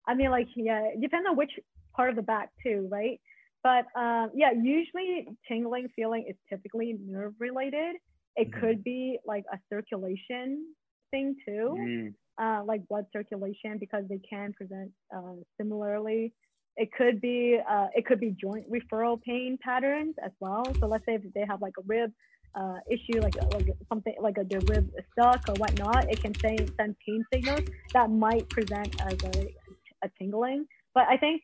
[0.06, 1.52] I mean, like, yeah, it depends on which
[1.94, 3.20] part of the back too, right?
[3.62, 7.96] But um, yeah, usually tingling feeling is typically nerve related.
[8.36, 8.60] It Mhm.
[8.60, 10.64] could be like a circulation
[11.10, 12.14] thing too, Mm.
[12.40, 16.32] uh, like blood circulation, because they can present uh, similarly.
[16.76, 20.64] It could be uh, it could be joint referral pain patterns as well.
[20.78, 22.12] So let's say if they have like a rib
[22.54, 26.34] uh, issue, like like something like a the rib is stuck or whatnot, it can
[26.34, 29.54] send send pain signals that might present as a,
[30.02, 30.66] a tingling.
[30.94, 31.42] But I think,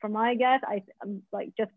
[0.00, 1.72] from my guess, I um, like just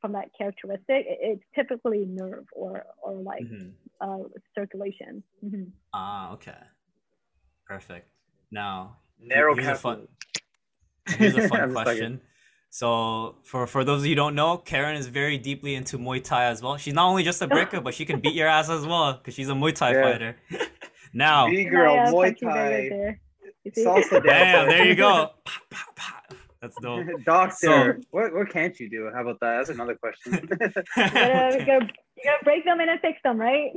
[0.00, 3.72] from that characteristic, it, it's typically nerve or or like Mhm.
[4.00, 5.22] uh, circulation.
[5.44, 5.72] Mhm.
[5.92, 6.58] Ah, okay.
[7.66, 8.08] Perfect.
[8.50, 10.08] Now, Narrow here's a fun,
[11.08, 12.20] here's a fun I'm question.
[12.76, 16.22] So, for for those of you who don't know, Karen is very deeply into Muay
[16.22, 16.76] Thai as well.
[16.76, 19.32] She's not only just a breaker, but she can beat your ass as well because
[19.32, 20.02] she's a Muay Thai Yeah.
[20.02, 20.36] fighter.
[21.14, 23.20] now, B girl, My, Muay punching bag right Thai, there.
[23.64, 23.82] You see?
[23.82, 25.30] salsa bam, there you go.
[26.60, 27.06] That's dope.
[27.24, 29.10] Doctor, what what can't you do?
[29.14, 29.56] How about that?
[29.56, 30.34] That's another question.
[30.34, 33.72] you, gotta, you, gotta, you gotta break them and then fix them, right?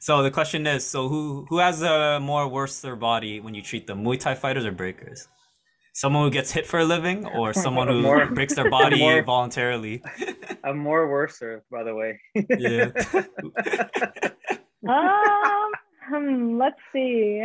[0.00, 3.60] so the question is, so who who has a more worse their body when you
[3.60, 5.28] treat them, Muay Thai fighters or breakers?
[5.96, 9.22] Someone who gets hit for a living, or someone who More- breaks their body more-
[9.22, 10.02] voluntarily?
[10.62, 12.20] I'm more worser, by the way.
[12.34, 12.90] Yeah.
[14.86, 15.70] um,
[16.06, 17.40] hmm, let's see.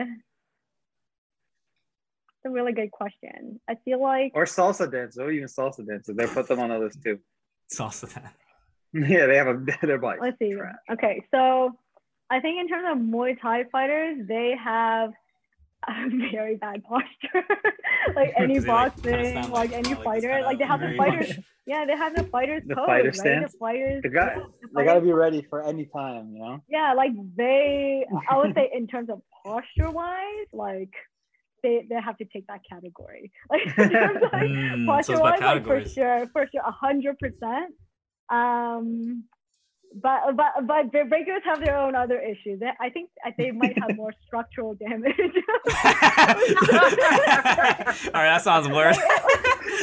[2.36, 3.62] It's a really good question.
[3.70, 5.18] I feel like or salsa dance.
[5.18, 6.18] Or even salsa dancers.
[6.18, 7.20] They put them on the list too.
[7.74, 8.34] salsa also that.
[8.93, 10.20] Yeah, they have a their body.
[10.22, 10.54] let's see.
[10.56, 10.76] Trash.
[10.91, 11.72] Okay, so
[12.30, 15.12] I think in terms of Muay Thai fighters, they have
[15.88, 17.45] a very bad posture.
[18.15, 21.29] like any Do like, boxing, like, like- any like fighter, like they have the fighters.
[21.29, 23.15] much- Yeah, they have the fighters The pose, fighter right?
[23.15, 23.51] stance?
[23.53, 24.03] The fighters.
[24.03, 24.34] They got.
[24.36, 26.59] The they got to be ready for any time, you know.
[26.67, 30.89] yeah, like they, I would say in terms of posture wise, like
[31.61, 33.32] they, they have to take that category.
[33.51, 36.61] Like, in terms of, like, Mm, posture it's by wise, like for sure, for sure,
[36.65, 37.75] a hundred percent.
[38.29, 39.25] Um,
[39.96, 42.62] but but but breakers have their own other issues.
[42.80, 45.16] I think they might have more structural damage.
[45.20, 45.34] All
[48.14, 48.98] right, that sounds worse.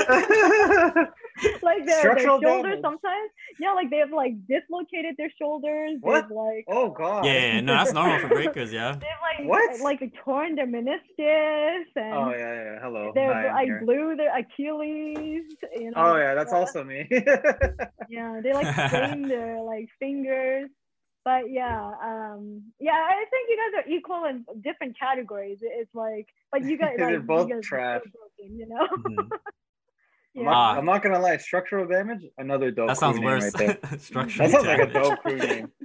[1.62, 2.80] like their, their shoulders damage.
[2.82, 3.30] sometimes.
[3.60, 5.98] Yeah, like they have like dislocated their shoulders.
[6.00, 6.22] What?
[6.28, 7.24] They've like oh god.
[7.24, 8.72] yeah, yeah, no, that's normal for breakers.
[8.72, 8.92] Yeah.
[9.00, 9.80] they've like What?
[9.80, 12.78] like torn their meniscus and Oh yeah, yeah.
[12.82, 13.12] Hello.
[13.14, 13.82] they're Hi, I'm like here.
[13.84, 15.44] blew their Achilles.
[15.74, 15.96] You know.
[15.96, 17.08] Oh yeah, that's uh, also me.
[18.10, 20.70] Yeah, they like sprained their like fingers.
[21.24, 25.58] But yeah, um, yeah, I think you guys are equal in different categories.
[25.60, 28.00] It's like, but you guys, They're like, both you guys are trash.
[28.04, 28.88] so broken, you know.
[30.36, 30.40] Mhm.
[30.40, 30.50] I'm, yeah.
[30.50, 30.78] not, Ah.
[30.78, 31.36] I'm not gonna lie.
[31.38, 32.22] Structural damage.
[32.38, 32.88] Another dope.
[32.88, 33.54] That sounds crew name worse.
[33.54, 33.98] Right there.
[33.98, 35.72] Structural That sounds like a dope crew name.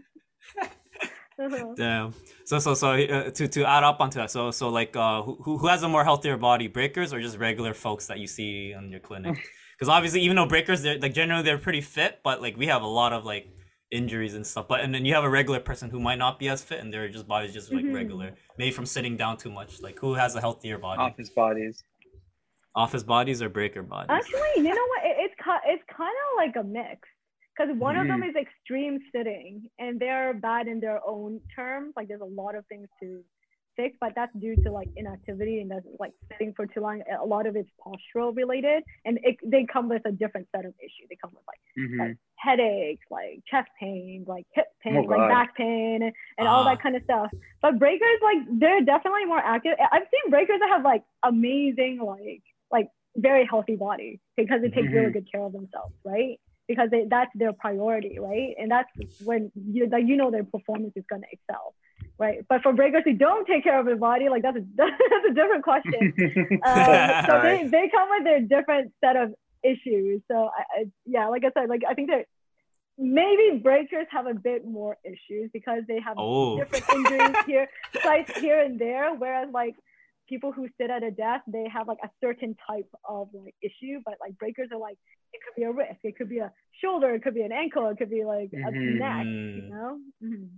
[1.39, 1.73] Uh-huh.
[1.75, 2.13] Damn.
[2.45, 4.29] So so so uh, to to add up onto that.
[4.29, 7.73] So so like uh who who has a more healthier body, breakers or just regular
[7.73, 9.37] folks that you see in your clinic?
[9.75, 12.83] Because obviously, even though breakers, they're like generally they're pretty fit, but like we have
[12.83, 13.47] a lot of like
[13.89, 14.67] injuries and stuff.
[14.67, 16.93] But and then you have a regular person who might not be as fit, and
[16.93, 17.95] their just body's just like Mhm.
[17.95, 19.81] regular, maybe from sitting down too much.
[19.81, 21.01] Like who has a healthier body?
[21.01, 21.83] Office bodies.
[22.75, 24.09] Office bodies or breaker bodies?
[24.09, 25.01] Actually, you know what?
[25.05, 25.35] It, it's
[25.65, 27.07] it's kind of like a mix
[27.55, 28.29] because one of them Mm.
[28.29, 31.93] is extreme sitting, and they're bad in their own terms.
[31.95, 33.23] Like there's a lot of things to
[33.75, 37.03] fix, but that's due to like inactivity and that's like sitting for too long.
[37.21, 40.73] A lot of it's postural related, and it, they come with a different set of
[40.79, 41.05] issues.
[41.09, 42.17] They come with like Mhm.
[42.37, 45.29] headaches, like chest pain, like hip pain, Oh, like God.
[45.29, 46.69] back pain, and, and all Ah.
[46.69, 47.29] that kind of stuff.
[47.61, 49.73] But breakers, like they're definitely more active.
[49.91, 52.41] I've seen breakers that have like amazing, like
[52.73, 55.13] like very healthy body because they take really Mhm.
[55.17, 56.39] good care of themselves, right?
[56.67, 58.55] Because they, that's their priority, right?
[58.59, 58.89] And that's
[59.19, 61.75] when you like you know their performance is gonna excel,
[62.19, 62.39] right?
[62.49, 65.33] But for breakers who don't take care of their body, like that's a that's a
[65.33, 66.13] different question.
[66.65, 66.95] Um,
[67.27, 69.33] so they, they come with their different set of
[69.63, 70.21] issues.
[70.31, 72.25] So I, I, yeah, like I said, like I think that
[72.97, 76.57] maybe breakers have a bit more issues because they have Oh.
[76.57, 77.67] different injuries here,
[78.05, 79.13] sites here and there.
[79.13, 79.75] Whereas like
[80.27, 83.99] people who sit at a desk, they have like a certain type of like issue,
[84.05, 84.97] but like breakers are like
[85.33, 86.51] it could be a wrist, it could be a
[86.81, 88.97] shoulder, it could be an ankle, it could be like a Mhm.
[88.99, 89.99] neck, you know.
[90.23, 90.49] Mhm.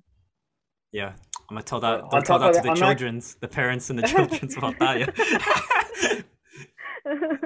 [0.91, 1.13] Yeah,
[1.49, 2.01] I'm gonna tell that.
[2.01, 4.55] On Don't tell that to the that, I'm not- childrens, the parents and the childrens
[4.57, 4.95] about that.
[4.99, 6.21] Yeah.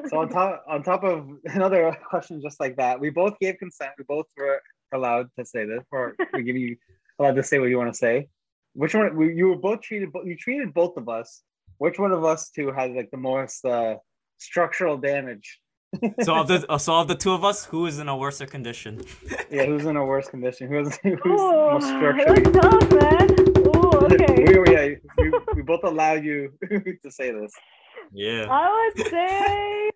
[0.07, 3.91] So on top on top of another question just like that, we both gave consent.
[3.97, 4.61] We both were
[4.93, 6.77] allowed to say this, or we give you
[7.19, 8.29] allowed to say what you want to say.
[8.73, 9.15] Which one?
[9.17, 10.09] We, you were both treated.
[10.23, 11.43] You treated both of us.
[11.79, 13.95] Which one of us two has like the most uh,
[14.37, 15.59] structural damage?
[16.21, 18.39] so of the uh, so of the two of us, who is in a worse
[18.45, 19.01] condition?
[19.51, 20.69] Yeah, who's in a worse condition?
[20.71, 22.41] Who's who's Ooh, most structurally?
[22.43, 23.29] that's tough, man.
[23.65, 24.45] Ooh, okay.
[24.47, 24.87] we, we- yeah,
[25.17, 27.51] we, we both allow you to say this.
[28.13, 28.45] Yeah.
[28.49, 29.89] I would say.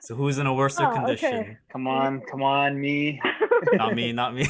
[0.00, 0.94] So who's in a worse Oh, okay.
[0.96, 1.58] condition?
[1.70, 3.20] Come on, come on, me.
[3.74, 4.12] Not me.
[4.12, 4.46] Not me.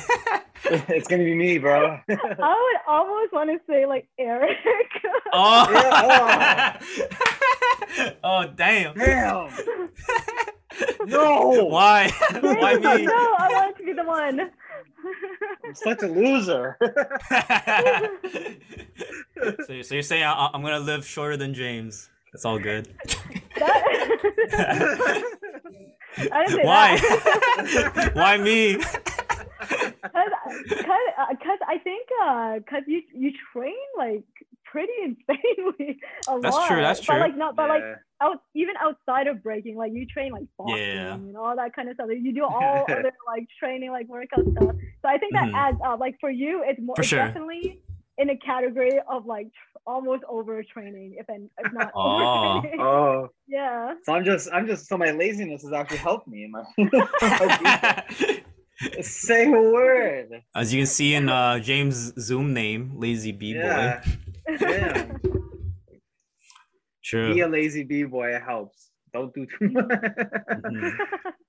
[0.89, 1.99] it's gonna be me, bro.
[2.09, 4.59] I would almost want to say like Eric.
[5.33, 5.69] oh.
[5.71, 6.79] Yeah,
[7.99, 8.95] oh, oh damn.
[8.95, 9.51] Damn.
[11.07, 11.65] No.
[11.65, 12.11] Why?
[12.41, 12.91] Why no.
[12.91, 14.41] I want to be the one.
[15.65, 16.77] I'm such a loser.
[19.43, 22.11] so, so you're saying I, I'm gonna live shorter than James?
[22.33, 22.95] That's all good.
[23.57, 25.23] That-
[26.33, 26.97] I didn't say Why?
[26.97, 28.11] that.
[28.15, 28.79] Why me?
[29.61, 30.33] Cause,
[30.85, 34.25] cause, uh, 'cause I think uh, cause you you train like
[34.65, 36.69] pretty insanely a That's lot.
[36.69, 37.15] true, that's true.
[37.17, 37.85] But like not, but like
[38.23, 41.15] out even outside of breaking, like you train like boxing Yeah.
[41.15, 42.09] and all that kind of stuff.
[42.11, 44.75] You do all other like training, like workout stuff.
[45.03, 45.55] So I think that Mhm.
[45.55, 46.01] adds up.
[46.01, 47.19] Like for you, it's more it's sure.
[47.27, 47.81] definitely
[48.19, 49.49] in a category of like
[49.87, 52.61] almost overtraining, if an, if not Oh.
[52.65, 52.81] overtraining.
[52.81, 53.95] Oh, yeah.
[54.03, 56.45] so I'm just, I'm just, so my laziness has actually helped me.
[56.45, 56.65] in My,
[59.01, 60.43] say a word.
[60.55, 63.61] As you can see in uh, James' Zoom name, Lazy B Boy.
[63.61, 64.05] Yeah.
[64.59, 65.21] Damn.
[67.05, 67.35] True.
[67.35, 68.35] Be a lazy b boy.
[68.37, 68.91] It helps.
[69.13, 69.85] Don't do too much.
[69.89, 70.99] Mhm.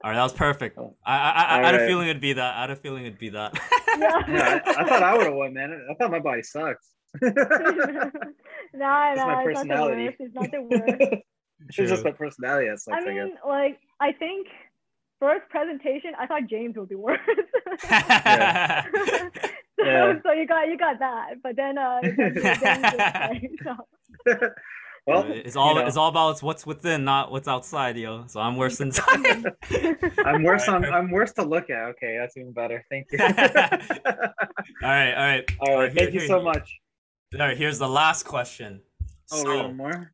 [0.03, 0.77] All right, that was perfect.
[0.79, 0.95] Oh.
[1.05, 2.55] I I, I, I had a feeling it'd be that.
[2.55, 3.53] I had a feeling it'd be that.
[3.99, 4.23] yeah.
[4.27, 5.85] Yeah, I, I thought I would have won, man.
[5.89, 6.89] I thought my body sucks.
[7.21, 10.03] no, nah, It's my nah, it's not the personality.
[10.05, 10.17] worst.
[10.19, 11.21] It's not the worst.
[11.67, 13.37] it's just my personality that sucks, I I, mean, guess.
[13.47, 14.47] like, I think
[15.21, 17.19] first presentation, I thought James would be worse.
[17.87, 20.13] so, Yeah.
[20.23, 23.75] so you got you got that, but then uh, then James so.
[25.07, 28.25] well, it's all you know, it's all about what's within, not what's outside, yo.
[28.27, 29.45] So I'm worse inside.
[30.25, 30.83] I'm worse on.
[30.85, 31.83] I'm worse to look at.
[31.91, 32.83] Okay, that's even better.
[32.89, 33.19] Thank you.
[33.21, 33.29] all
[34.81, 35.51] right, all right.
[35.61, 36.79] All right, here- thank you here- so much.
[37.33, 38.81] All right, here's the last question.
[39.31, 40.11] Oh, so, wait, one more.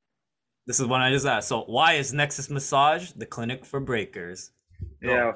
[0.68, 1.48] this is one I just asked.
[1.48, 4.52] So, why is Nexus Massage the clinic for breakers?
[5.02, 5.10] Go.
[5.10, 5.34] Yeah.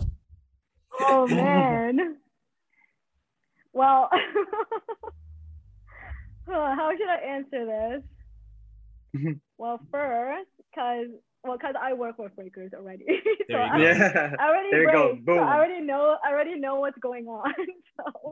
[1.00, 2.18] oh man.
[3.74, 4.10] Well,
[6.48, 8.04] how should I answer this?
[9.16, 9.34] Mm-hmm.
[9.58, 11.08] well, first, cause
[11.44, 13.06] well, cause I work with breakers already.
[13.10, 13.80] so There you I.
[13.82, 14.36] Yeah.
[14.40, 15.16] I already There you go.
[15.16, 16.18] break, so I already know.
[16.24, 17.52] I already know what's going on.
[17.98, 18.04] so,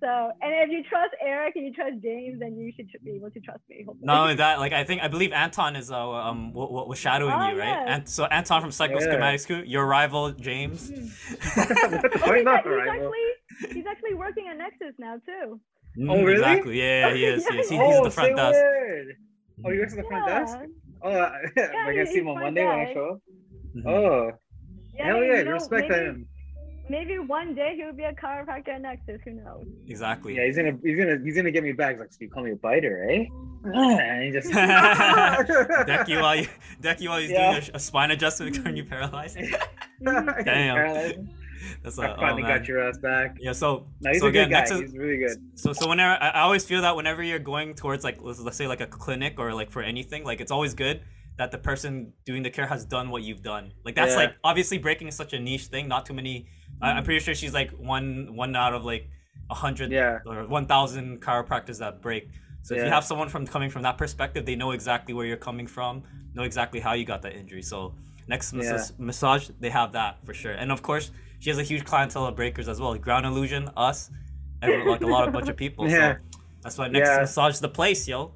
[0.00, 3.30] so, and if you trust Eric and you trust James, then you should be able
[3.30, 3.84] to trust me.
[3.86, 4.04] Hopefully.
[4.06, 6.98] Not only that, like I think I believe Anton is uh, um what, what was
[6.98, 7.68] shadowing Oh, you, right?
[7.68, 7.84] yes.
[7.88, 9.06] And so Anton from Psycho Yeah.
[9.06, 10.90] Schematics Crew, your rival James.
[10.90, 12.90] what the Oh, he's, Not he's rival.
[12.90, 15.60] actually he's actually working at Nexus now too.
[15.98, 16.32] Mm, Oh, really?
[16.34, 16.78] Exactly.
[16.82, 17.46] Yeah, he is.
[17.46, 17.68] He is.
[17.70, 18.54] He- oh, he's the front desk.
[18.54, 19.06] word.
[19.64, 20.58] Oh, you work at the front desk?
[21.04, 22.94] Oh, I Yeah, I gonna see him on front Monday when I desk.
[22.94, 23.20] show up.
[23.76, 23.86] Mhm.
[23.86, 24.30] Oh,
[24.94, 25.42] Yeah, hell you yeah!
[25.42, 26.28] know, respect maybe, him.
[26.88, 29.20] Maybe one day he'll be a chiropractor at Nexus.
[29.24, 29.64] Who knows?
[29.88, 30.36] Exactly.
[30.36, 31.92] Yeah, he's gonna he's gonna he's gonna get me back.
[31.92, 33.24] He's like, so you call me a biter, eh?
[33.64, 34.52] And he just
[35.86, 36.46] Deck you while you
[36.82, 37.52] deck you while he's Yeah.
[37.52, 39.38] doing a, a spine adjustment when you paralyzed.
[40.02, 41.28] Damn.
[41.82, 42.58] That's a, I oh, finally man.
[42.58, 43.36] got your ass back.
[43.40, 43.52] Yeah.
[43.52, 44.80] So No, he's so a again, good guy.
[44.80, 45.38] He's really good.
[45.54, 48.66] So so whenever I, always feel that whenever you're going towards like let's, let's say
[48.66, 51.00] like a clinic or like for anything, like it's always good
[51.36, 53.72] that the person doing the care has done what you've done.
[53.84, 54.18] Like that's Yeah.
[54.18, 55.88] like obviously breaking is such a niche thing.
[55.88, 56.46] Not too many.
[56.80, 59.08] I, I'm pretty sure she's like one one out of like
[59.50, 60.18] a hundred Yeah.
[60.26, 62.28] or one thousand chiropractors that break.
[62.62, 65.36] So if you have someone from coming from that perspective, they know exactly where you're
[65.36, 66.02] coming from,
[66.34, 67.60] know exactly how you got that injury.
[67.60, 67.94] So
[68.26, 69.04] Nexus Yeah.
[69.04, 70.52] massage, they have that for sure.
[70.52, 71.10] And of course,
[71.44, 72.94] she has a huge clientele of breakers as well.
[72.94, 74.10] Ground illusion, us,
[74.62, 75.86] and like a lot of bunch of people.
[75.90, 76.14] Yeah.
[76.14, 77.20] So that's why Nexus Yeah.
[77.20, 78.32] massage the place, yo.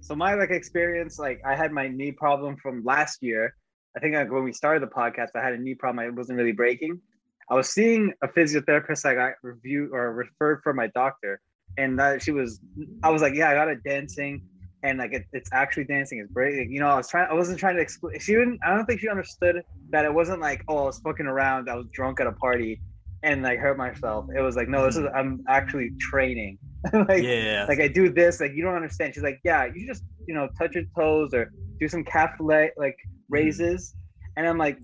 [0.00, 3.54] So my like experience, like I had my knee problem from last year.
[3.96, 6.04] I think like when we started the podcast, I had a knee problem.
[6.04, 7.00] I wasn't really breaking.
[7.48, 9.04] I was seeing a physiotherapist.
[9.04, 11.40] I got reviewed or referred for my doctor,
[11.78, 12.58] and that she was.
[13.04, 14.42] I was like, yeah, I got it dancing,
[14.86, 16.18] and like it, it's actually dancing.
[16.20, 16.70] It's breaking.
[16.70, 17.28] You know, I was trying.
[17.30, 18.18] I wasn't trying to explain.
[18.20, 18.60] She didn't.
[18.64, 21.68] I don't think she understood that it wasn't like, oh, I was fucking around.
[21.68, 22.80] I was drunk at a party,
[23.22, 24.26] and like hurt myself.
[24.36, 25.02] It was like, no, this is.
[25.02, 25.16] Mm-hmm.
[25.16, 26.58] I'm actually training.
[27.08, 27.66] like, yeah.
[27.68, 29.14] like I do this, like you don't understand.
[29.14, 31.50] She's like, yeah, you just you know touch your toes or
[31.80, 32.96] do some calf leg like
[33.28, 33.94] raises,
[34.36, 34.78] and I'm like,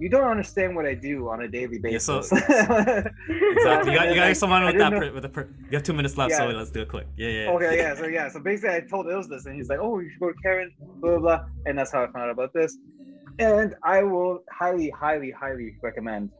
[0.00, 2.32] you don't understand what I do on a daily Yeah, so- basis.
[2.48, 3.92] Exactly.
[3.92, 4.92] You got, you got Like, someone with that.
[4.92, 7.06] Per, with a per, you have two minutes left, so let's do it quick.
[7.16, 7.50] Yeah, yeah.
[7.50, 10.10] okay, yeah, so yeah, so basically, I told Ilz this, and he's like, "Oh, you
[10.10, 12.76] should go to Karen, blah blah blah," and that's how I found out about this.
[13.38, 16.30] And I will highly, highly, highly recommend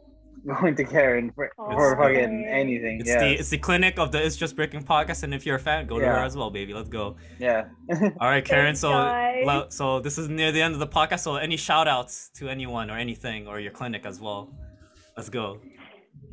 [0.61, 2.49] going to Karen for, for Oh, fucking okay.
[2.51, 3.01] anything.
[3.01, 5.57] It's yeah, the it's the clinic of the It's Just Breaking podcast, and if you're
[5.57, 6.75] a fan, go to her as well, baby.
[6.75, 7.17] Let's go.
[7.39, 7.65] yeah.
[8.21, 8.75] All right, Karen.
[8.77, 9.43] So guys.
[9.47, 11.21] lo- so this is near the end of the podcast.
[11.21, 14.53] So any shout outs to anyone or anything or your clinic as well?
[15.17, 15.61] Let's go.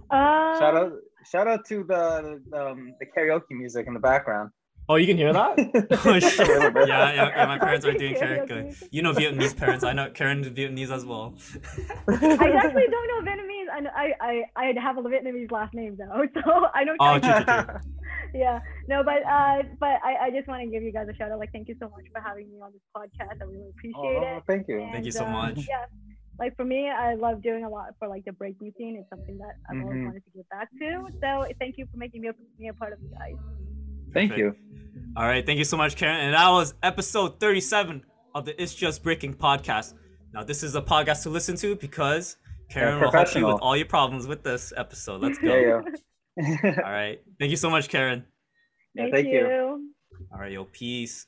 [0.09, 0.91] Um, shout out,
[1.31, 4.51] shout out to the the, um, the karaoke music in the background.
[4.91, 5.53] Oh, you can hear that?
[6.05, 6.39] oh shit!
[6.39, 6.87] A little bit.
[6.89, 7.45] Yeah, yeah, yeah.
[7.45, 8.83] My parents are doing Karaoke karaoke.
[8.91, 9.83] You know Vietnamese parents.
[9.85, 11.33] I know Karen's Vietnamese as well.
[12.09, 13.67] I actually don't know Vietnamese.
[13.75, 16.95] I, know- I I I have a Vietnamese last name though, so I know.
[16.99, 17.45] Oh, Chinese.
[17.45, 17.79] true, true, true.
[18.43, 18.59] yeah,
[18.89, 21.39] no, but uh, but I, I just want to give you guys a shout out.
[21.39, 23.39] Like, thank you so much for having me on this podcast.
[23.41, 24.43] I really appreciate Oh, it.
[24.47, 24.79] thank you.
[24.91, 25.57] Thank you And, so um, much.
[25.69, 25.85] Yeah,
[26.39, 28.97] like for me, I love doing a lot for like the breaking scene.
[28.99, 30.05] It's something that I've always Mhm.
[30.07, 31.07] wanted to get back to.
[31.21, 33.37] So thank you for making me a, me a part of you guys.
[34.13, 34.37] Thank Perfect.
[34.37, 34.55] you.
[35.17, 36.19] All right, thank you so much, Karen.
[36.19, 38.03] And that was episode 37
[38.35, 39.93] of the It's Just Breaking podcast.
[40.33, 42.37] Now, this is a podcast to listen to because
[42.69, 45.21] Karen will help you with all your problems with this episode.
[45.21, 45.53] Let's go.
[45.53, 45.81] Yeah,
[46.37, 46.81] yeah.
[46.85, 47.19] All right.
[47.39, 48.25] Thank you so much, Karen.
[48.95, 49.33] Yeah, thank, thank you.
[49.39, 49.89] you.
[50.33, 51.27] All right, yo, peace.